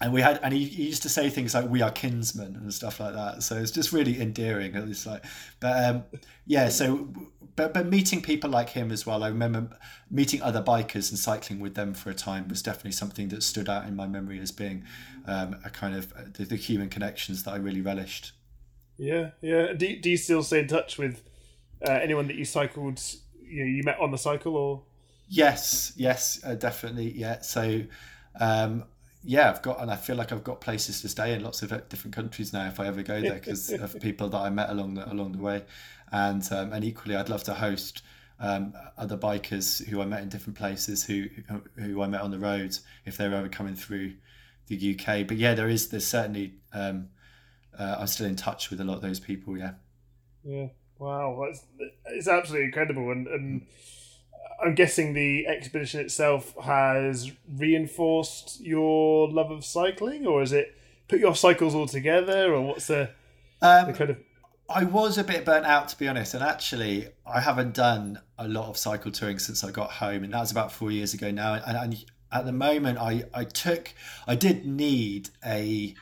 and 0.00 0.12
we 0.12 0.22
had 0.22 0.40
and 0.42 0.54
he, 0.54 0.64
he, 0.64 0.84
used 0.84 1.02
to 1.02 1.08
say 1.08 1.28
things 1.28 1.54
like 1.54 1.68
"we 1.68 1.82
are 1.82 1.90
kinsmen" 1.90 2.56
and 2.56 2.72
stuff 2.72 3.00
like 3.00 3.14
that. 3.14 3.42
So 3.42 3.56
it's 3.56 3.70
just 3.70 3.92
really 3.92 4.20
endearing. 4.20 4.74
It's 4.74 5.06
like, 5.06 5.24
but 5.60 5.84
um, 5.84 6.04
yeah. 6.46 6.70
So 6.70 7.08
but 7.54 7.74
but 7.74 7.86
meeting 7.86 8.22
people 8.22 8.48
like 8.48 8.70
him 8.70 8.90
as 8.90 9.04
well. 9.04 9.22
I 9.22 9.28
remember 9.28 9.68
meeting 10.10 10.40
other 10.40 10.62
bikers 10.62 11.10
and 11.10 11.18
cycling 11.18 11.60
with 11.60 11.74
them 11.74 11.92
for 11.92 12.08
a 12.08 12.14
time 12.14 12.48
was 12.48 12.62
definitely 12.62 12.92
something 12.92 13.28
that 13.28 13.42
stood 13.42 13.68
out 13.68 13.86
in 13.86 13.94
my 13.94 14.06
memory 14.06 14.40
as 14.40 14.50
being 14.50 14.84
um, 15.26 15.56
a 15.64 15.70
kind 15.70 15.94
of 15.94 16.12
uh, 16.14 16.22
the, 16.32 16.44
the, 16.44 16.56
human 16.56 16.88
connections 16.88 17.42
that 17.42 17.52
I 17.52 17.56
really 17.56 17.82
relished. 17.82 18.32
Yeah, 18.96 19.30
yeah. 19.42 19.74
Do, 19.74 19.96
do 19.96 20.08
you 20.08 20.16
still 20.16 20.42
stay 20.42 20.60
in 20.60 20.68
touch 20.68 20.96
with 20.96 21.22
uh, 21.86 21.92
anyone 21.92 22.26
that 22.28 22.36
you 22.36 22.46
cycled? 22.46 23.02
You 23.42 23.64
know, 23.64 23.70
you 23.70 23.82
met 23.82 24.00
on 24.00 24.12
the 24.12 24.18
cycle 24.18 24.56
or? 24.56 24.82
Yes, 25.28 25.92
yes, 25.96 26.40
uh, 26.42 26.54
definitely. 26.54 27.12
Yeah. 27.12 27.42
So. 27.42 27.82
Um, 28.38 28.84
yeah, 29.22 29.50
I've 29.50 29.62
got, 29.62 29.80
and 29.80 29.90
I 29.90 29.96
feel 29.96 30.16
like 30.16 30.32
I've 30.32 30.44
got 30.44 30.60
places 30.60 31.02
to 31.02 31.08
stay 31.08 31.34
in 31.34 31.42
lots 31.42 31.62
of 31.62 31.88
different 31.88 32.14
countries 32.14 32.52
now 32.52 32.66
if 32.66 32.80
I 32.80 32.86
ever 32.86 33.02
go 33.02 33.20
there 33.20 33.34
because 33.34 33.70
of 33.72 34.00
people 34.00 34.28
that 34.30 34.38
I 34.38 34.50
met 34.50 34.70
along 34.70 34.94
the 34.94 35.10
along 35.10 35.32
the 35.32 35.38
way 35.38 35.64
and 36.12 36.46
um, 36.52 36.72
and 36.72 36.84
equally, 36.84 37.16
I'd 37.16 37.28
love 37.28 37.44
to 37.44 37.54
host 37.54 38.02
um, 38.40 38.72
other 38.96 39.16
bikers 39.16 39.84
who 39.86 40.00
I 40.00 40.06
met 40.06 40.22
in 40.22 40.28
different 40.28 40.58
places 40.58 41.04
who 41.04 41.26
who 41.76 42.02
I 42.02 42.06
met 42.06 42.20
on 42.20 42.30
the 42.30 42.38
road 42.38 42.76
if 43.04 43.16
they 43.16 43.28
were 43.28 43.36
ever 43.36 43.48
coming 43.48 43.74
through 43.74 44.14
the 44.66 44.98
UK. 44.98 45.26
But 45.26 45.36
yeah, 45.36 45.54
there 45.54 45.68
is 45.68 45.88
there's 45.88 46.06
certainly 46.06 46.54
um, 46.72 47.08
uh, 47.78 47.96
I'm 48.00 48.06
still 48.06 48.26
in 48.26 48.36
touch 48.36 48.70
with 48.70 48.80
a 48.80 48.84
lot 48.84 48.96
of 48.96 49.02
those 49.02 49.20
people. 49.20 49.56
Yeah. 49.56 49.72
Yeah. 50.42 50.68
Wow, 50.98 51.42
it's, 51.48 51.64
it's 52.06 52.28
absolutely 52.28 52.66
incredible, 52.66 53.10
and 53.10 53.26
and 53.26 53.66
I'm 54.62 54.74
guessing 54.74 55.14
the 55.14 55.46
expedition 55.46 56.00
itself 56.00 56.54
has 56.62 57.32
reinforced 57.56 58.60
your 58.60 59.30
love 59.30 59.50
of 59.50 59.64
cycling, 59.64 60.26
or 60.26 60.42
is 60.42 60.52
it 60.52 60.74
put 61.08 61.18
your 61.18 61.34
cycles 61.34 61.74
all 61.74 61.86
together, 61.86 62.54
or 62.54 62.62
what's 62.62 62.86
the, 62.86 63.10
um, 63.62 63.86
the 63.86 63.92
kind 63.92 64.10
of 64.10 64.18
I 64.68 64.84
was 64.84 65.18
a 65.18 65.24
bit 65.24 65.44
burnt 65.44 65.66
out 65.66 65.88
to 65.88 65.98
be 65.98 66.06
honest, 66.06 66.34
and 66.34 66.44
actually, 66.44 67.08
I 67.26 67.40
haven't 67.40 67.74
done 67.74 68.20
a 68.38 68.46
lot 68.46 68.68
of 68.68 68.76
cycle 68.76 69.10
touring 69.10 69.40
since 69.40 69.64
I 69.64 69.72
got 69.72 69.90
home, 69.90 70.22
and 70.22 70.32
that 70.32 70.40
was 70.40 70.52
about 70.52 70.70
four 70.70 70.92
years 70.92 71.12
ago 71.12 71.30
now. 71.30 71.54
And, 71.54 71.76
and 71.76 72.04
at 72.30 72.44
the 72.44 72.52
moment, 72.52 72.98
I 72.98 73.24
I 73.34 73.44
took 73.44 73.92
I 74.28 74.36
did 74.36 74.64
need 74.64 75.30
a 75.44 75.94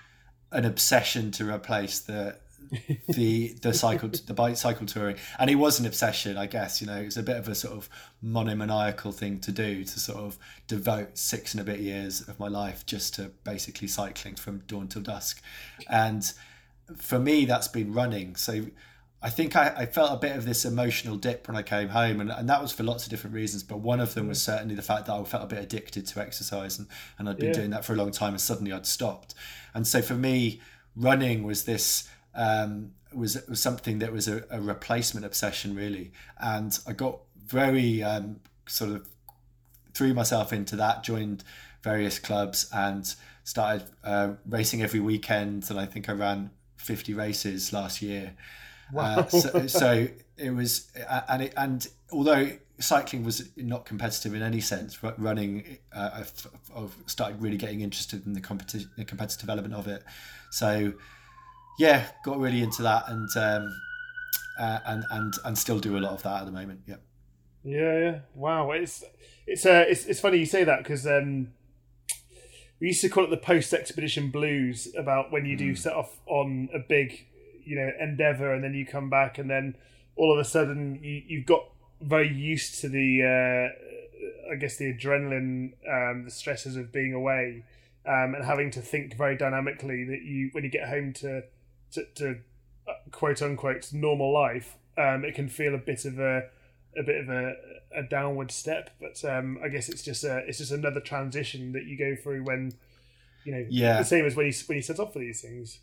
an 0.52 0.64
obsession 0.64 1.30
to 1.32 1.50
replace 1.50 2.00
the 2.00 2.36
the 3.08 3.54
the 3.62 3.72
cycle 3.72 4.08
the 4.08 4.34
bike 4.34 4.56
cycle 4.56 4.86
touring 4.86 5.16
and 5.38 5.48
it 5.50 5.54
was 5.54 5.80
an 5.80 5.86
obsession 5.86 6.36
i 6.36 6.46
guess 6.46 6.80
you 6.80 6.86
know 6.86 6.96
it 6.96 7.04
was 7.06 7.16
a 7.16 7.22
bit 7.22 7.36
of 7.36 7.48
a 7.48 7.54
sort 7.54 7.74
of 7.74 7.88
monomaniacal 8.20 9.12
thing 9.12 9.38
to 9.38 9.50
do 9.50 9.84
to 9.84 9.98
sort 9.98 10.18
of 10.18 10.38
devote 10.66 11.16
six 11.16 11.54
and 11.54 11.60
a 11.60 11.64
bit 11.64 11.80
years 11.80 12.28
of 12.28 12.38
my 12.38 12.48
life 12.48 12.84
just 12.84 13.14
to 13.14 13.30
basically 13.44 13.88
cycling 13.88 14.34
from 14.34 14.58
dawn 14.66 14.88
till 14.88 15.02
dusk 15.02 15.42
and 15.88 16.32
for 16.96 17.18
me, 17.18 17.44
that's 17.44 17.68
been 17.68 17.92
running. 17.92 18.36
So 18.36 18.66
I 19.22 19.30
think 19.30 19.56
I, 19.56 19.74
I, 19.76 19.86
felt 19.86 20.12
a 20.12 20.16
bit 20.16 20.36
of 20.36 20.44
this 20.44 20.64
emotional 20.64 21.16
dip 21.16 21.48
when 21.48 21.56
I 21.56 21.62
came 21.62 21.88
home, 21.88 22.20
and, 22.20 22.30
and 22.30 22.48
that 22.48 22.62
was 22.62 22.72
for 22.72 22.82
lots 22.82 23.04
of 23.04 23.10
different 23.10 23.34
reasons. 23.34 23.62
But 23.62 23.80
one 23.80 24.00
of 24.00 24.14
them 24.14 24.28
was 24.28 24.38
mm. 24.38 24.46
certainly 24.46 24.74
the 24.74 24.82
fact 24.82 25.06
that 25.06 25.12
I 25.12 25.22
felt 25.24 25.44
a 25.44 25.46
bit 25.46 25.62
addicted 25.62 26.06
to 26.06 26.20
exercise, 26.20 26.78
and, 26.78 26.88
and 27.18 27.28
I'd 27.28 27.38
been 27.38 27.48
yeah. 27.48 27.54
doing 27.54 27.70
that 27.70 27.84
for 27.84 27.92
a 27.92 27.96
long 27.96 28.10
time, 28.10 28.32
and 28.32 28.40
suddenly 28.40 28.72
I'd 28.72 28.86
stopped. 28.86 29.34
And 29.74 29.86
so 29.86 30.02
for 30.02 30.14
me, 30.14 30.60
running 30.96 31.42
was 31.42 31.64
this 31.64 32.08
um, 32.38 32.92
was, 33.12 33.36
was 33.48 33.60
something 33.60 33.98
that 33.98 34.12
was 34.12 34.28
a, 34.28 34.44
a, 34.48 34.60
replacement 34.60 35.26
obsession, 35.26 35.74
really. 35.74 36.12
And 36.38 36.78
I 36.86 36.92
got 36.92 37.18
very 37.44 38.02
um, 38.02 38.40
sort 38.66 38.92
of 38.92 39.08
threw 39.92 40.14
myself 40.14 40.52
into 40.52 40.76
that, 40.76 41.02
joined 41.02 41.42
various 41.82 42.20
clubs, 42.20 42.70
and 42.72 43.12
started 43.42 43.88
uh, 44.04 44.34
racing 44.46 44.82
every 44.82 45.00
weekend. 45.00 45.68
And 45.68 45.80
I 45.80 45.86
think 45.86 46.08
I 46.08 46.12
ran 46.12 46.50
50 46.76 47.12
races 47.14 47.72
last 47.72 48.00
year. 48.00 48.34
Wow. 48.92 49.18
Uh, 49.18 49.26
so, 49.26 49.66
so, 49.66 50.08
it 50.36 50.50
was, 50.50 50.88
uh, 51.08 51.22
and 51.28 51.42
it, 51.42 51.54
and 51.56 51.88
although 52.12 52.50
cycling 52.78 53.24
was 53.24 53.50
not 53.56 53.84
competitive 53.84 54.32
in 54.32 54.42
any 54.42 54.60
sense, 54.60 55.02
running, 55.02 55.78
uh, 55.92 56.10
I've, 56.14 56.46
I've, 56.74 56.96
started 57.06 57.42
really 57.42 57.56
getting 57.56 57.80
interested 57.80 58.24
in 58.24 58.34
the, 58.34 58.40
competi- 58.40 58.88
the 58.96 59.04
competitive 59.04 59.50
element 59.50 59.74
of 59.74 59.88
it. 59.88 60.04
So, 60.50 60.92
yeah, 61.78 62.08
got 62.24 62.38
really 62.38 62.62
into 62.62 62.82
that, 62.82 63.04
and 63.08 63.28
um, 63.36 63.80
uh, 64.58 64.78
and 64.86 65.04
and 65.10 65.34
and 65.44 65.58
still 65.58 65.78
do 65.78 65.96
a 65.96 66.00
lot 66.00 66.12
of 66.12 66.22
that 66.22 66.40
at 66.40 66.44
the 66.46 66.52
moment. 66.52 66.80
Yeah. 66.86 66.96
Yeah, 67.64 67.98
yeah. 67.98 68.18
Wow, 68.34 68.70
it's 68.72 69.04
it's 69.46 69.66
uh, 69.66 69.84
it's 69.88 70.06
it's 70.06 70.20
funny 70.20 70.38
you 70.38 70.46
say 70.46 70.64
that 70.64 70.78
because 70.78 71.06
um, 71.06 71.48
we 72.80 72.88
used 72.88 73.00
to 73.02 73.08
call 73.08 73.24
it 73.24 73.30
the 73.30 73.36
post 73.36 73.72
expedition 73.74 74.30
blues 74.30 74.88
about 74.96 75.32
when 75.32 75.44
you 75.44 75.56
do 75.56 75.72
Mm. 75.72 75.78
set 75.78 75.92
off 75.92 76.18
on 76.26 76.68
a 76.72 76.78
big 76.78 77.26
you 77.64 77.76
know 77.76 77.90
endeavor 78.00 78.54
and 78.54 78.64
then 78.64 78.74
you 78.74 78.86
come 78.86 79.10
back 79.10 79.36
and 79.38 79.50
then 79.50 79.74
all 80.16 80.32
of 80.32 80.38
a 80.38 80.44
sudden 80.44 80.98
you, 81.02 81.22
you've 81.26 81.46
got 81.46 81.64
very 82.00 82.32
used 82.32 82.80
to 82.80 82.88
the 82.88 83.22
uh, 83.22 84.52
I 84.52 84.56
guess 84.56 84.76
the 84.76 84.94
adrenaline, 84.94 85.72
um, 85.90 86.24
the 86.24 86.30
stresses 86.30 86.76
of 86.76 86.92
being 86.92 87.12
away, 87.12 87.64
um, 88.06 88.34
and 88.34 88.44
having 88.44 88.70
to 88.72 88.80
think 88.80 89.16
very 89.16 89.36
dynamically 89.36 90.04
that 90.04 90.22
you 90.22 90.48
when 90.52 90.64
you 90.64 90.70
get 90.70 90.88
home 90.88 91.12
to 91.14 91.42
to, 91.92 92.04
to 92.16 92.38
uh, 92.88 92.92
quote 93.10 93.42
unquote 93.42 93.92
normal 93.92 94.32
life, 94.32 94.76
um, 94.96 95.24
it 95.24 95.34
can 95.34 95.48
feel 95.48 95.74
a 95.74 95.78
bit 95.78 96.04
of 96.04 96.18
a 96.18 96.44
a 96.96 97.02
bit 97.02 97.20
of 97.22 97.28
a, 97.28 97.54
a 97.94 98.02
downward 98.02 98.50
step. 98.50 98.90
But 99.00 99.22
um, 99.24 99.58
I 99.62 99.68
guess 99.68 99.88
it's 99.88 100.02
just 100.02 100.24
a 100.24 100.38
it's 100.46 100.58
just 100.58 100.72
another 100.72 101.00
transition 101.00 101.72
that 101.72 101.84
you 101.84 101.96
go 101.96 102.16
through 102.20 102.44
when 102.44 102.72
you 103.44 103.52
know 103.52 103.66
Yeah. 103.68 103.98
the 103.98 104.04
same 104.04 104.24
as 104.24 104.34
when 104.36 104.46
you 104.46 104.52
when 104.66 104.76
you 104.76 104.82
set 104.82 104.98
off 104.98 105.12
for 105.12 105.18
these 105.18 105.40
things. 105.40 105.78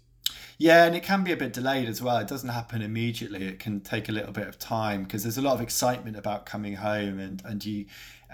Yeah, 0.58 0.86
and 0.86 0.96
it 0.96 1.04
can 1.04 1.24
be 1.24 1.32
a 1.32 1.38
bit 1.38 1.54
delayed 1.54 1.88
as 1.88 2.02
well. 2.02 2.18
It 2.18 2.28
doesn't 2.28 2.50
happen 2.50 2.82
immediately. 2.82 3.46
It 3.46 3.60
can 3.60 3.82
take 3.82 4.10
a 4.10 4.12
little 4.12 4.32
bit 4.32 4.48
of 4.48 4.58
time 4.58 5.04
because 5.04 5.22
there's 5.24 5.38
a 5.38 5.42
lot 5.42 5.54
of 5.54 5.62
excitement 5.62 6.18
about 6.18 6.46
coming 6.46 6.76
home 6.76 7.20
and 7.20 7.42
and 7.46 7.64
you 7.64 7.86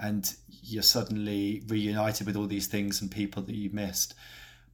and 0.01 0.33
you're 0.63 0.83
suddenly 0.83 1.63
reunited 1.67 2.25
with 2.27 2.35
all 2.35 2.47
these 2.47 2.67
things 2.67 3.01
and 3.01 3.11
people 3.11 3.43
that 3.43 3.55
you 3.55 3.69
missed. 3.71 4.13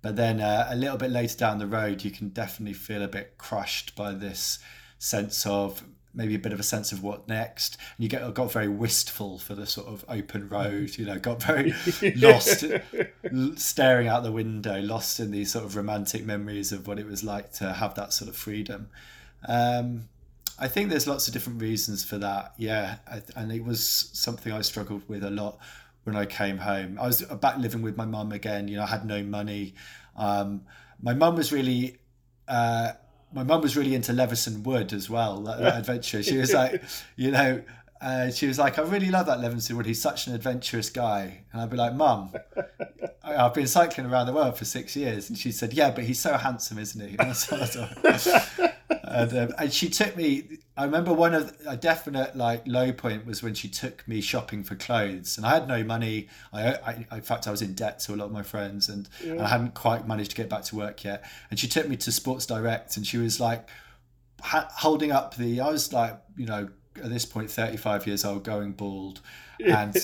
But 0.07 0.15
then 0.15 0.39
uh, 0.39 0.69
a 0.69 0.75
little 0.77 0.95
bit 0.95 1.11
later 1.11 1.37
down 1.37 1.59
the 1.59 1.67
road, 1.67 2.05
you 2.05 2.11
can 2.11 2.29
definitely 2.29 2.75
feel 2.75 3.03
a 3.03 3.09
bit 3.09 3.37
crushed 3.37 3.93
by 3.93 4.13
this 4.13 4.57
sense 4.99 5.45
of 5.45 5.83
maybe 6.13 6.33
a 6.33 6.39
bit 6.39 6.53
of 6.53 6.61
a 6.61 6.63
sense 6.63 6.93
of 6.93 7.03
what 7.03 7.27
next. 7.27 7.75
And 7.97 8.05
you 8.05 8.07
get 8.07 8.33
got 8.33 8.49
very 8.49 8.69
wistful 8.69 9.37
for 9.37 9.53
the 9.53 9.65
sort 9.65 9.87
of 9.87 10.05
open 10.07 10.47
road. 10.47 10.97
You 10.97 11.07
know, 11.07 11.19
got 11.19 11.43
very 11.43 11.73
lost 12.15 12.63
staring 13.57 14.07
out 14.07 14.23
the 14.23 14.31
window, 14.31 14.79
lost 14.79 15.19
in 15.19 15.31
these 15.31 15.51
sort 15.51 15.65
of 15.65 15.75
romantic 15.75 16.25
memories 16.25 16.71
of 16.71 16.87
what 16.87 16.99
it 16.99 17.05
was 17.05 17.25
like 17.25 17.51
to 17.55 17.73
have 17.73 17.95
that 17.95 18.13
sort 18.13 18.29
of 18.29 18.37
freedom. 18.37 18.89
Um, 19.45 20.07
I 20.57 20.69
think 20.69 20.89
there's 20.89 21.05
lots 21.05 21.27
of 21.27 21.33
different 21.33 21.61
reasons 21.61 22.05
for 22.05 22.17
that. 22.19 22.53
Yeah, 22.55 22.99
I, 23.11 23.23
and 23.35 23.51
it 23.51 23.65
was 23.65 24.09
something 24.13 24.53
I 24.53 24.61
struggled 24.61 25.01
with 25.09 25.25
a 25.25 25.31
lot 25.31 25.59
when 26.07 26.15
I 26.15 26.25
came 26.25 26.57
home. 26.57 26.97
I 26.99 27.05
was 27.05 27.21
back 27.21 27.57
living 27.57 27.81
with 27.81 27.97
my 27.97 28.05
mum 28.05 28.31
again. 28.31 28.69
You 28.69 28.77
know, 28.77 28.83
I 28.83 28.87
had 28.87 29.05
no 29.05 29.21
money. 29.23 29.75
Um, 30.15 30.61
my 31.01 31.13
mum 31.13 31.35
was 31.35 31.51
really. 31.51 31.97
Uh, 32.47 32.93
my 33.33 33.43
mum 33.43 33.61
was 33.61 33.75
really 33.75 33.93
into 33.93 34.13
Levison 34.13 34.63
Wood 34.63 34.93
as 34.93 35.09
well, 35.09 35.41
that, 35.41 35.59
that 35.59 35.77
adventure. 35.77 36.23
She 36.23 36.37
was 36.37 36.53
like, 36.53 36.81
you 37.17 37.29
know, 37.29 37.61
uh, 37.99 38.31
she 38.31 38.47
was 38.47 38.57
like, 38.57 38.79
I 38.79 38.83
really 38.83 39.11
love 39.11 39.25
that 39.25 39.41
Levison 39.41 39.75
Wood. 39.75 39.85
He's 39.85 40.01
such 40.01 40.27
an 40.27 40.33
adventurous 40.33 40.89
guy. 40.89 41.43
And 41.51 41.61
I'd 41.61 41.69
be 41.69 41.75
like, 41.75 41.93
Mum, 41.93 42.33
I've 43.21 43.53
been 43.53 43.67
cycling 43.67 44.07
around 44.07 44.27
the 44.27 44.33
world 44.33 44.57
for 44.57 44.63
six 44.63 44.95
years. 44.95 45.27
And 45.29 45.37
she 45.37 45.51
said, 45.51 45.73
Yeah, 45.73 45.91
but 45.91 46.05
he's 46.05 46.21
so 46.21 46.37
handsome, 46.37 46.79
isn't 46.79 47.09
he? 47.09 47.17
And, 49.09 49.31
so 49.31 49.37
I 49.37 49.39
thought- 49.39 49.41
and, 49.43 49.51
um, 49.51 49.55
and 49.59 49.73
she 49.73 49.89
took 49.89 50.15
me. 50.17 50.59
I 50.79 50.83
remember 50.85 51.11
one 51.11 51.33
of 51.33 51.55
a 51.67 51.75
definite 51.75 52.35
like 52.35 52.61
low 52.67 52.91
point 52.91 53.25
was 53.25 53.41
when 53.41 53.55
she 53.55 53.67
took 53.67 54.07
me 54.07 54.21
shopping 54.21 54.63
for 54.63 54.75
clothes, 54.75 55.37
and 55.37 55.45
I 55.45 55.55
had 55.55 55.67
no 55.67 55.83
money. 55.83 56.27
I, 56.53 56.73
I 57.11 57.15
in 57.15 57.21
fact 57.21 57.47
I 57.47 57.51
was 57.51 57.61
in 57.63 57.73
debt 57.73 57.99
to 58.01 58.13
a 58.13 58.15
lot 58.15 58.25
of 58.25 58.31
my 58.31 58.43
friends, 58.43 58.87
and, 58.89 59.09
and 59.23 59.41
I 59.41 59.47
hadn't 59.47 59.73
quite 59.73 60.07
managed 60.07 60.31
to 60.31 60.37
get 60.37 60.49
back 60.49 60.63
to 60.65 60.75
work 60.75 61.03
yet. 61.03 61.23
And 61.49 61.59
she 61.59 61.67
took 61.67 61.87
me 61.89 61.95
to 61.97 62.11
Sports 62.11 62.45
Direct, 62.45 62.95
and 62.97 63.07
she 63.07 63.17
was 63.17 63.39
like 63.39 63.67
ha- 64.41 64.69
holding 64.71 65.11
up 65.11 65.35
the. 65.35 65.61
I 65.61 65.69
was 65.69 65.91
like, 65.93 66.19
you 66.35 66.45
know, 66.45 66.69
at 67.03 67.09
this 67.09 67.25
point, 67.25 67.49
thirty-five 67.49 68.05
years 68.05 68.23
old, 68.23 68.43
going 68.43 68.73
bald, 68.73 69.21
and 69.59 69.95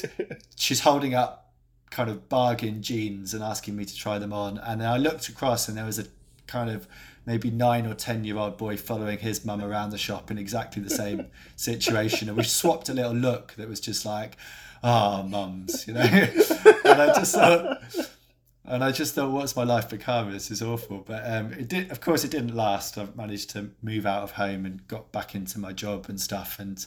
she's 0.56 0.80
holding 0.80 1.14
up 1.14 1.54
kind 1.92 2.10
of 2.10 2.28
bargain 2.28 2.82
jeans 2.82 3.36
and 3.36 3.44
asking 3.44 3.76
me 3.76 3.86
to 3.86 3.96
try 3.96 4.18
them 4.18 4.34
on. 4.34 4.58
And 4.58 4.82
then 4.82 4.90
I 4.90 4.98
looked 4.98 5.30
across, 5.30 5.68
and 5.68 5.78
there 5.78 5.86
was 5.86 6.00
a 6.00 6.06
kind 6.48 6.72
of 6.72 6.88
maybe 7.26 7.50
nine 7.52 7.86
or 7.86 7.94
ten 7.94 8.24
year 8.24 8.38
old 8.38 8.58
boy 8.58 8.78
following 8.78 9.18
his 9.18 9.46
mum 9.46 9.64
around 9.64 9.92
the 9.92 9.98
shop 9.98 10.32
in 10.32 10.38
exactly 10.38 10.82
the 10.82 10.90
same 10.90 11.28
situation, 11.56 12.28
and 12.30 12.38
we 12.38 12.44
swapped 12.44 12.90
a 12.90 12.94
little 12.94 13.14
look 13.14 13.54
that 13.58 13.68
was 13.68 13.80
just 13.80 14.06
like, 14.06 14.38
"Ah, 14.84 15.24
mums," 15.28 15.88
you 15.88 15.94
know. 15.94 16.02
and 16.86 17.02
I 17.02 17.14
just 17.16 17.36
thought. 17.36 17.82
And 18.66 18.82
I 18.82 18.94
just 18.94 19.14
thought, 19.14 19.30
what's 19.32 19.58
my 19.58 19.66
life 19.66 19.90
become? 19.90 20.32
This 20.32 20.50
is 20.50 20.62
awful. 20.62 21.04
But 21.06 21.22
um, 21.26 21.52
it 21.52 21.68
did. 21.68 21.92
Of 21.92 22.00
course, 22.00 22.24
it 22.24 22.32
didn't 22.32 22.56
last. 22.56 22.98
I 22.98 23.08
managed 23.14 23.50
to 23.52 23.72
move 23.82 24.06
out 24.06 24.24
of 24.24 24.32
home 24.32 24.66
and 24.66 24.88
got 24.88 25.12
back 25.12 25.36
into 25.36 25.60
my 25.60 25.74
job 25.74 26.06
and 26.08 26.20
stuff. 26.20 26.60
And 26.60 26.84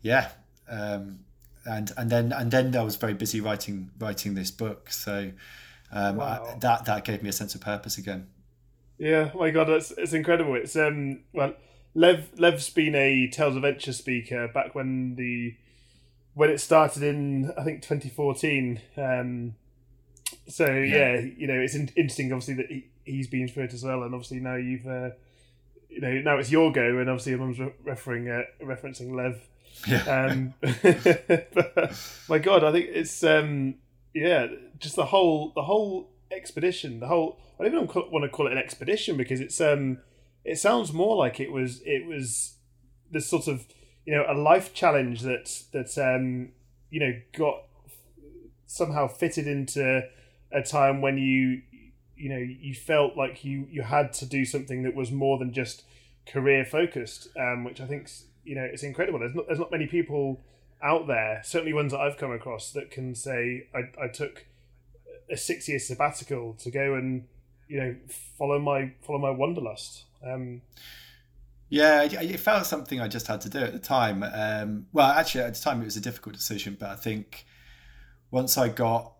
yeah, 0.00 0.30
um, 0.70 1.18
and 1.66 1.92
and 1.98 2.08
then 2.08 2.32
and 2.32 2.50
then 2.50 2.74
I 2.74 2.82
was 2.82 2.96
very 2.96 3.12
busy 3.12 3.42
writing 3.42 3.90
writing 3.98 4.36
this 4.36 4.50
book. 4.50 4.90
So 4.90 5.32
um, 5.92 6.16
Wow. 6.16 6.48
I, 6.54 6.58
that 6.60 6.86
that 6.86 7.04
gave 7.04 7.22
me 7.22 7.28
a 7.28 7.32
sense 7.32 7.54
of 7.54 7.60
purpose 7.60 7.98
again. 7.98 8.28
Yeah, 8.98 9.30
oh 9.34 9.38
my 9.38 9.50
god, 9.50 9.68
that's 9.68 9.92
it's 9.92 10.12
incredible. 10.12 10.54
It's 10.56 10.76
um 10.76 11.20
well, 11.32 11.54
Lev 11.94 12.30
Lev's 12.38 12.70
been 12.70 12.94
a 12.94 13.28
Tales 13.28 13.56
of 13.56 13.62
Venture 13.62 13.92
speaker 13.92 14.48
back 14.48 14.74
when 14.74 15.14
the 15.14 15.54
when 16.34 16.50
it 16.50 16.60
started 16.60 17.02
in 17.02 17.52
I 17.56 17.64
think 17.64 17.82
2014. 17.82 18.80
Um, 18.96 19.54
so 20.46 20.66
yeah, 20.66 21.20
you 21.20 21.46
know 21.46 21.58
it's 21.60 21.74
in, 21.74 21.90
interesting. 21.96 22.32
Obviously 22.32 22.54
that 22.54 22.70
he, 22.70 22.86
he's 23.04 23.28
been 23.28 23.48
through 23.48 23.64
it 23.64 23.74
as 23.74 23.84
well, 23.84 24.02
and 24.02 24.14
obviously 24.14 24.40
now 24.40 24.56
you've 24.56 24.86
uh, 24.86 25.10
you 25.88 26.00
know 26.00 26.20
now 26.20 26.38
it's 26.38 26.50
your 26.50 26.72
go, 26.72 26.98
and 26.98 27.08
obviously 27.08 27.32
your 27.32 27.40
mum's 27.40 27.58
re- 27.58 27.74
referring 27.84 28.28
uh, 28.28 28.42
referencing 28.62 29.14
Lev. 29.14 29.40
Yeah. 29.86 30.02
Um, 30.26 30.54
but, 31.54 31.96
my 32.28 32.38
God, 32.38 32.64
I 32.64 32.72
think 32.72 32.86
it's 32.92 33.22
um, 33.22 33.76
yeah, 34.14 34.48
just 34.78 34.96
the 34.96 35.06
whole 35.06 35.52
the 35.54 35.62
whole 35.62 36.10
expedition, 36.30 37.00
the 37.00 37.06
whole. 37.06 37.40
I 37.58 37.64
don't 37.64 37.74
even 37.74 37.86
want 38.10 38.24
to 38.24 38.28
call 38.28 38.46
it 38.46 38.52
an 38.52 38.58
expedition 38.58 39.16
because 39.16 39.40
it's 39.40 39.60
um, 39.60 39.98
it 40.44 40.58
sounds 40.58 40.92
more 40.92 41.16
like 41.16 41.40
it 41.40 41.50
was 41.50 41.80
it 41.84 42.06
was 42.06 42.54
this 43.10 43.26
sort 43.26 43.48
of 43.48 43.66
you 44.06 44.14
know 44.14 44.24
a 44.28 44.34
life 44.34 44.72
challenge 44.72 45.22
that 45.22 45.62
that 45.72 45.98
um, 45.98 46.50
you 46.90 47.00
know 47.00 47.12
got 47.32 47.64
somehow 48.66 49.08
fitted 49.08 49.46
into 49.46 50.02
a 50.52 50.62
time 50.62 51.00
when 51.00 51.18
you 51.18 51.62
you 52.16 52.28
know 52.28 52.38
you 52.38 52.74
felt 52.74 53.16
like 53.16 53.44
you 53.44 53.66
you 53.70 53.82
had 53.82 54.12
to 54.12 54.26
do 54.26 54.44
something 54.44 54.82
that 54.82 54.94
was 54.94 55.10
more 55.10 55.38
than 55.38 55.52
just 55.52 55.84
career 56.26 56.64
focused 56.64 57.28
um, 57.38 57.64
which 57.64 57.80
i 57.80 57.86
think 57.86 58.10
you 58.44 58.54
know 58.54 58.62
it's 58.62 58.82
incredible. 58.82 59.18
There's 59.18 59.34
not 59.34 59.46
there's 59.46 59.58
not 59.58 59.70
many 59.70 59.86
people 59.86 60.40
out 60.82 61.06
there 61.06 61.40
certainly 61.44 61.72
ones 61.72 61.92
that 61.92 62.00
i've 62.00 62.16
come 62.16 62.30
across 62.30 62.70
that 62.72 62.90
can 62.90 63.14
say 63.14 63.66
i, 63.74 64.04
I 64.04 64.08
took 64.08 64.46
a 65.30 65.36
six 65.36 65.68
year 65.68 65.78
sabbatical 65.78 66.54
to 66.54 66.70
go 66.70 66.94
and 66.94 67.26
you 67.68 67.80
know 67.80 67.96
follow 68.36 68.58
my 68.58 68.92
follow 69.02 69.18
my 69.18 69.30
wanderlust 69.30 70.04
um, 70.24 70.62
Yeah, 71.68 72.02
it, 72.02 72.40
felt 72.40 72.66
something 72.66 73.00
I 73.00 73.08
just 73.08 73.26
had 73.26 73.42
to 73.42 73.50
do 73.50 73.58
at 73.58 73.72
the 73.72 73.78
time. 73.78 74.22
Um, 74.22 74.86
well, 74.92 75.10
actually, 75.10 75.44
at 75.44 75.54
the 75.54 75.60
time 75.60 75.82
it 75.82 75.84
was 75.84 75.96
a 75.96 76.00
difficult 76.00 76.34
decision, 76.34 76.76
but 76.78 76.88
I 76.88 76.96
think 76.96 77.44
once 78.30 78.56
I 78.56 78.68
got 78.68 79.12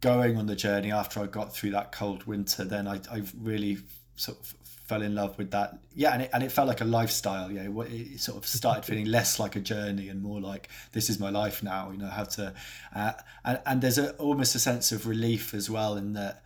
going 0.00 0.36
on 0.36 0.46
the 0.46 0.56
journey 0.56 0.92
after 0.92 1.20
I 1.20 1.26
got 1.26 1.54
through 1.54 1.70
that 1.70 1.92
cold 1.92 2.24
winter, 2.24 2.64
then 2.64 2.86
I, 2.86 3.00
I 3.10 3.22
really 3.40 3.78
sort 4.16 4.38
of 4.40 4.54
fell 4.86 5.02
in 5.02 5.14
love 5.14 5.38
with 5.38 5.50
that. 5.52 5.78
Yeah, 5.94 6.12
and 6.12 6.22
it, 6.22 6.30
and 6.32 6.42
it 6.42 6.52
felt 6.52 6.68
like 6.68 6.80
a 6.80 6.84
lifestyle. 6.84 7.50
Yeah, 7.50 7.62
it, 7.62 7.92
it 7.92 8.20
sort 8.20 8.38
of 8.38 8.46
started 8.46 8.84
feeling 8.88 9.06
less 9.06 9.38
like 9.38 9.56
a 9.56 9.60
journey 9.60 10.08
and 10.08 10.22
more 10.22 10.40
like 10.40 10.68
this 10.92 11.08
is 11.10 11.18
my 11.18 11.30
life 11.30 11.62
now. 11.62 11.90
You 11.90 11.98
know 11.98 12.08
how 12.08 12.24
to, 12.24 12.54
uh, 12.94 13.12
and 13.44 13.60
and 13.66 13.80
there's 13.80 13.98
a, 13.98 14.14
almost 14.16 14.54
a 14.54 14.58
sense 14.58 14.92
of 14.92 15.06
relief 15.06 15.54
as 15.54 15.70
well 15.70 15.96
in 15.96 16.12
that. 16.14 16.42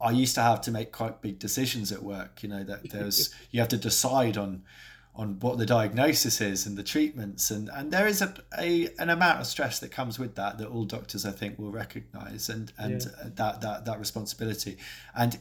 I 0.00 0.10
used 0.10 0.34
to 0.34 0.42
have 0.42 0.60
to 0.62 0.70
make 0.70 0.92
quite 0.92 1.22
big 1.22 1.38
decisions 1.38 1.92
at 1.92 2.02
work. 2.02 2.42
You 2.42 2.48
know 2.48 2.64
that 2.64 2.90
there's 2.90 3.34
you 3.50 3.60
have 3.60 3.68
to 3.70 3.76
decide 3.76 4.36
on 4.36 4.62
on 5.16 5.38
what 5.38 5.58
the 5.58 5.64
diagnosis 5.66 6.40
is 6.40 6.66
and 6.66 6.76
the 6.76 6.82
treatments 6.82 7.50
and 7.52 7.68
and 7.72 7.92
there 7.92 8.06
is 8.08 8.20
a, 8.20 8.34
a 8.58 8.88
an 8.98 9.10
amount 9.10 9.40
of 9.40 9.46
stress 9.46 9.78
that 9.78 9.90
comes 9.92 10.18
with 10.18 10.34
that 10.34 10.58
that 10.58 10.66
all 10.66 10.84
doctors 10.84 11.24
I 11.24 11.30
think 11.30 11.56
will 11.58 11.70
recognize 11.70 12.48
and 12.48 12.72
and 12.78 13.00
Yeah. 13.00 13.28
that 13.36 13.60
that 13.60 13.84
that 13.84 13.98
responsibility 14.00 14.76
and 15.14 15.38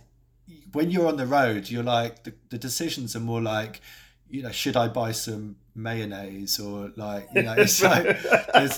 when 0.73 0.91
you're 0.91 1.07
on 1.07 1.17
the 1.17 1.25
road 1.25 1.69
you're 1.71 1.81
like 1.83 2.23
the, 2.23 2.33
the 2.49 2.59
decisions 2.59 3.15
are 3.15 3.19
more 3.19 3.41
like 3.41 3.81
you 4.29 4.43
know 4.43 4.51
should 4.51 4.77
I 4.77 4.89
buy 4.89 5.11
some 5.11 5.55
mayonnaise 5.73 6.59
or 6.59 6.91
like 6.95 7.27
you 7.33 7.41
know 7.41 7.53
it's 7.57 7.81
like 7.81 8.05
there's 8.53 8.77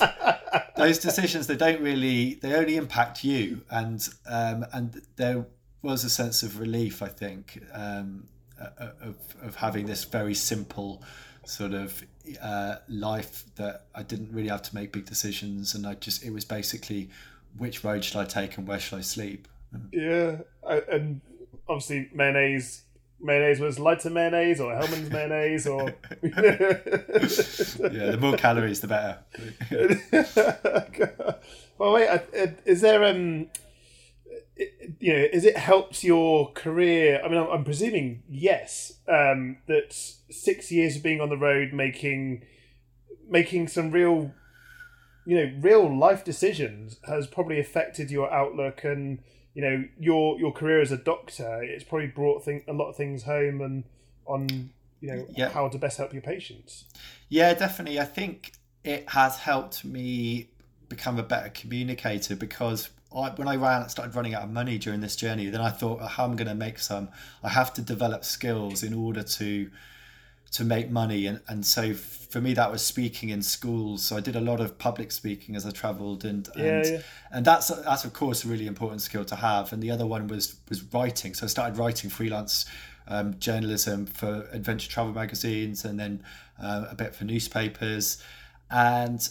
those 0.76 0.98
decisions 0.98 1.46
they 1.46 1.56
don't 1.56 1.82
really 1.82 2.34
they 2.40 2.54
only 2.54 2.76
impact 2.76 3.22
you 3.22 3.60
and 3.70 4.08
um 4.26 4.64
and 4.72 5.02
there 5.16 5.44
was 5.86 6.04
a 6.04 6.10
sense 6.10 6.42
of 6.42 6.58
relief 6.58 7.02
I 7.02 7.08
think 7.08 7.62
um 7.72 8.28
uh, 8.60 8.88
of, 9.02 9.16
of 9.42 9.56
having 9.56 9.86
this 9.86 10.04
very 10.04 10.34
simple 10.34 11.02
sort 11.44 11.74
of 11.74 12.02
uh, 12.42 12.76
life 12.88 13.44
that 13.56 13.84
I 13.94 14.02
didn't 14.02 14.32
really 14.32 14.48
have 14.48 14.62
to 14.62 14.74
make 14.74 14.92
big 14.92 15.04
decisions 15.04 15.74
and 15.74 15.86
I 15.86 15.94
just 15.94 16.24
it 16.24 16.30
was 16.30 16.44
basically 16.44 17.10
which 17.56 17.84
road 17.84 18.04
should 18.04 18.16
I 18.16 18.24
take 18.24 18.58
and 18.58 18.66
where 18.66 18.80
should 18.80 18.98
I 18.98 19.02
sleep 19.02 19.46
yeah 19.92 20.38
I, 20.66 20.82
and 20.90 21.20
obviously 21.68 22.08
mayonnaise 22.12 22.82
mayonnaise 23.20 23.60
was 23.60 23.78
lighter 23.78 24.10
mayonnaise 24.10 24.60
or 24.60 24.74
Hellmann's 24.74 25.10
mayonnaise 25.10 25.66
or 25.66 25.82
yeah 26.22 28.10
the 28.10 28.18
more 28.20 28.36
calories 28.36 28.80
the 28.80 28.88
better 28.88 29.18
well, 31.78 31.92
wait. 31.92 32.08
Is 32.64 32.80
there 32.80 33.04
um, 33.04 33.48
you 35.00 35.12
know, 35.12 35.26
has 35.32 35.44
it 35.44 35.56
helped 35.56 36.02
your 36.02 36.52
career? 36.52 37.20
I 37.24 37.28
mean, 37.28 37.38
I'm, 37.38 37.48
I'm 37.48 37.64
presuming 37.64 38.22
yes. 38.28 38.92
Um, 39.08 39.58
that 39.66 39.92
six 40.30 40.72
years 40.72 40.96
of 40.96 41.02
being 41.02 41.20
on 41.20 41.28
the 41.28 41.36
road, 41.36 41.72
making 41.72 42.44
making 43.28 43.68
some 43.68 43.90
real, 43.90 44.32
you 45.26 45.36
know, 45.36 45.52
real 45.60 45.96
life 45.96 46.24
decisions 46.24 46.98
has 47.06 47.26
probably 47.26 47.58
affected 47.58 48.10
your 48.10 48.32
outlook 48.32 48.84
and 48.84 49.18
you 49.54 49.62
know 49.62 49.84
your 49.98 50.38
your 50.38 50.52
career 50.52 50.80
as 50.80 50.92
a 50.92 50.96
doctor. 50.96 51.62
It's 51.62 51.84
probably 51.84 52.08
brought 52.08 52.44
thing, 52.44 52.62
a 52.68 52.72
lot 52.72 52.90
of 52.90 52.96
things 52.96 53.24
home 53.24 53.60
and 53.60 53.84
on 54.26 54.70
you 55.00 55.08
know 55.08 55.26
yeah. 55.36 55.50
how 55.50 55.68
to 55.68 55.78
best 55.78 55.98
help 55.98 56.12
your 56.12 56.22
patients. 56.22 56.84
Yeah, 57.28 57.52
definitely. 57.54 58.00
I 58.00 58.04
think 58.04 58.52
it 58.84 59.08
has 59.10 59.38
helped 59.38 59.84
me 59.84 60.50
become 60.88 61.18
a 61.18 61.22
better 61.22 61.48
communicator 61.50 62.36
because 62.36 62.90
I, 63.14 63.30
when 63.30 63.48
I 63.48 63.56
ran, 63.56 63.88
started 63.88 64.14
running 64.14 64.34
out 64.34 64.42
of 64.42 64.50
money 64.50 64.78
during 64.78 65.00
this 65.00 65.16
journey, 65.16 65.46
then 65.46 65.60
I 65.60 65.70
thought, 65.70 66.00
oh, 66.02 66.06
how 66.06 66.24
am 66.24 66.32
I 66.32 66.34
going 66.34 66.48
to 66.48 66.54
make 66.54 66.78
some? 66.78 67.08
I 67.42 67.48
have 67.48 67.72
to 67.74 67.82
develop 67.82 68.24
skills 68.24 68.82
in 68.82 68.94
order 68.94 69.22
to 69.22 69.70
to 70.52 70.64
make 70.64 70.90
money, 70.90 71.26
and 71.26 71.40
and 71.48 71.66
so 71.66 71.92
for 71.92 72.40
me 72.40 72.54
that 72.54 72.70
was 72.70 72.82
speaking 72.82 73.30
in 73.30 73.42
schools. 73.42 74.04
So 74.04 74.16
I 74.16 74.20
did 74.20 74.36
a 74.36 74.40
lot 74.40 74.60
of 74.60 74.78
public 74.78 75.10
speaking 75.12 75.56
as 75.56 75.66
I 75.66 75.70
travelled, 75.70 76.24
and 76.24 76.48
and 76.54 76.84
yeah, 76.84 76.92
yeah. 76.92 77.02
and 77.32 77.44
that's 77.44 77.68
that's 77.68 78.04
of 78.04 78.12
course 78.12 78.44
a 78.44 78.48
really 78.48 78.66
important 78.66 79.02
skill 79.02 79.24
to 79.26 79.36
have. 79.36 79.72
And 79.72 79.82
the 79.82 79.90
other 79.90 80.06
one 80.06 80.28
was 80.28 80.56
was 80.68 80.82
writing. 80.94 81.34
So 81.34 81.44
I 81.44 81.48
started 81.48 81.78
writing 81.78 82.10
freelance 82.10 82.64
um, 83.08 83.38
journalism 83.38 84.06
for 84.06 84.48
adventure 84.52 84.88
travel 84.88 85.12
magazines, 85.12 85.84
and 85.84 85.98
then 85.98 86.22
uh, 86.62 86.86
a 86.90 86.94
bit 86.94 87.14
for 87.14 87.24
newspapers, 87.24 88.22
and 88.70 89.28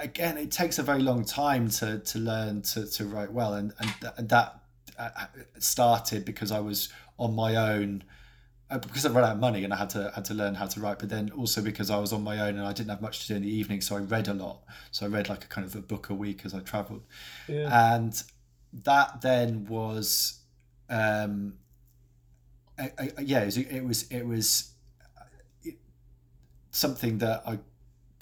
again, 0.00 0.38
it 0.38 0.50
takes 0.50 0.78
a 0.78 0.82
very 0.82 1.02
long 1.02 1.24
time 1.24 1.68
to 1.70 1.98
to 1.98 2.18
learn 2.18 2.62
to, 2.62 2.86
to 2.86 3.04
write 3.04 3.32
well, 3.32 3.54
and 3.54 3.72
and, 3.78 3.94
and 4.16 4.28
that 4.28 4.60
uh, 4.98 5.10
started 5.58 6.24
because 6.24 6.52
I 6.52 6.60
was 6.60 6.88
on 7.18 7.34
my 7.34 7.56
own. 7.56 8.04
Uh, 8.70 8.78
because 8.78 9.04
I 9.04 9.10
ran 9.10 9.24
out 9.24 9.32
of 9.32 9.40
money 9.40 9.64
and 9.64 9.72
I 9.72 9.76
had 9.76 9.90
to 9.90 10.12
had 10.14 10.24
to 10.26 10.34
learn 10.34 10.54
how 10.54 10.66
to 10.66 10.78
write, 10.78 11.00
but 11.00 11.08
then 11.08 11.30
also 11.36 11.60
because 11.60 11.90
I 11.90 11.98
was 11.98 12.12
on 12.12 12.22
my 12.22 12.38
own 12.38 12.56
and 12.56 12.64
I 12.64 12.72
didn't 12.72 12.90
have 12.90 13.02
much 13.02 13.22
to 13.22 13.28
do 13.28 13.34
in 13.34 13.42
the 13.42 13.52
evening, 13.52 13.80
so 13.80 13.96
I 13.96 13.98
read 13.98 14.28
a 14.28 14.34
lot. 14.34 14.62
So 14.92 15.06
I 15.06 15.08
read 15.08 15.28
like 15.28 15.44
a 15.44 15.48
kind 15.48 15.66
of 15.66 15.74
a 15.74 15.80
book 15.80 16.08
a 16.08 16.14
week 16.14 16.42
as 16.44 16.54
I 16.54 16.60
travelled, 16.60 17.02
yeah. 17.48 17.94
and 17.96 18.22
that 18.84 19.22
then 19.22 19.66
was, 19.66 20.38
um, 20.88 21.54
I, 22.78 22.92
I, 22.96 23.10
yeah, 23.22 23.40
it 23.40 23.46
was 23.46 23.56
it 23.58 23.80
was, 23.80 24.08
it 24.12 24.24
was 24.24 24.70
something 26.70 27.18
that 27.18 27.42
I 27.44 27.58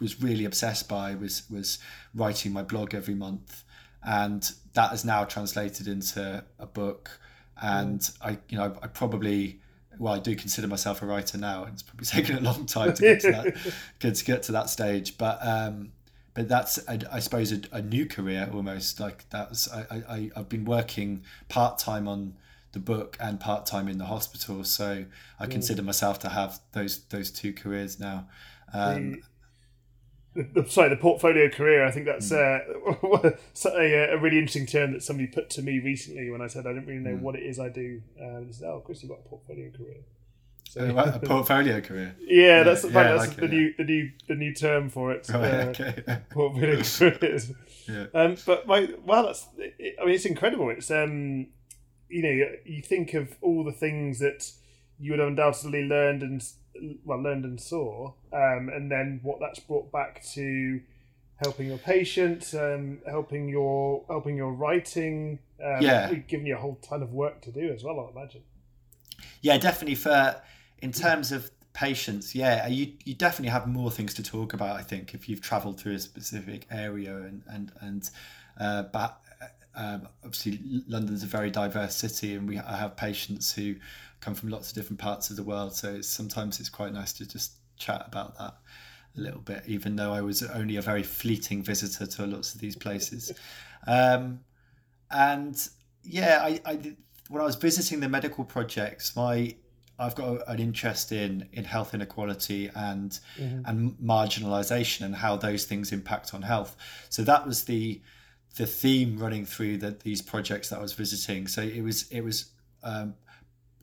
was 0.01 0.22
really 0.22 0.44
obsessed 0.44 0.88
by 0.88 1.14
was 1.14 1.42
was 1.51 1.78
writing 2.14 2.53
my 2.53 2.62
blog 2.62 2.94
every 2.94 3.14
month, 3.14 3.64
and 4.03 4.53
that 4.74 4.92
is 4.92 5.05
now 5.05 5.24
translated 5.24 5.88
into 5.88 6.44
a 6.59 6.66
book. 6.66 7.20
And 7.61 8.01
mm. 8.01 8.16
I, 8.22 8.38
you 8.49 8.59
know, 8.59 8.76
I 8.82 8.86
probably 8.86 9.61
well, 9.99 10.14
I 10.14 10.18
do 10.18 10.36
consider 10.36 10.68
myself 10.68 11.03
a 11.03 11.07
writer 11.07 11.38
now, 11.38 11.64
and 11.64 11.72
it's 11.74 11.82
probably 11.82 12.07
taken 12.07 12.36
a 12.36 12.40
long 12.40 12.66
time 12.66 12.94
to 12.94 13.03
get 13.03 13.20
to 13.20 13.32
that, 13.32 13.57
get 13.99 14.14
to 14.14 14.24
get 14.24 14.42
to 14.44 14.53
that 14.53 14.70
stage. 14.70 15.18
But 15.18 15.38
um, 15.42 15.92
but 16.34 16.49
that's 16.49 16.78
I, 16.88 17.01
I 17.11 17.18
suppose 17.18 17.53
a, 17.53 17.61
a, 17.72 17.82
new 17.82 18.07
career 18.07 18.49
almost. 18.53 19.01
Like 19.01 19.28
that's 19.30 19.70
I 19.72 20.03
I 20.09 20.30
I've 20.36 20.49
been 20.49 20.64
working 20.64 21.24
part 21.49 21.78
time 21.78 22.07
on 22.07 22.34
the 22.72 22.78
book 22.78 23.16
and 23.20 23.40
part 23.40 23.66
time 23.66 23.88
in 23.88 23.99
the 23.99 24.07
hospital, 24.07 24.62
so 24.64 25.05
I 25.40 25.46
mm. 25.46 25.51
consider 25.51 25.82
myself 25.82 26.18
to 26.20 26.28
have 26.28 26.61
those 26.72 27.01
those 27.05 27.30
two 27.30 27.53
careers 27.53 27.99
now. 27.99 28.28
Um, 28.72 29.12
the, 29.12 29.22
sorry, 30.66 30.91
the 30.91 30.97
portfolio 30.97 31.49
career. 31.49 31.85
I 31.85 31.91
think 31.91 32.07
that's 32.07 32.31
hmm. 32.31 32.37
uh, 32.37 33.31
a, 33.70 34.14
a, 34.14 34.18
really 34.18 34.39
interesting 34.39 34.66
term 34.66 34.93
that 34.93 35.03
somebody 35.03 35.26
put 35.26 35.51
to 35.51 35.62
me 35.62 35.79
recently 35.81 36.31
when 36.31 36.41
I 36.41 36.47
said 36.47 36.66
I 36.66 36.72
didn't 36.72 36.87
really 36.87 37.01
know 37.01 37.16
mm. 37.16 37.20
what 37.20 37.35
it 37.35 37.43
is 37.43 37.59
I 37.59 37.68
do. 37.68 38.03
Um, 38.20 38.53
said, 38.53 38.68
"Oh, 38.68 38.81
Chris, 38.85 39.03
you've 39.03 39.11
got 39.11 39.20
a 39.24 39.29
portfolio 39.29 39.70
career." 39.70 40.05
So, 40.68 40.83
uh, 40.83 41.12
a 41.14 41.18
portfolio 41.26 41.81
career. 41.81 42.14
Yeah, 42.20 42.62
that's, 42.62 42.85
yeah, 42.85 42.91
that's 42.91 43.29
like 43.29 43.37
the 43.37 43.45
it, 43.47 43.51
new 43.51 43.66
yeah. 43.66 43.72
the 43.79 43.85
new 43.85 44.11
the 44.29 44.35
new 44.35 44.55
term 44.55 44.91
for 44.91 45.12
it. 45.12 45.29
Right, 45.29 45.43
uh, 45.43 45.68
okay. 45.68 46.18
portfolio 46.31 46.83
careers. 46.83 47.53
yeah. 47.89 48.07
Um, 48.14 48.37
but 48.45 48.66
my 48.66 48.89
well, 49.05 49.24
that's 49.26 49.47
I 49.59 50.05
mean, 50.05 50.14
it's 50.14 50.26
incredible. 50.26 50.68
It's 50.70 50.91
um, 50.91 51.49
you 52.09 52.22
know, 52.22 52.49
you 52.64 52.83
think 52.83 53.14
of 53.14 53.35
all 53.41 53.64
the 53.64 53.72
things 53.72 54.18
that 54.18 54.51
you 55.01 55.12
would 55.12 55.20
have 55.20 55.28
undoubtedly 55.28 55.82
learned 55.82 56.22
and 56.22 56.44
well 57.05 57.20
learned 57.20 57.44
and 57.44 57.61
saw, 57.61 58.12
um, 58.32 58.68
and 58.68 58.90
then 58.90 59.20
what 59.22 59.40
that's 59.40 59.59
brought 59.61 59.90
back 59.92 60.24
to 60.34 60.80
helping 61.36 61.68
your 61.68 61.78
patients, 61.78 62.55
um, 62.55 62.99
helping 63.07 63.49
your 63.49 64.05
helping 64.09 64.36
your 64.36 64.53
writing. 64.53 65.38
Um, 65.64 65.82
yeah, 65.82 66.12
giving 66.14 66.46
you 66.46 66.57
a 66.57 66.59
whole 66.59 66.78
ton 66.82 67.03
of 67.03 67.12
work 67.12 67.40
to 67.42 67.53
do 67.53 67.72
as 67.72 67.82
well. 67.82 68.01
I 68.01 68.18
imagine. 68.18 68.42
Yeah, 69.40 69.59
definitely. 69.59 69.96
For 69.96 70.40
in 70.82 70.92
terms 70.92 71.32
of 71.32 71.51
patients, 71.72 72.34
yeah, 72.34 72.66
you 72.66 72.92
you 73.05 73.14
definitely 73.14 73.51
have 73.51 73.66
more 73.66 73.90
things 73.90 74.14
to 74.14 74.22
talk 74.22 74.53
about. 74.53 74.76
I 74.76 74.82
think 74.82 75.14
if 75.14 75.28
you've 75.28 75.40
travelled 75.40 75.80
through 75.80 75.94
a 75.94 75.99
specific 75.99 76.66
area 76.70 77.16
and 77.16 77.42
and 77.49 77.72
and 77.80 78.11
uh, 78.59 78.82
but 78.84 79.20
um, 79.74 80.09
obviously 80.24 80.61
London's 80.88 81.22
a 81.22 81.26
very 81.26 81.51
diverse 81.51 81.94
city, 81.94 82.34
and 82.34 82.49
we 82.49 82.59
I 82.59 82.76
have 82.76 82.96
patients 82.96 83.53
who 83.53 83.76
come 84.21 84.35
from 84.35 84.49
lots 84.49 84.71
of 84.71 84.75
different 84.75 84.99
parts 84.99 85.31
of 85.31 85.37
the 85.37 85.43
world. 85.43 85.75
So 85.75 85.95
it's, 85.95 86.09
sometimes 86.09 86.61
it's 86.61 86.69
quite 86.69 86.93
nice 86.93 87.12
to 87.14 87.27
just 87.27 87.53
chat 87.77 88.05
about 88.07 88.37
that 88.39 88.55
a 89.16 89.21
little 89.21 89.41
bit, 89.41 89.62
even 89.66 89.97
though 89.97 90.12
I 90.12 90.21
was 90.21 90.43
only 90.43 90.77
a 90.77 90.83
very 90.83 91.03
fleeting 91.03 91.62
visitor 91.62 92.07
to 92.07 92.27
lots 92.27 92.55
of 92.55 92.61
these 92.61 92.77
places. 92.77 93.33
Um, 93.87 94.41
and 95.09 95.57
yeah, 96.03 96.41
I, 96.43 96.61
I 96.66 96.97
when 97.29 97.41
I 97.41 97.45
was 97.45 97.55
visiting 97.55 98.01
the 98.01 98.09
medical 98.09 98.45
projects, 98.45 99.14
my 99.14 99.55
I've 99.99 100.14
got 100.14 100.47
an 100.49 100.59
interest 100.59 101.12
in 101.12 101.49
in 101.53 101.64
health 101.64 101.95
inequality 101.95 102.71
and 102.75 103.19
mm-hmm. 103.37 103.62
and 103.66 103.93
marginalization 103.99 105.03
and 105.07 105.14
how 105.14 105.37
those 105.37 105.64
things 105.64 105.93
impact 105.93 106.35
on 106.35 106.43
health. 106.43 106.77
So 107.09 107.23
that 107.23 107.47
was 107.47 107.64
the 107.64 108.03
the 108.57 108.66
theme 108.66 109.19
running 109.19 109.45
through 109.45 109.79
that 109.79 110.01
these 110.01 110.23
projects 110.23 110.69
that 110.71 110.79
I 110.79 110.83
was 110.83 110.93
visiting. 110.93 111.47
So 111.47 111.62
it 111.62 111.83
was 111.83 112.09
it 112.11 112.21
was 112.21 112.51
um, 112.83 113.14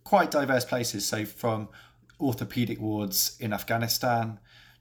quite 0.05 0.31
diverse 0.31 0.63
places. 0.63 1.05
So 1.05 1.25
from 1.25 1.67
orthopedic 2.21 2.79
wards 2.79 3.35
in 3.41 3.51
Afghanistan 3.51 4.39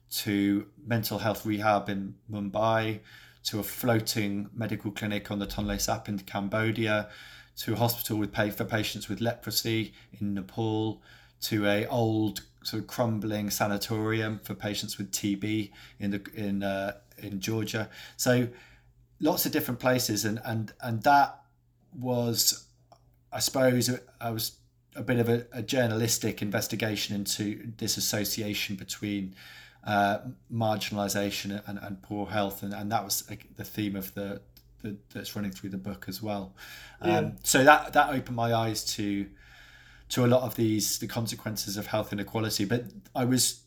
to 0.09 0.67
mental 0.85 1.19
health 1.19 1.45
rehab 1.45 1.89
in 1.89 2.15
Mumbai 2.31 3.01
to 3.43 3.59
a 3.59 3.63
floating 3.63 4.49
medical 4.53 4.91
clinic 4.91 5.29
on 5.29 5.39
the 5.39 5.45
Tonle 5.45 5.79
Sap 5.81 6.07
in 6.07 6.19
Cambodia 6.19 7.09
to 7.57 7.73
a 7.73 7.75
hospital 7.75 8.17
with 8.17 8.31
pay 8.31 8.49
for 8.49 8.63
patients 8.63 9.09
with 9.09 9.19
leprosy 9.19 9.93
in 10.19 10.33
Nepal 10.33 11.01
to 11.41 11.65
a 11.65 11.85
old 11.87 12.41
sort 12.63 12.81
of 12.83 12.87
crumbling 12.87 13.49
sanatorium 13.49 14.39
for 14.43 14.53
patients 14.55 14.97
with 14.97 15.11
TB 15.11 15.71
in 15.99 16.11
the 16.11 16.21
in 16.33 16.63
uh, 16.63 16.93
in 17.17 17.39
Georgia. 17.39 17.89
So 18.17 18.47
lots 19.19 19.45
of 19.45 19.51
different 19.51 19.79
places 19.79 20.25
and 20.25 20.39
and 20.45 20.71
and 20.81 21.03
that 21.03 21.41
was 21.97 22.65
I 23.31 23.39
suppose 23.39 23.89
I 24.19 24.31
was 24.31 24.57
a 24.95 25.03
bit 25.03 25.19
of 25.19 25.29
a, 25.29 25.45
a 25.51 25.61
journalistic 25.61 26.41
investigation 26.41 27.15
into 27.15 27.71
this 27.77 27.97
association 27.97 28.75
between 28.75 29.35
uh, 29.85 30.19
marginalisation 30.51 31.61
and, 31.67 31.79
and 31.81 32.01
poor 32.01 32.27
health, 32.27 32.63
and, 32.63 32.73
and 32.73 32.91
that 32.91 33.03
was 33.03 33.21
the 33.55 33.63
theme 33.63 33.95
of 33.95 34.13
the, 34.15 34.41
the 34.81 34.97
that's 35.13 35.35
running 35.35 35.51
through 35.51 35.69
the 35.69 35.77
book 35.77 36.05
as 36.07 36.21
well. 36.21 36.55
Um, 37.01 37.11
yeah. 37.11 37.31
So 37.43 37.63
that 37.63 37.93
that 37.93 38.09
opened 38.09 38.35
my 38.35 38.53
eyes 38.53 38.83
to 38.95 39.27
to 40.09 40.25
a 40.25 40.27
lot 40.27 40.43
of 40.43 40.55
these 40.55 40.99
the 40.99 41.07
consequences 41.07 41.77
of 41.77 41.87
health 41.87 42.11
inequality. 42.11 42.65
But 42.65 42.85
I 43.15 43.25
was 43.25 43.61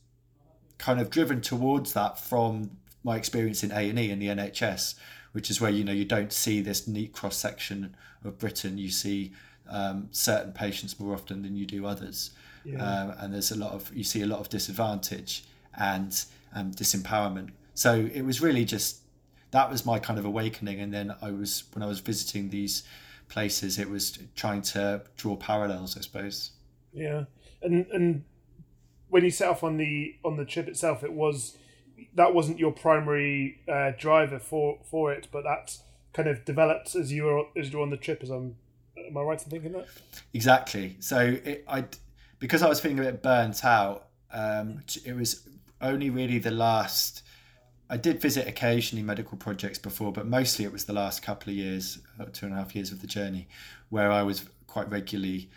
kind 0.78 1.00
of 1.00 1.10
driven 1.10 1.40
towards 1.40 1.92
that 1.92 2.18
from 2.18 2.70
my 3.04 3.16
experience 3.16 3.62
in 3.62 3.70
A 3.70 3.88
and 3.88 3.98
E 3.98 4.10
in 4.10 4.18
the 4.18 4.28
NHS, 4.28 4.94
which 5.32 5.50
is 5.50 5.60
where 5.60 5.70
you 5.70 5.84
know 5.84 5.92
you 5.92 6.04
don't 6.04 6.32
see 6.32 6.60
this 6.60 6.88
neat 6.88 7.12
cross 7.12 7.36
section 7.36 7.96
of 8.24 8.38
Britain. 8.38 8.78
You 8.78 8.90
see 8.90 9.32
um, 9.68 10.08
certain 10.10 10.52
patients 10.52 10.98
more 10.98 11.14
often 11.14 11.42
than 11.42 11.56
you 11.56 11.66
do 11.66 11.86
others. 11.86 12.30
Yeah. 12.64 12.82
Um, 12.82 13.14
and 13.18 13.34
there's 13.34 13.50
a 13.50 13.58
lot 13.58 13.72
of 13.72 13.94
you 13.94 14.04
see 14.04 14.22
a 14.22 14.26
lot 14.26 14.40
of 14.40 14.48
disadvantage 14.48 15.44
and 15.78 16.24
um, 16.54 16.72
disempowerment. 16.72 17.50
So 17.74 18.08
it 18.12 18.22
was 18.22 18.40
really 18.40 18.64
just 18.64 19.00
that 19.50 19.70
was 19.70 19.86
my 19.86 19.98
kind 19.98 20.18
of 20.18 20.24
awakening. 20.24 20.80
And 20.80 20.92
then 20.92 21.14
I 21.22 21.30
was 21.30 21.64
when 21.72 21.82
I 21.82 21.86
was 21.86 22.00
visiting 22.00 22.50
these 22.50 22.82
places, 23.28 23.78
it 23.78 23.88
was 23.88 24.18
trying 24.34 24.62
to 24.62 25.02
draw 25.16 25.36
parallels, 25.36 25.96
I 25.96 26.00
suppose. 26.00 26.52
Yeah, 26.92 27.24
and 27.62 27.86
and 27.92 28.24
when 29.08 29.24
you 29.24 29.30
set 29.30 29.48
off 29.48 29.62
on 29.62 29.76
the 29.76 30.16
on 30.24 30.36
the 30.36 30.44
trip 30.44 30.68
itself, 30.68 31.04
it 31.04 31.12
was 31.12 31.56
that 32.14 32.34
wasn't 32.34 32.58
your 32.58 32.72
primary 32.72 33.60
uh, 33.68 33.92
driver 33.98 34.38
for 34.38 34.78
for 34.84 35.12
it, 35.12 35.28
but 35.30 35.44
that 35.44 35.78
kind 36.12 36.28
of 36.28 36.44
developed 36.44 36.94
as 36.94 37.12
you 37.12 37.24
were 37.24 37.44
as 37.56 37.70
you 37.70 37.78
were 37.78 37.84
on 37.84 37.90
the 37.90 37.96
trip, 37.96 38.22
as 38.22 38.30
I'm 38.30 38.56
Am 39.06 39.16
I 39.16 39.22
right 39.22 39.42
in 39.42 39.50
thinking 39.50 39.72
that? 39.72 39.86
Exactly. 40.34 40.96
So 41.00 41.36
I, 41.68 41.84
because 42.38 42.62
I 42.62 42.68
was 42.68 42.80
feeling 42.80 42.98
a 42.98 43.02
bit 43.02 43.22
burnt 43.22 43.64
out. 43.64 44.08
Um, 44.32 44.82
it 45.04 45.16
was 45.16 45.48
only 45.80 46.10
really 46.10 46.38
the 46.38 46.50
last 46.50 47.22
I 47.90 47.96
did 47.96 48.20
visit 48.20 48.46
occasionally 48.46 49.02
medical 49.02 49.38
projects 49.38 49.78
before, 49.78 50.12
but 50.12 50.26
mostly 50.26 50.64
it 50.64 50.72
was 50.72 50.84
the 50.84 50.92
last 50.92 51.22
couple 51.22 51.50
of 51.50 51.56
years, 51.56 51.98
uh, 52.20 52.26
two 52.32 52.46
and 52.46 52.54
a 52.54 52.58
half 52.58 52.74
years 52.74 52.92
of 52.92 53.00
the 53.00 53.06
journey, 53.06 53.48
where 53.88 54.10
I 54.12 54.22
was 54.22 54.44
quite 54.66 54.90
regularly 54.90 55.48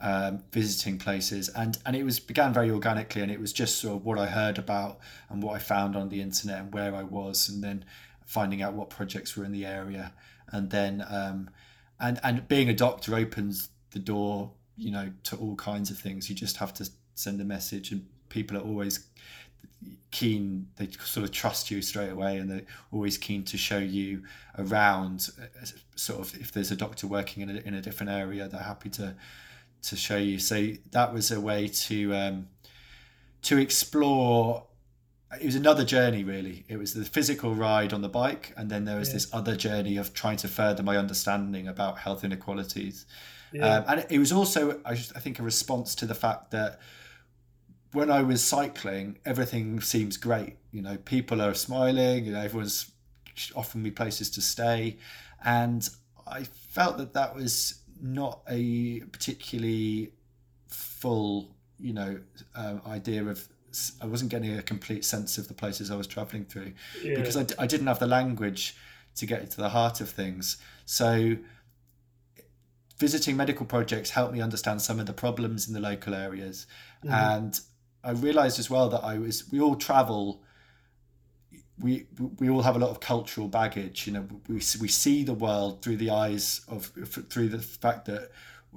um, 0.00 0.44
visiting 0.52 0.98
places, 0.98 1.48
and 1.48 1.76
and 1.84 1.96
it 1.96 2.04
was 2.04 2.20
began 2.20 2.52
very 2.52 2.70
organically, 2.70 3.22
and 3.22 3.30
it 3.30 3.40
was 3.40 3.52
just 3.52 3.78
sort 3.78 3.96
of 3.96 4.04
what 4.04 4.18
I 4.18 4.26
heard 4.26 4.56
about 4.56 5.00
and 5.28 5.42
what 5.42 5.56
I 5.56 5.58
found 5.58 5.96
on 5.96 6.08
the 6.08 6.22
internet 6.22 6.60
and 6.60 6.72
where 6.72 6.94
I 6.94 7.02
was, 7.02 7.48
and 7.48 7.62
then 7.62 7.84
finding 8.24 8.62
out 8.62 8.74
what 8.74 8.88
projects 8.88 9.36
were 9.36 9.44
in 9.44 9.52
the 9.52 9.66
area, 9.66 10.12
and 10.52 10.70
then 10.70 11.04
um, 11.08 11.50
and 12.00 12.20
and 12.22 12.46
being 12.48 12.68
a 12.68 12.74
doctor 12.74 13.14
opens 13.14 13.68
the 13.90 13.98
door, 13.98 14.52
you 14.76 14.90
know, 14.90 15.12
to 15.24 15.36
all 15.36 15.56
kinds 15.56 15.90
of 15.90 15.98
things. 15.98 16.28
You 16.28 16.36
just 16.36 16.56
have 16.58 16.72
to 16.74 16.88
send 17.14 17.40
a 17.40 17.44
message, 17.44 17.92
and 17.92 18.06
people 18.28 18.56
are 18.56 18.62
always 18.62 19.06
keen 20.10 20.66
they 20.76 20.88
sort 21.04 21.24
of 21.24 21.30
trust 21.30 21.70
you 21.70 21.80
straight 21.80 22.10
away 22.10 22.36
and 22.36 22.50
they're 22.50 22.66
always 22.92 23.16
keen 23.16 23.44
to 23.44 23.56
show 23.56 23.78
you 23.78 24.22
around 24.58 25.30
uh, 25.40 25.64
sort 25.94 26.20
of 26.20 26.34
if 26.40 26.52
there's 26.52 26.70
a 26.70 26.76
doctor 26.76 27.06
working 27.06 27.42
in 27.42 27.50
a, 27.50 27.60
in 27.60 27.74
a 27.74 27.80
different 27.80 28.10
area 28.10 28.48
they're 28.48 28.60
happy 28.60 28.88
to 28.88 29.14
to 29.82 29.96
show 29.96 30.16
you 30.16 30.38
so 30.38 30.72
that 30.90 31.14
was 31.14 31.30
a 31.30 31.40
way 31.40 31.68
to 31.68 32.14
um 32.14 32.48
to 33.42 33.56
explore 33.56 34.66
it 35.38 35.46
was 35.46 35.54
another 35.54 35.84
journey 35.84 36.24
really 36.24 36.64
it 36.68 36.76
was 36.76 36.94
the 36.94 37.04
physical 37.04 37.54
ride 37.54 37.92
on 37.92 38.02
the 38.02 38.08
bike 38.08 38.52
and 38.56 38.70
then 38.70 38.84
there 38.84 38.98
was 38.98 39.08
yeah. 39.08 39.14
this 39.14 39.32
other 39.32 39.54
journey 39.54 39.96
of 39.96 40.12
trying 40.12 40.36
to 40.36 40.48
further 40.48 40.82
my 40.82 40.96
understanding 40.96 41.68
about 41.68 41.98
health 41.98 42.24
inequalities 42.24 43.06
yeah. 43.52 43.76
um, 43.76 43.84
and 43.88 44.06
it 44.10 44.18
was 44.18 44.32
also 44.32 44.80
I, 44.84 44.94
just, 44.94 45.16
I 45.16 45.20
think 45.20 45.38
a 45.38 45.42
response 45.42 45.94
to 45.96 46.06
the 46.06 46.14
fact 46.14 46.50
that 46.50 46.80
when 47.92 48.10
I 48.10 48.22
was 48.22 48.42
cycling, 48.42 49.18
everything 49.24 49.80
seems 49.80 50.16
great. 50.16 50.56
You 50.70 50.82
know, 50.82 50.96
people 50.96 51.42
are 51.42 51.54
smiling. 51.54 52.24
You 52.24 52.32
know, 52.32 52.40
everyone's 52.40 52.90
offering 53.54 53.82
me 53.82 53.90
places 53.90 54.30
to 54.30 54.40
stay, 54.40 54.98
and 55.44 55.88
I 56.26 56.44
felt 56.44 56.98
that 56.98 57.14
that 57.14 57.34
was 57.34 57.80
not 58.00 58.40
a 58.48 59.00
particularly 59.00 60.12
full, 60.68 61.54
you 61.78 61.92
know, 61.92 62.20
uh, 62.54 62.76
idea 62.86 63.24
of. 63.24 63.48
I 64.00 64.06
wasn't 64.06 64.30
getting 64.30 64.56
a 64.56 64.62
complete 64.62 65.04
sense 65.04 65.38
of 65.38 65.48
the 65.48 65.54
places 65.54 65.90
I 65.90 65.96
was 65.96 66.06
traveling 66.06 66.44
through 66.44 66.72
yeah. 67.02 67.16
because 67.16 67.36
I, 67.36 67.46
I 67.58 67.66
didn't 67.66 67.86
have 67.86 67.98
the 67.98 68.06
language 68.06 68.76
to 69.16 69.26
get 69.26 69.50
to 69.50 69.56
the 69.56 69.68
heart 69.68 70.00
of 70.00 70.10
things. 70.10 70.56
So 70.86 71.36
visiting 73.00 73.36
medical 73.36 73.64
projects 73.64 74.10
helped 74.10 74.34
me 74.34 74.40
understand 74.40 74.82
some 74.82 75.00
of 75.00 75.06
the 75.06 75.12
problems 75.12 75.66
in 75.66 75.74
the 75.74 75.80
local 75.80 76.14
areas 76.14 76.66
mm-hmm. 77.02 77.14
and 77.14 77.60
I 78.04 78.12
realized 78.12 78.58
as 78.58 78.68
well 78.68 78.90
that 78.90 79.02
I 79.02 79.18
was 79.18 79.50
we 79.50 79.58
all 79.58 79.74
travel 79.74 80.42
we 81.78 82.06
we 82.38 82.50
all 82.50 82.62
have 82.62 82.76
a 82.76 82.78
lot 82.78 82.90
of 82.90 83.00
cultural 83.00 83.48
baggage 83.48 84.06
you 84.06 84.12
know 84.12 84.26
we, 84.48 84.56
we 84.56 84.88
see 84.88 85.24
the 85.24 85.34
world 85.34 85.82
through 85.82 85.96
the 85.96 86.10
eyes 86.10 86.60
of 86.68 86.92
through 87.30 87.48
the 87.48 87.58
fact 87.58 88.04
that 88.04 88.30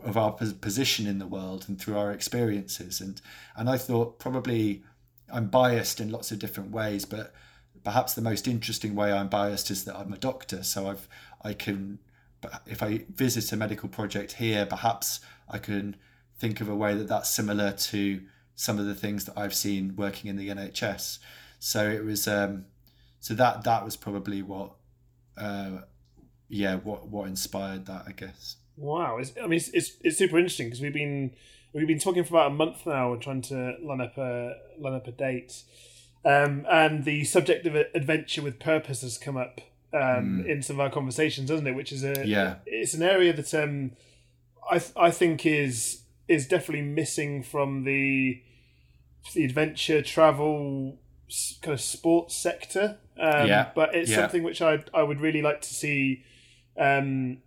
of 0.03 0.17
our 0.17 0.31
position 0.31 1.05
in 1.05 1.19
the 1.19 1.27
world 1.27 1.65
and 1.67 1.79
through 1.79 1.97
our 1.97 2.11
experiences 2.11 2.99
and 2.99 3.21
and 3.55 3.69
I 3.69 3.77
thought 3.77 4.19
probably 4.19 4.83
I'm 5.31 5.47
biased 5.47 5.99
in 5.99 6.09
lots 6.09 6.31
of 6.31 6.39
different 6.39 6.71
ways 6.71 7.05
but 7.05 7.33
perhaps 7.83 8.13
the 8.13 8.21
most 8.21 8.47
interesting 8.47 8.95
way 8.95 9.11
I'm 9.11 9.29
biased 9.29 9.69
is 9.69 9.85
that 9.85 9.95
I'm 9.95 10.11
a 10.11 10.17
doctor 10.17 10.63
so 10.63 10.89
I've 10.89 11.07
I 11.43 11.53
can 11.53 11.99
if 12.65 12.81
I 12.81 13.05
visit 13.13 13.51
a 13.51 13.55
medical 13.55 13.87
project 13.87 14.33
here 14.33 14.65
perhaps 14.65 15.19
I 15.47 15.59
can 15.59 15.95
think 16.39 16.59
of 16.59 16.67
a 16.67 16.75
way 16.75 16.95
that 16.95 17.07
that's 17.07 17.29
similar 17.29 17.71
to 17.71 18.21
some 18.55 18.79
of 18.79 18.85
the 18.85 18.95
things 18.95 19.25
that 19.25 19.37
I've 19.37 19.53
seen 19.53 19.95
working 19.95 20.29
in 20.29 20.37
the 20.37 20.49
NHS. 20.49 21.19
So 21.59 21.89
it 21.89 22.03
was 22.03 22.27
um, 22.27 22.65
so 23.19 23.33
that 23.35 23.63
that 23.63 23.83
was 23.83 23.95
probably 23.95 24.41
what 24.41 24.73
uh, 25.37 25.79
yeah 26.49 26.75
what 26.75 27.07
what 27.07 27.27
inspired 27.27 27.85
that 27.85 28.03
I 28.07 28.11
guess. 28.11 28.57
Wow, 28.77 29.17
it's, 29.17 29.33
I 29.37 29.47
mean 29.47 29.57
it's 29.57 29.69
it's, 29.69 29.93
it's 30.01 30.17
super 30.17 30.37
interesting 30.37 30.67
because 30.67 30.81
we've 30.81 30.93
been 30.93 31.31
we've 31.73 31.87
been 31.87 31.99
talking 31.99 32.23
for 32.23 32.35
about 32.35 32.51
a 32.51 32.53
month 32.53 32.85
now 32.85 33.13
and 33.13 33.21
trying 33.21 33.41
to 33.43 33.75
line 33.81 34.01
up 34.01 34.17
a 34.17 34.55
line 34.79 34.93
up 34.93 35.07
a 35.07 35.11
date. 35.11 35.63
Um, 36.25 36.65
and 36.71 37.03
the 37.03 37.25
subject 37.25 37.65
of 37.65 37.75
adventure 37.75 38.41
with 38.41 38.57
purpose 38.57 39.01
has 39.01 39.17
come 39.17 39.35
up 39.35 39.59
um, 39.93 40.43
mm. 40.43 40.45
in 40.45 40.61
some 40.61 40.77
of 40.77 40.79
our 40.79 40.89
conversations, 40.89 41.49
doesn't 41.49 41.67
it? 41.67 41.75
Which 41.75 41.91
is 41.91 42.03
a 42.03 42.25
yeah, 42.25 42.55
it's 42.65 42.93
an 42.93 43.03
area 43.03 43.33
that 43.33 43.53
um, 43.53 43.91
I 44.69 44.79
th- 44.79 44.93
I 44.95 45.11
think 45.11 45.45
is 45.45 46.03
is 46.27 46.47
definitely 46.47 46.85
missing 46.85 47.43
from 47.43 47.83
the 47.83 48.41
the 49.33 49.43
adventure 49.43 50.01
travel 50.01 50.97
kind 51.61 51.73
of 51.73 51.81
sports 51.81 52.35
sector. 52.35 52.97
Um, 53.19 53.47
yeah, 53.47 53.71
but 53.75 53.93
it's 53.93 54.09
yeah. 54.09 54.17
something 54.17 54.43
which 54.43 54.61
I 54.61 54.83
I 54.93 55.03
would 55.03 55.19
really 55.19 55.41
like 55.41 55.61
to 55.61 55.73
see. 55.73 56.23
Um, 56.77 57.39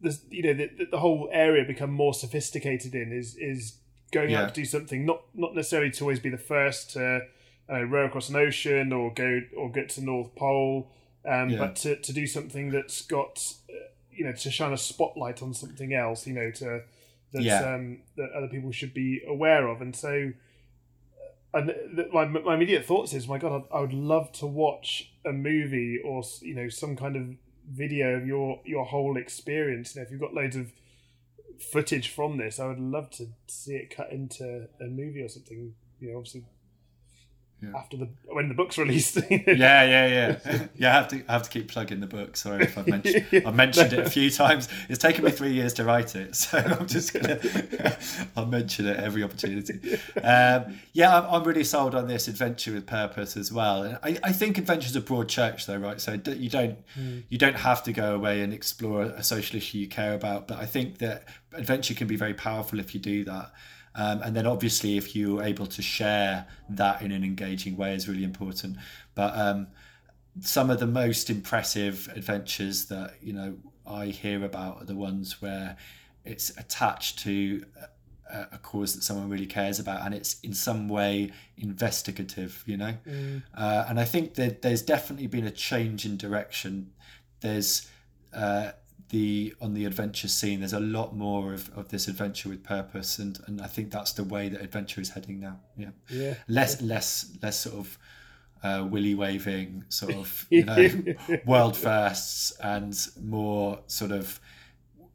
this 0.00 0.20
you 0.30 0.42
know 0.42 0.54
the, 0.54 0.86
the 0.90 0.98
whole 0.98 1.28
area 1.32 1.64
become 1.64 1.90
more 1.90 2.14
sophisticated 2.14 2.94
in 2.94 3.12
is 3.12 3.36
is 3.36 3.74
going 4.12 4.30
yeah. 4.30 4.42
out 4.42 4.54
to 4.54 4.60
do 4.60 4.64
something 4.64 5.04
not 5.04 5.22
not 5.34 5.54
necessarily 5.54 5.90
to 5.90 6.04
always 6.04 6.20
be 6.20 6.30
the 6.30 6.38
first 6.38 6.90
to 6.90 7.20
uh, 7.70 7.84
row 7.84 8.06
across 8.06 8.28
an 8.28 8.36
ocean 8.36 8.92
or 8.92 9.12
go 9.12 9.40
or 9.56 9.70
get 9.70 9.88
to 9.90 10.02
North 10.02 10.34
Pole, 10.34 10.90
um, 11.28 11.50
yeah. 11.50 11.58
but 11.58 11.76
to, 11.76 11.96
to 11.96 12.12
do 12.12 12.26
something 12.26 12.70
that's 12.70 13.02
got 13.02 13.52
uh, 13.70 13.74
you 14.10 14.24
know 14.24 14.32
to 14.32 14.50
shine 14.50 14.72
a 14.72 14.78
spotlight 14.78 15.42
on 15.42 15.54
something 15.54 15.94
else. 15.94 16.26
You 16.26 16.34
know 16.34 16.50
to 16.52 16.82
that 17.32 17.42
yeah. 17.42 17.74
um, 17.74 17.98
that 18.16 18.30
other 18.36 18.48
people 18.48 18.72
should 18.72 18.92
be 18.92 19.22
aware 19.26 19.68
of. 19.68 19.80
And 19.80 19.94
so, 19.94 20.32
uh, 21.54 21.58
and 21.58 22.08
my 22.12 22.24
my 22.24 22.54
immediate 22.54 22.84
thoughts 22.84 23.12
is, 23.12 23.28
my 23.28 23.38
God, 23.38 23.64
I, 23.72 23.76
I 23.76 23.80
would 23.80 23.92
love 23.92 24.32
to 24.32 24.46
watch 24.46 25.12
a 25.24 25.32
movie 25.32 26.00
or 26.04 26.22
you 26.40 26.54
know 26.54 26.68
some 26.68 26.96
kind 26.96 27.16
of 27.16 27.24
video 27.70 28.16
of 28.16 28.26
your 28.26 28.60
your 28.64 28.84
whole 28.84 29.16
experience. 29.16 29.94
You 29.94 30.00
know, 30.00 30.06
if 30.06 30.10
you've 30.10 30.20
got 30.20 30.34
loads 30.34 30.56
of 30.56 30.72
footage 31.58 32.08
from 32.08 32.38
this, 32.38 32.58
I 32.58 32.66
would 32.66 32.80
love 32.80 33.10
to 33.12 33.28
see 33.46 33.74
it 33.74 33.94
cut 33.94 34.12
into 34.12 34.68
a 34.80 34.84
movie 34.84 35.22
or 35.22 35.28
something. 35.28 35.74
You 36.00 36.12
know, 36.12 36.18
obviously 36.18 36.44
yeah. 37.62 37.70
after 37.76 37.96
the 37.96 38.08
when 38.26 38.48
the 38.48 38.54
book's 38.54 38.78
released. 38.78 39.18
yeah, 39.30 39.46
yeah, 39.46 40.06
yeah. 40.06 40.66
yeah, 40.76 40.90
I 40.90 40.92
have 40.92 41.08
to 41.08 41.22
I 41.28 41.32
have 41.32 41.42
to 41.42 41.50
keep 41.50 41.68
plugging 41.68 42.00
the 42.00 42.06
book. 42.06 42.36
Sorry 42.36 42.64
if 42.64 42.78
I've 42.78 42.86
mentioned 42.86 43.26
I've 43.46 43.54
mentioned 43.54 43.92
it 43.92 44.06
a 44.06 44.10
few 44.10 44.30
times. 44.30 44.68
It's 44.88 44.98
taken 44.98 45.24
me 45.24 45.30
three 45.30 45.52
years 45.52 45.74
to 45.74 45.84
write 45.84 46.16
it, 46.16 46.34
so 46.36 46.58
I'm 46.58 46.86
just 46.86 47.12
gonna 47.12 47.38
I'll 48.36 48.46
mention 48.46 48.86
it 48.86 48.98
every 48.98 49.22
opportunity. 49.22 49.98
Um, 50.22 50.78
yeah, 50.92 51.18
I'm, 51.18 51.34
I'm 51.34 51.44
really 51.44 51.64
sold 51.64 51.94
on 51.94 52.08
this 52.08 52.28
adventure 52.28 52.72
with 52.72 52.86
purpose 52.86 53.36
as 53.36 53.52
well. 53.52 53.82
And 53.82 53.98
I, 54.02 54.18
I 54.22 54.32
think 54.32 54.58
adventure's 54.58 54.96
a 54.96 55.00
broad 55.00 55.28
church 55.28 55.66
though, 55.66 55.78
right? 55.78 56.00
So 56.00 56.12
you 56.12 56.48
don't 56.48 56.78
mm. 56.98 57.22
you 57.28 57.38
don't 57.38 57.56
have 57.56 57.82
to 57.84 57.92
go 57.92 58.14
away 58.14 58.42
and 58.42 58.52
explore 58.52 59.02
a 59.02 59.22
social 59.22 59.56
issue 59.56 59.78
you 59.78 59.88
care 59.88 60.14
about, 60.14 60.48
but 60.48 60.58
I 60.58 60.66
think 60.66 60.98
that 60.98 61.24
adventure 61.52 61.94
can 61.94 62.06
be 62.06 62.16
very 62.16 62.34
powerful 62.34 62.78
if 62.78 62.94
you 62.94 63.00
do 63.00 63.24
that. 63.24 63.52
Um, 63.94 64.22
and 64.22 64.36
then 64.36 64.46
obviously, 64.46 64.96
if 64.96 65.16
you're 65.16 65.42
able 65.42 65.66
to 65.66 65.82
share 65.82 66.46
that 66.68 67.02
in 67.02 67.10
an 67.10 67.24
engaging 67.24 67.76
way, 67.76 67.94
is 67.94 68.08
really 68.08 68.24
important. 68.24 68.76
But 69.14 69.36
um, 69.36 69.68
some 70.40 70.70
of 70.70 70.78
the 70.78 70.86
most 70.86 71.28
impressive 71.28 72.08
adventures 72.14 72.86
that 72.86 73.14
you 73.20 73.32
know 73.32 73.56
I 73.86 74.06
hear 74.06 74.44
about 74.44 74.82
are 74.82 74.84
the 74.84 74.94
ones 74.94 75.42
where 75.42 75.76
it's 76.24 76.50
attached 76.50 77.18
to 77.20 77.64
a, 78.30 78.46
a 78.52 78.58
cause 78.58 78.94
that 78.94 79.02
someone 79.02 79.28
really 79.28 79.46
cares 79.46 79.80
about, 79.80 80.04
and 80.04 80.14
it's 80.14 80.38
in 80.40 80.54
some 80.54 80.88
way 80.88 81.32
investigative. 81.56 82.62
You 82.66 82.76
know, 82.76 82.94
mm. 83.06 83.42
uh, 83.56 83.86
and 83.88 83.98
I 83.98 84.04
think 84.04 84.34
that 84.34 84.62
there's 84.62 84.82
definitely 84.82 85.26
been 85.26 85.46
a 85.46 85.50
change 85.50 86.06
in 86.06 86.16
direction. 86.16 86.92
There's 87.40 87.88
uh, 88.32 88.72
the 89.10 89.54
on 89.60 89.74
the 89.74 89.84
adventure 89.84 90.28
scene 90.28 90.60
there's 90.60 90.72
a 90.72 90.80
lot 90.80 91.14
more 91.14 91.52
of, 91.52 91.70
of 91.76 91.88
this 91.88 92.08
adventure 92.08 92.48
with 92.48 92.62
purpose 92.62 93.18
and 93.18 93.40
and 93.46 93.60
i 93.60 93.66
think 93.66 93.90
that's 93.90 94.12
the 94.12 94.24
way 94.24 94.48
that 94.48 94.60
adventure 94.60 95.00
is 95.00 95.10
heading 95.10 95.40
now 95.40 95.58
yeah. 95.76 95.90
Yeah. 96.08 96.34
Less 96.48 96.80
less 96.82 97.30
less 97.42 97.60
sort 97.60 97.76
of 97.76 97.98
uh, 98.62 98.86
willy 98.88 99.14
waving 99.14 99.84
sort 99.88 100.14
of 100.14 100.46
you 100.50 100.64
know 100.64 100.88
world 101.46 101.76
firsts 101.76 102.52
and 102.62 102.96
more 103.22 103.80
sort 103.86 104.12
of 104.12 104.40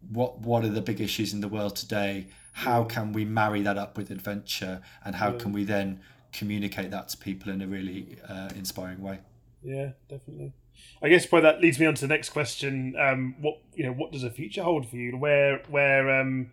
what 0.10 0.40
what 0.40 0.64
are 0.64 0.70
the 0.70 0.82
big 0.82 1.02
issues 1.02 1.34
in 1.34 1.42
the 1.42 1.48
world 1.48 1.76
today? 1.76 2.28
How 2.54 2.84
can 2.84 3.12
we 3.12 3.26
marry 3.26 3.62
that 3.64 3.78
up 3.78 3.98
with 3.98 4.12
adventure? 4.12 4.82
And 5.04 5.16
how 5.16 5.32
yeah. 5.32 5.38
can 5.38 5.52
we 5.52 5.64
then 5.64 6.00
communicate 6.32 6.92
that 6.92 7.10
to 7.10 7.18
people 7.18 7.52
in 7.52 7.62
a 7.62 7.68
really 7.68 8.18
uh, 8.28 8.50
inspiring 8.56 9.02
way? 9.02 9.20
Yeah 9.64 9.92
definitely 10.10 10.54
I 11.02 11.10
guess 11.10 11.26
probably 11.26 11.50
that 11.50 11.62
leads 11.62 11.80
me 11.80 11.86
on 11.86 11.96
to 11.96 12.02
the 12.02 12.08
next 12.08 12.30
question. 12.30 12.96
Um, 13.00 13.36
what 13.40 13.60
you 13.74 13.86
know, 13.86 13.94
what 13.94 14.12
does 14.12 14.22
the 14.24 14.30
future 14.30 14.64
hold 14.64 14.90
for 14.90 14.96
you? 14.96 15.18
Where 15.18 15.62
where 15.70 16.20
um, 16.20 16.52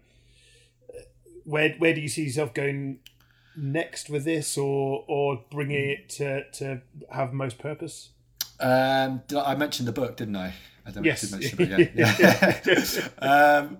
where 1.45 1.71
where 1.79 1.95
do 1.95 2.01
you 2.01 2.09
see 2.09 2.25
yourself 2.25 2.53
going 2.53 2.99
next 3.57 4.11
with 4.11 4.25
this, 4.25 4.59
or 4.59 5.05
or 5.07 5.45
bringing 5.51 5.91
it 5.91 6.09
to 6.11 6.51
to 6.53 6.83
have 7.11 7.33
most 7.33 7.59
purpose? 7.59 8.11
Um, 8.61 9.23
I 9.37 9.55
mentioned 9.55 9.89
the 9.89 9.93
book, 9.93 10.17
didn't 10.17 10.37
I? 10.37 10.55
I 10.87 10.91
don't 10.91 11.05
yes. 11.05 11.33
I 11.33 11.39
mentioned 11.39 11.61
it 11.61 11.95
yet. 11.95 12.77
Yeah. 12.77 13.09
um, 13.19 13.79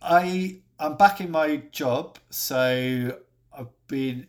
I 0.00 0.58
I'm 0.78 0.96
back 0.96 1.20
in 1.20 1.30
my 1.30 1.56
job, 1.72 2.18
so 2.30 3.18
I've 3.52 3.88
been 3.88 4.26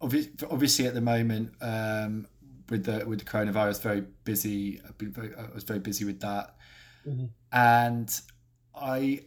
obviously 0.00 0.86
at 0.86 0.94
the 0.94 1.00
moment. 1.00 1.52
Um, 1.60 2.28
with 2.70 2.84
the 2.84 3.04
with 3.06 3.18
the 3.20 3.24
coronavirus, 3.24 3.82
very 3.82 4.04
busy. 4.24 4.80
I've 4.86 4.98
been 4.98 5.12
very, 5.12 5.34
I 5.34 5.54
was 5.54 5.64
very 5.64 5.78
busy 5.80 6.04
with 6.04 6.20
that, 6.20 6.56
Mhm. 7.06 7.30
and 7.52 8.20
I. 8.74 9.24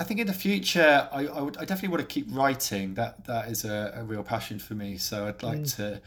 I 0.00 0.04
think 0.04 0.20
in 0.20 0.28
the 0.28 0.32
future, 0.32 1.08
I, 1.10 1.26
I 1.26 1.40
would 1.40 1.56
I 1.56 1.64
definitely 1.64 1.88
want 1.88 2.08
to 2.08 2.14
keep 2.14 2.26
writing. 2.30 2.94
That 2.94 3.24
that 3.24 3.48
is 3.48 3.64
a, 3.64 3.92
a 3.96 4.04
real 4.04 4.22
passion 4.22 4.60
for 4.60 4.74
me. 4.74 4.96
So 4.96 5.26
I'd 5.26 5.42
like 5.42 5.64
to 5.76 6.00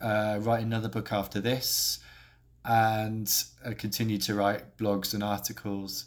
uh, 0.00 0.38
write 0.40 0.64
another 0.64 0.88
book 0.88 1.12
after 1.12 1.40
this, 1.40 2.00
and 2.64 3.32
uh, 3.64 3.74
continue 3.78 4.18
to 4.18 4.34
write 4.34 4.76
blogs 4.76 5.14
and 5.14 5.22
articles. 5.22 6.06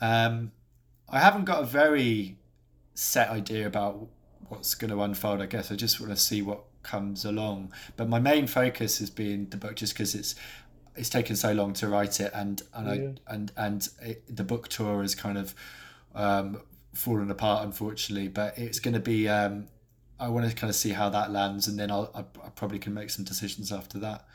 Um, 0.00 0.52
I 1.10 1.18
haven't 1.18 1.44
got 1.44 1.62
a 1.62 1.66
very 1.66 2.38
set 2.94 3.28
idea 3.28 3.66
about 3.66 4.08
what's 4.48 4.74
going 4.74 4.90
to 4.90 5.02
unfold. 5.02 5.42
I 5.42 5.46
guess 5.46 5.70
I 5.70 5.76
just 5.76 6.00
want 6.00 6.12
to 6.12 6.16
see 6.16 6.40
what 6.40 6.64
comes 6.82 7.24
along. 7.24 7.72
But 7.96 8.08
my 8.08 8.18
main 8.20 8.46
focus 8.46 8.98
has 8.98 9.10
been 9.10 9.48
the 9.50 9.56
book, 9.56 9.76
just 9.76 9.94
because 9.94 10.14
it's 10.14 10.34
it's 10.96 11.08
taken 11.08 11.36
so 11.36 11.52
long 11.52 11.72
to 11.74 11.88
write 11.88 12.20
it, 12.20 12.30
and 12.34 12.62
and 12.74 12.86
Yeah. 12.86 13.10
I 13.28 13.34
and 13.34 13.52
and 13.56 13.88
it, 14.02 14.36
the 14.36 14.44
book 14.44 14.68
tour 14.68 15.02
has 15.02 15.14
kind 15.14 15.38
of 15.38 15.54
um, 16.14 16.62
fallen 16.94 17.30
apart, 17.30 17.64
unfortunately. 17.64 18.28
But 18.28 18.58
it's 18.58 18.80
going 18.80 18.94
to 18.94 19.00
be. 19.00 19.28
Um, 19.28 19.68
I 20.18 20.28
want 20.28 20.46
to 20.50 20.54
kind 20.54 20.68
of 20.68 20.76
see 20.76 20.90
how 20.90 21.08
that 21.10 21.30
lands, 21.30 21.66
and 21.66 21.78
then 21.78 21.90
I'll 21.90 22.10
I, 22.14 22.20
I 22.44 22.50
probably 22.50 22.78
can 22.78 22.92
make 22.92 23.10
some 23.10 23.24
decisions 23.24 23.72
after 23.72 23.98
that. 24.00 24.26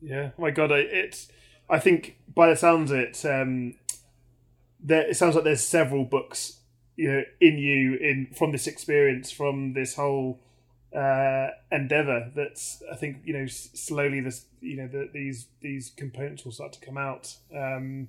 Yeah. 0.00 0.30
Oh 0.38 0.42
my 0.42 0.50
god, 0.50 0.72
I, 0.72 0.78
it's. 0.78 1.28
I 1.68 1.80
think 1.80 2.18
by 2.32 2.48
the 2.48 2.56
sounds 2.56 2.90
of 2.92 2.98
it, 2.98 3.24
um, 3.24 3.74
there 4.80 5.08
it 5.08 5.16
sounds 5.16 5.34
like 5.34 5.44
there's 5.44 5.62
several 5.66 6.04
books, 6.04 6.60
you 6.94 7.10
know, 7.10 7.22
in 7.40 7.58
you 7.58 7.94
in 7.96 8.28
from 8.34 8.52
this 8.52 8.66
experience, 8.66 9.30
from 9.32 9.72
this 9.74 9.96
whole 9.96 10.40
uh, 10.96 11.48
endeavor. 11.70 12.32
That's 12.34 12.82
I 12.90 12.96
think 12.96 13.18
you 13.24 13.32
know 13.34 13.46
slowly 13.46 14.20
this 14.20 14.46
you 14.60 14.76
know 14.76 14.88
the, 14.88 15.08
these 15.12 15.46
these 15.60 15.90
components 15.96 16.44
will 16.44 16.52
start 16.52 16.72
to 16.74 16.80
come 16.80 16.96
out. 16.98 17.34
Um, 17.54 18.08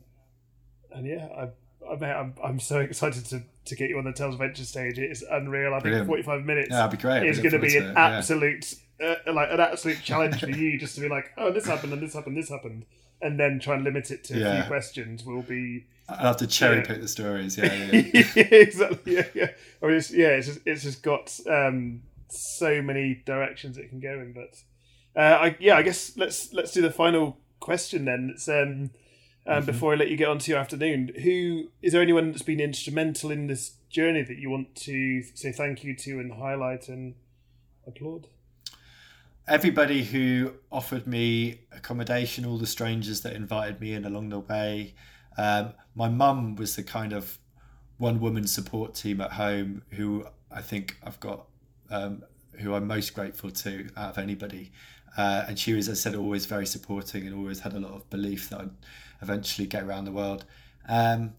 and 0.91 1.05
yeah, 1.05 1.27
I. 1.37 1.49
I 1.87 1.95
mean, 1.95 2.09
I'm, 2.09 2.33
I'm 2.43 2.59
so 2.59 2.79
excited 2.89 3.23
to, 3.27 3.43
to 3.65 3.75
get 3.75 3.89
you 3.89 3.97
on 3.97 4.03
the 4.03 4.11
Tales 4.11 4.33
of 4.33 4.39
Venture 4.39 4.65
stage. 4.65 4.97
It 4.99 5.09
is 5.09 5.21
unreal. 5.21 5.73
I 5.73 5.79
think 5.79 6.05
45 6.05 6.43
minutes 6.43 6.67
Yeah, 6.71 6.77
that'd 6.77 6.99
be 6.99 7.01
great. 7.01 7.25
is 7.25 7.37
going 7.39 7.51
to 7.51 7.59
be 7.59 7.77
an 7.77 7.83
it, 7.83 7.93
yeah. 7.93 8.17
absolute 8.17 8.73
uh, 9.01 9.15
like 9.31 9.49
an 9.51 9.59
absolute 9.61 10.01
challenge 10.03 10.39
for 10.41 10.49
you 10.49 10.77
just 10.79 10.95
to 10.95 11.01
be 11.01 11.07
like 11.07 11.31
oh 11.37 11.51
this 11.51 11.65
happened 11.65 11.93
and 11.93 12.01
this 12.01 12.13
happened 12.13 12.35
this 12.35 12.49
happened 12.49 12.83
and 13.21 13.39
then 13.39 13.59
try 13.59 13.75
and 13.75 13.83
limit 13.85 14.09
it 14.11 14.23
to 14.25 14.33
a 14.33 14.55
few 14.55 14.67
questions 14.67 15.23
will 15.23 15.43
be 15.43 15.85
I'll 16.09 16.17
have 16.27 16.37
to 16.37 16.47
cherry 16.47 16.77
Yeah. 16.77 16.85
pick 16.87 17.01
the 17.01 17.07
stories. 17.07 17.57
Yeah, 17.57 17.71
yeah, 17.73 18.01
yeah. 18.35 18.43
exactly 18.51 19.15
yeah 19.15 19.25
yeah 19.35 19.49
I 19.81 19.85
mean, 19.85 19.95
it's, 19.97 20.11
yeah 20.11 20.29
it's 20.29 20.47
just 20.47 20.59
it's 20.65 20.83
just 20.83 21.03
got 21.03 21.39
um 21.49 22.01
so 22.29 22.81
many 22.81 23.21
directions 23.25 23.77
it 23.77 23.89
can 23.89 23.99
go 23.99 24.13
in 24.19 24.33
but 24.33 24.61
uh, 25.19 25.37
I 25.37 25.57
yeah 25.59 25.77
I 25.77 25.81
guess 25.81 26.15
let's 26.17 26.53
let's 26.53 26.71
do 26.71 26.81
the 26.81 26.91
final 26.91 27.37
question 27.59 28.05
then 28.05 28.31
it's 28.33 28.47
um 28.47 28.91
um, 29.49 29.65
before 29.65 29.93
I 29.93 29.95
let 29.95 30.09
you 30.09 30.17
get 30.17 30.27
on 30.27 30.39
to 30.39 30.51
your 30.51 30.59
afternoon, 30.59 31.13
who 31.23 31.69
is 31.81 31.93
there 31.93 32.01
anyone 32.01 32.31
that's 32.31 32.41
been 32.41 32.59
instrumental 32.59 33.31
in 33.31 33.47
this 33.47 33.75
journey 33.89 34.21
that 34.21 34.35
you 34.35 34.49
want 34.49 34.75
to 34.75 35.23
say 35.35 35.53
thank 35.53 35.85
you 35.85 35.95
to 35.95 36.19
and 36.19 36.33
highlight 36.33 36.89
and 36.89 37.15
applaud? 37.87 38.27
everybody 39.47 40.03
who 40.03 40.53
offered 40.71 41.07
me 41.07 41.61
accommodation, 41.71 42.45
all 42.45 42.57
the 42.57 42.67
strangers 42.67 43.21
that 43.21 43.33
invited 43.33 43.79
me 43.79 43.93
in 43.93 44.05
along 44.05 44.29
the 44.29 44.39
way. 44.39 44.93
Um, 45.37 45.73
my 45.95 46.09
mum 46.09 46.55
was 46.55 46.75
the 46.75 46.83
kind 46.83 47.13
of 47.13 47.37
one 47.97 48.19
woman 48.19 48.45
support 48.45 48.93
team 48.93 49.21
at 49.21 49.31
home 49.31 49.83
who 49.91 50.25
I 50.51 50.61
think 50.61 50.97
I've 51.03 51.19
got, 51.19 51.47
um, 51.89 52.23
who 52.53 52.73
I'm 52.73 52.87
most 52.87 53.13
grateful 53.13 53.51
to 53.51 53.89
out 53.95 54.11
of 54.11 54.17
anybody. 54.17 54.71
Uh, 55.17 55.45
and 55.47 55.57
she 55.57 55.73
was, 55.73 55.89
as 55.89 55.99
I 55.99 56.09
said, 56.09 56.15
always 56.15 56.45
very 56.45 56.65
supporting 56.65 57.25
and 57.25 57.35
always 57.35 57.59
had 57.59 57.73
a 57.73 57.79
lot 57.79 57.93
of 57.93 58.09
belief 58.09 58.49
that 58.49 58.61
I'd 58.61 58.69
eventually 59.21 59.67
get 59.67 59.83
around 59.83 60.05
the 60.05 60.11
world. 60.11 60.45
Um, 60.87 61.33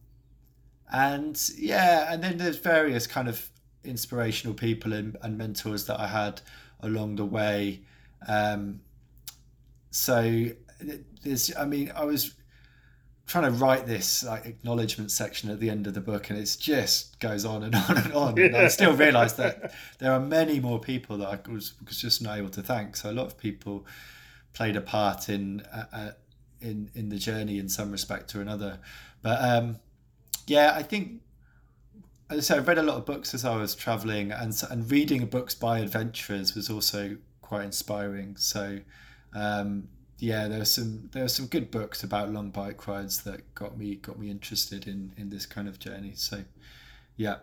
and 0.93 1.41
yeah, 1.57 2.13
and 2.13 2.23
then 2.23 2.39
there's 2.39 2.59
various 2.59 3.07
kind 3.07 3.29
of 3.29 3.51
inspirational 3.85 4.55
people 4.55 4.93
and, 4.93 5.17
and 5.23 5.39
mentors 5.39 5.87
that 5.87 6.01
I 6.01 6.09
had 6.09 6.41
along 6.81 7.17
the 7.17 7.25
way. 7.25 7.83
Um, 8.27 8.81
so 9.91 10.47
there's, 11.23 11.55
I 11.57 11.65
mean, 11.65 11.93
I 11.95 12.05
was 12.05 12.35
trying 13.29 13.45
to 13.45 13.51
write 13.51 13.87
this 13.87 14.25
like 14.25 14.47
acknowledgement 14.47 15.11
section 15.11 15.51
at 15.51 15.61
the 15.61 15.71
end 15.71 15.87
of 15.87 15.95
the 15.95 16.01
book, 16.01 16.31
and 16.31 16.39
it 16.39 16.57
just 16.59 17.21
goes 17.21 17.45
on 17.45 17.63
and 17.63 17.75
on 17.89 17.97
and 17.99 18.13
on. 18.13 18.39
And 18.39 18.57
I 18.57 18.69
still 18.69 18.95
realise 18.95 19.35
that 19.35 19.73
there 19.99 20.13
are 20.13 20.19
many 20.19 20.59
more 20.59 20.81
people 20.81 21.19
that 21.19 21.29
I 21.29 21.51
was, 21.51 21.75
was 21.87 22.01
just 22.01 22.23
not 22.23 22.39
able 22.39 22.49
to 22.51 22.63
thank. 22.63 22.97
So 22.97 23.11
a 23.11 23.13
lot 23.13 23.27
of 23.27 23.39
people 23.39 23.87
played 24.55 24.77
a 24.77 24.81
part 24.81 25.29
in 25.29 25.61
uh, 25.73 25.85
uh, 25.93 26.11
in 26.61 26.91
in 26.95 27.11
the 27.11 27.19
journey 27.19 27.59
in 27.59 27.69
some 27.69 27.93
respect 27.93 28.35
or 28.35 28.41
another. 28.41 28.79
But 29.23 29.39
um, 29.43 29.79
yeah, 30.47 30.73
I 30.75 30.83
think 30.83 31.21
as 32.31 32.39
I 32.39 32.41
said, 32.41 32.59
I've 32.59 32.69
read 32.69 32.79
a 32.79 32.83
lot 32.83 32.97
of 32.97 33.05
books 33.05 33.35
as 33.35 33.45
I 33.45 33.57
was 33.57 33.75
traveling, 33.75 34.33
and 34.33 34.55
and 34.71 34.91
reading 34.91 35.25
books 35.27 35.55
by 35.55 35.81
adventurers 35.81 36.55
was 36.55 36.71
also 36.71 37.19
quite 37.43 37.65
inspiring. 37.65 38.37
So 38.37 38.81
um, 39.35 39.89
yeah, 40.19 40.49
there 40.49 40.61
are 40.61 40.67
some 40.67 41.09
there 41.13 41.25
are 41.25 41.29
some 41.29 41.47
good 41.47 41.71
books 41.71 42.03
about 42.03 42.31
long 42.33 42.51
bike 42.51 42.87
rides 42.87 43.23
that 43.23 43.55
got 43.55 43.79
me 43.79 43.97
got 43.97 44.19
me 44.19 44.31
interested 44.31 44.87
in 44.87 45.13
in 45.17 45.31
this 45.31 45.47
kind 45.47 45.69
of 45.69 45.79
journey. 45.79 46.13
So 46.15 46.45
yeah, 47.17 47.37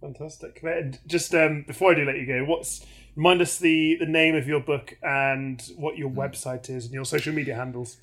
Fantastic. 0.00 0.60
And 0.62 0.98
Just 1.06 1.34
um, 1.34 1.64
before 1.66 1.92
I 1.92 1.94
do 1.94 2.04
let 2.04 2.16
you 2.16 2.26
go, 2.26 2.44
what's 2.44 2.84
remind 3.16 3.40
us 3.40 3.58
the 3.58 3.96
the 3.98 4.06
name 4.06 4.34
of 4.34 4.48
your 4.48 4.60
book 4.60 4.96
and 5.02 5.62
what 5.76 5.96
your 5.98 6.10
website 6.10 6.70
is 6.70 6.86
and 6.86 6.94
your 6.94 7.04
social 7.04 7.32
media 7.32 7.54
handles. 7.54 7.96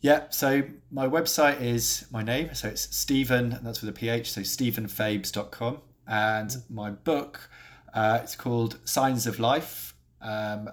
yeah. 0.00 0.24
So 0.30 0.62
my 0.90 1.06
website 1.06 1.60
is 1.60 2.06
my 2.10 2.22
name, 2.22 2.54
so 2.54 2.68
it's 2.68 2.94
Stephen, 2.94 3.52
and 3.52 3.66
that's 3.66 3.80
with 3.80 3.90
a 3.90 3.94
ph. 3.94 4.30
So 4.30 4.42
stephenfabes.com, 4.42 5.78
and 6.06 6.56
my 6.68 6.90
book 6.90 7.50
uh, 7.94 8.20
it's 8.22 8.36
called 8.36 8.78
Signs 8.84 9.26
of 9.26 9.40
Life. 9.40 9.94
Um, 10.20 10.68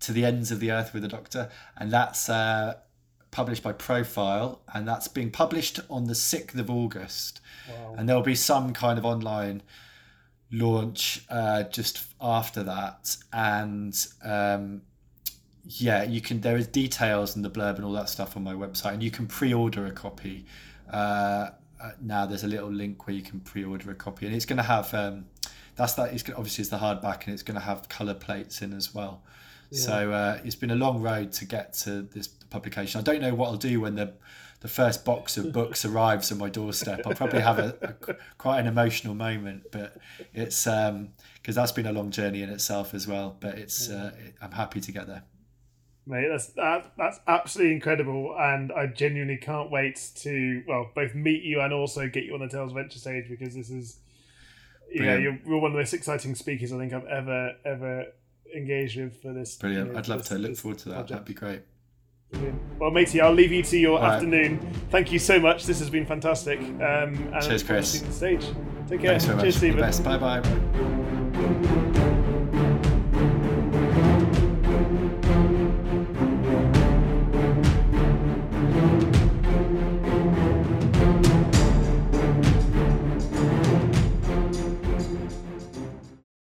to 0.00 0.12
the 0.12 0.24
ends 0.24 0.50
of 0.50 0.60
the 0.60 0.70
earth 0.70 0.92
with 0.92 1.02
the 1.02 1.08
doctor, 1.08 1.50
and 1.76 1.90
that's 1.90 2.28
uh, 2.28 2.74
published 3.30 3.62
by 3.62 3.72
Profile, 3.72 4.60
and 4.72 4.86
that's 4.86 5.08
being 5.08 5.30
published 5.30 5.80
on 5.90 6.04
the 6.04 6.14
sixth 6.14 6.58
of 6.58 6.70
August. 6.70 7.40
Wow. 7.68 7.94
And 7.96 8.08
there'll 8.08 8.22
be 8.22 8.34
some 8.34 8.72
kind 8.72 8.98
of 8.98 9.04
online 9.04 9.62
launch 10.52 11.24
uh, 11.28 11.64
just 11.64 12.04
after 12.20 12.62
that, 12.62 13.16
and 13.32 14.06
um, 14.22 14.82
yeah, 15.64 16.04
you 16.04 16.20
can. 16.20 16.40
There 16.40 16.56
is 16.56 16.66
details 16.66 17.36
and 17.36 17.44
the 17.44 17.50
blurb 17.50 17.76
and 17.76 17.84
all 17.84 17.92
that 17.92 18.08
stuff 18.08 18.36
on 18.36 18.44
my 18.44 18.54
website, 18.54 18.94
and 18.94 19.02
you 19.02 19.10
can 19.10 19.26
pre-order 19.26 19.86
a 19.86 19.92
copy. 19.92 20.46
Uh, 20.90 21.50
uh, 21.82 21.90
now 22.00 22.24
there's 22.24 22.44
a 22.44 22.48
little 22.48 22.70
link 22.70 23.06
where 23.06 23.14
you 23.14 23.22
can 23.22 23.40
pre-order 23.40 23.90
a 23.90 23.94
copy, 23.94 24.26
and 24.26 24.34
it's 24.34 24.46
going 24.46 24.58
to 24.58 24.62
have. 24.62 24.92
Um, 24.94 25.26
that's 25.74 25.94
that. 25.94 26.12
It's 26.12 26.22
obviously 26.30 26.62
it's 26.62 26.70
the 26.70 26.78
hardback, 26.78 27.24
and 27.24 27.34
it's 27.34 27.42
going 27.42 27.58
to 27.58 27.66
have 27.66 27.88
color 27.88 28.14
plates 28.14 28.62
in 28.62 28.72
as 28.72 28.94
well. 28.94 29.22
So 29.70 30.12
uh, 30.12 30.40
it's 30.44 30.54
been 30.54 30.70
a 30.70 30.76
long 30.76 31.02
road 31.02 31.32
to 31.32 31.44
get 31.44 31.72
to 31.74 32.02
this 32.02 32.28
publication. 32.28 33.00
I 33.00 33.04
don't 33.04 33.20
know 33.20 33.34
what 33.34 33.48
I'll 33.48 33.56
do 33.56 33.80
when 33.80 33.94
the 33.94 34.14
the 34.60 34.68
first 34.68 35.04
box 35.04 35.36
of 35.36 35.52
books 35.58 35.84
arrives 35.84 36.32
on 36.32 36.38
my 36.38 36.48
doorstep. 36.48 37.02
I'll 37.06 37.14
probably 37.14 37.40
have 37.40 37.58
a, 37.58 37.76
a 37.82 38.14
quite 38.38 38.60
an 38.60 38.66
emotional 38.66 39.14
moment, 39.14 39.64
but 39.70 39.96
it's 40.34 40.64
because 40.64 41.54
that's 41.54 41.72
been 41.72 41.86
a 41.86 41.92
long 41.92 42.10
journey 42.10 42.42
in 42.42 42.50
itself 42.50 42.94
as 42.94 43.06
well. 43.06 43.36
But 43.38 43.58
it's 43.58 43.90
uh, 43.90 44.12
it, 44.18 44.34
I'm 44.40 44.52
happy 44.52 44.80
to 44.80 44.92
get 44.92 45.06
there. 45.06 45.24
Mate, 46.08 46.28
that's 46.30 46.46
that, 46.50 46.92
that's 46.96 47.18
absolutely 47.26 47.74
incredible, 47.74 48.36
and 48.38 48.70
I 48.70 48.86
genuinely 48.86 49.38
can't 49.38 49.70
wait 49.72 50.10
to 50.16 50.62
well 50.66 50.90
both 50.94 51.14
meet 51.14 51.42
you 51.42 51.60
and 51.60 51.72
also 51.72 52.08
get 52.08 52.24
you 52.24 52.34
on 52.34 52.40
the 52.40 52.48
Tales 52.48 52.72
Venture 52.72 52.98
stage 52.98 53.28
because 53.28 53.54
this 53.54 53.70
is 53.70 53.98
yeah 54.88 55.16
Brilliant. 55.16 55.22
you're, 55.22 55.38
you're 55.52 55.60
one 55.60 55.72
of 55.72 55.72
the 55.72 55.80
most 55.80 55.94
exciting 55.94 56.36
speakers 56.36 56.72
I 56.72 56.78
think 56.78 56.92
I've 56.92 57.06
ever 57.06 57.56
ever 57.64 58.06
engaged 58.54 58.98
with 58.98 59.20
for 59.22 59.32
this. 59.32 59.56
Brilliant. 59.56 59.88
you 59.88 59.92
know, 59.94 59.98
I'd 59.98 60.08
love 60.08 60.18
this- 60.20 60.28
to 60.28 60.38
look 60.38 60.56
forward 60.56 60.78
to 60.80 60.88
that. 60.90 60.94
project. 60.94 61.10
That'd 61.10 61.24
be 61.26 61.34
great. 61.34 61.60
Brilliant. 62.32 62.60
Well, 62.80 62.90
matey, 62.90 63.20
I'll 63.20 63.32
leave 63.32 63.52
you 63.52 63.62
to 63.62 63.78
your 63.78 63.98
All 63.98 64.04
right. 64.04 64.14
afternoon. 64.14 64.58
Thank 64.90 65.12
you 65.12 65.18
so 65.18 65.38
much. 65.38 65.64
This 65.64 65.78
has 65.78 65.90
been 65.90 66.04
fantastic. 66.06 66.58
Um, 66.60 66.80
and 66.80 67.42
Cheers, 67.42 67.62
Chris. 67.62 68.00
the 68.00 68.12
stage. 68.12 68.44
Take 68.88 69.00
care. 69.00 69.10
Thanks 69.18 69.24
very 69.24 69.36
much. 69.36 69.44
Cheers, 69.44 69.54
All 69.56 69.58
Stephen. 69.60 69.80
best. 69.80 70.04
Bye 70.04 70.18
bye. 70.18 71.92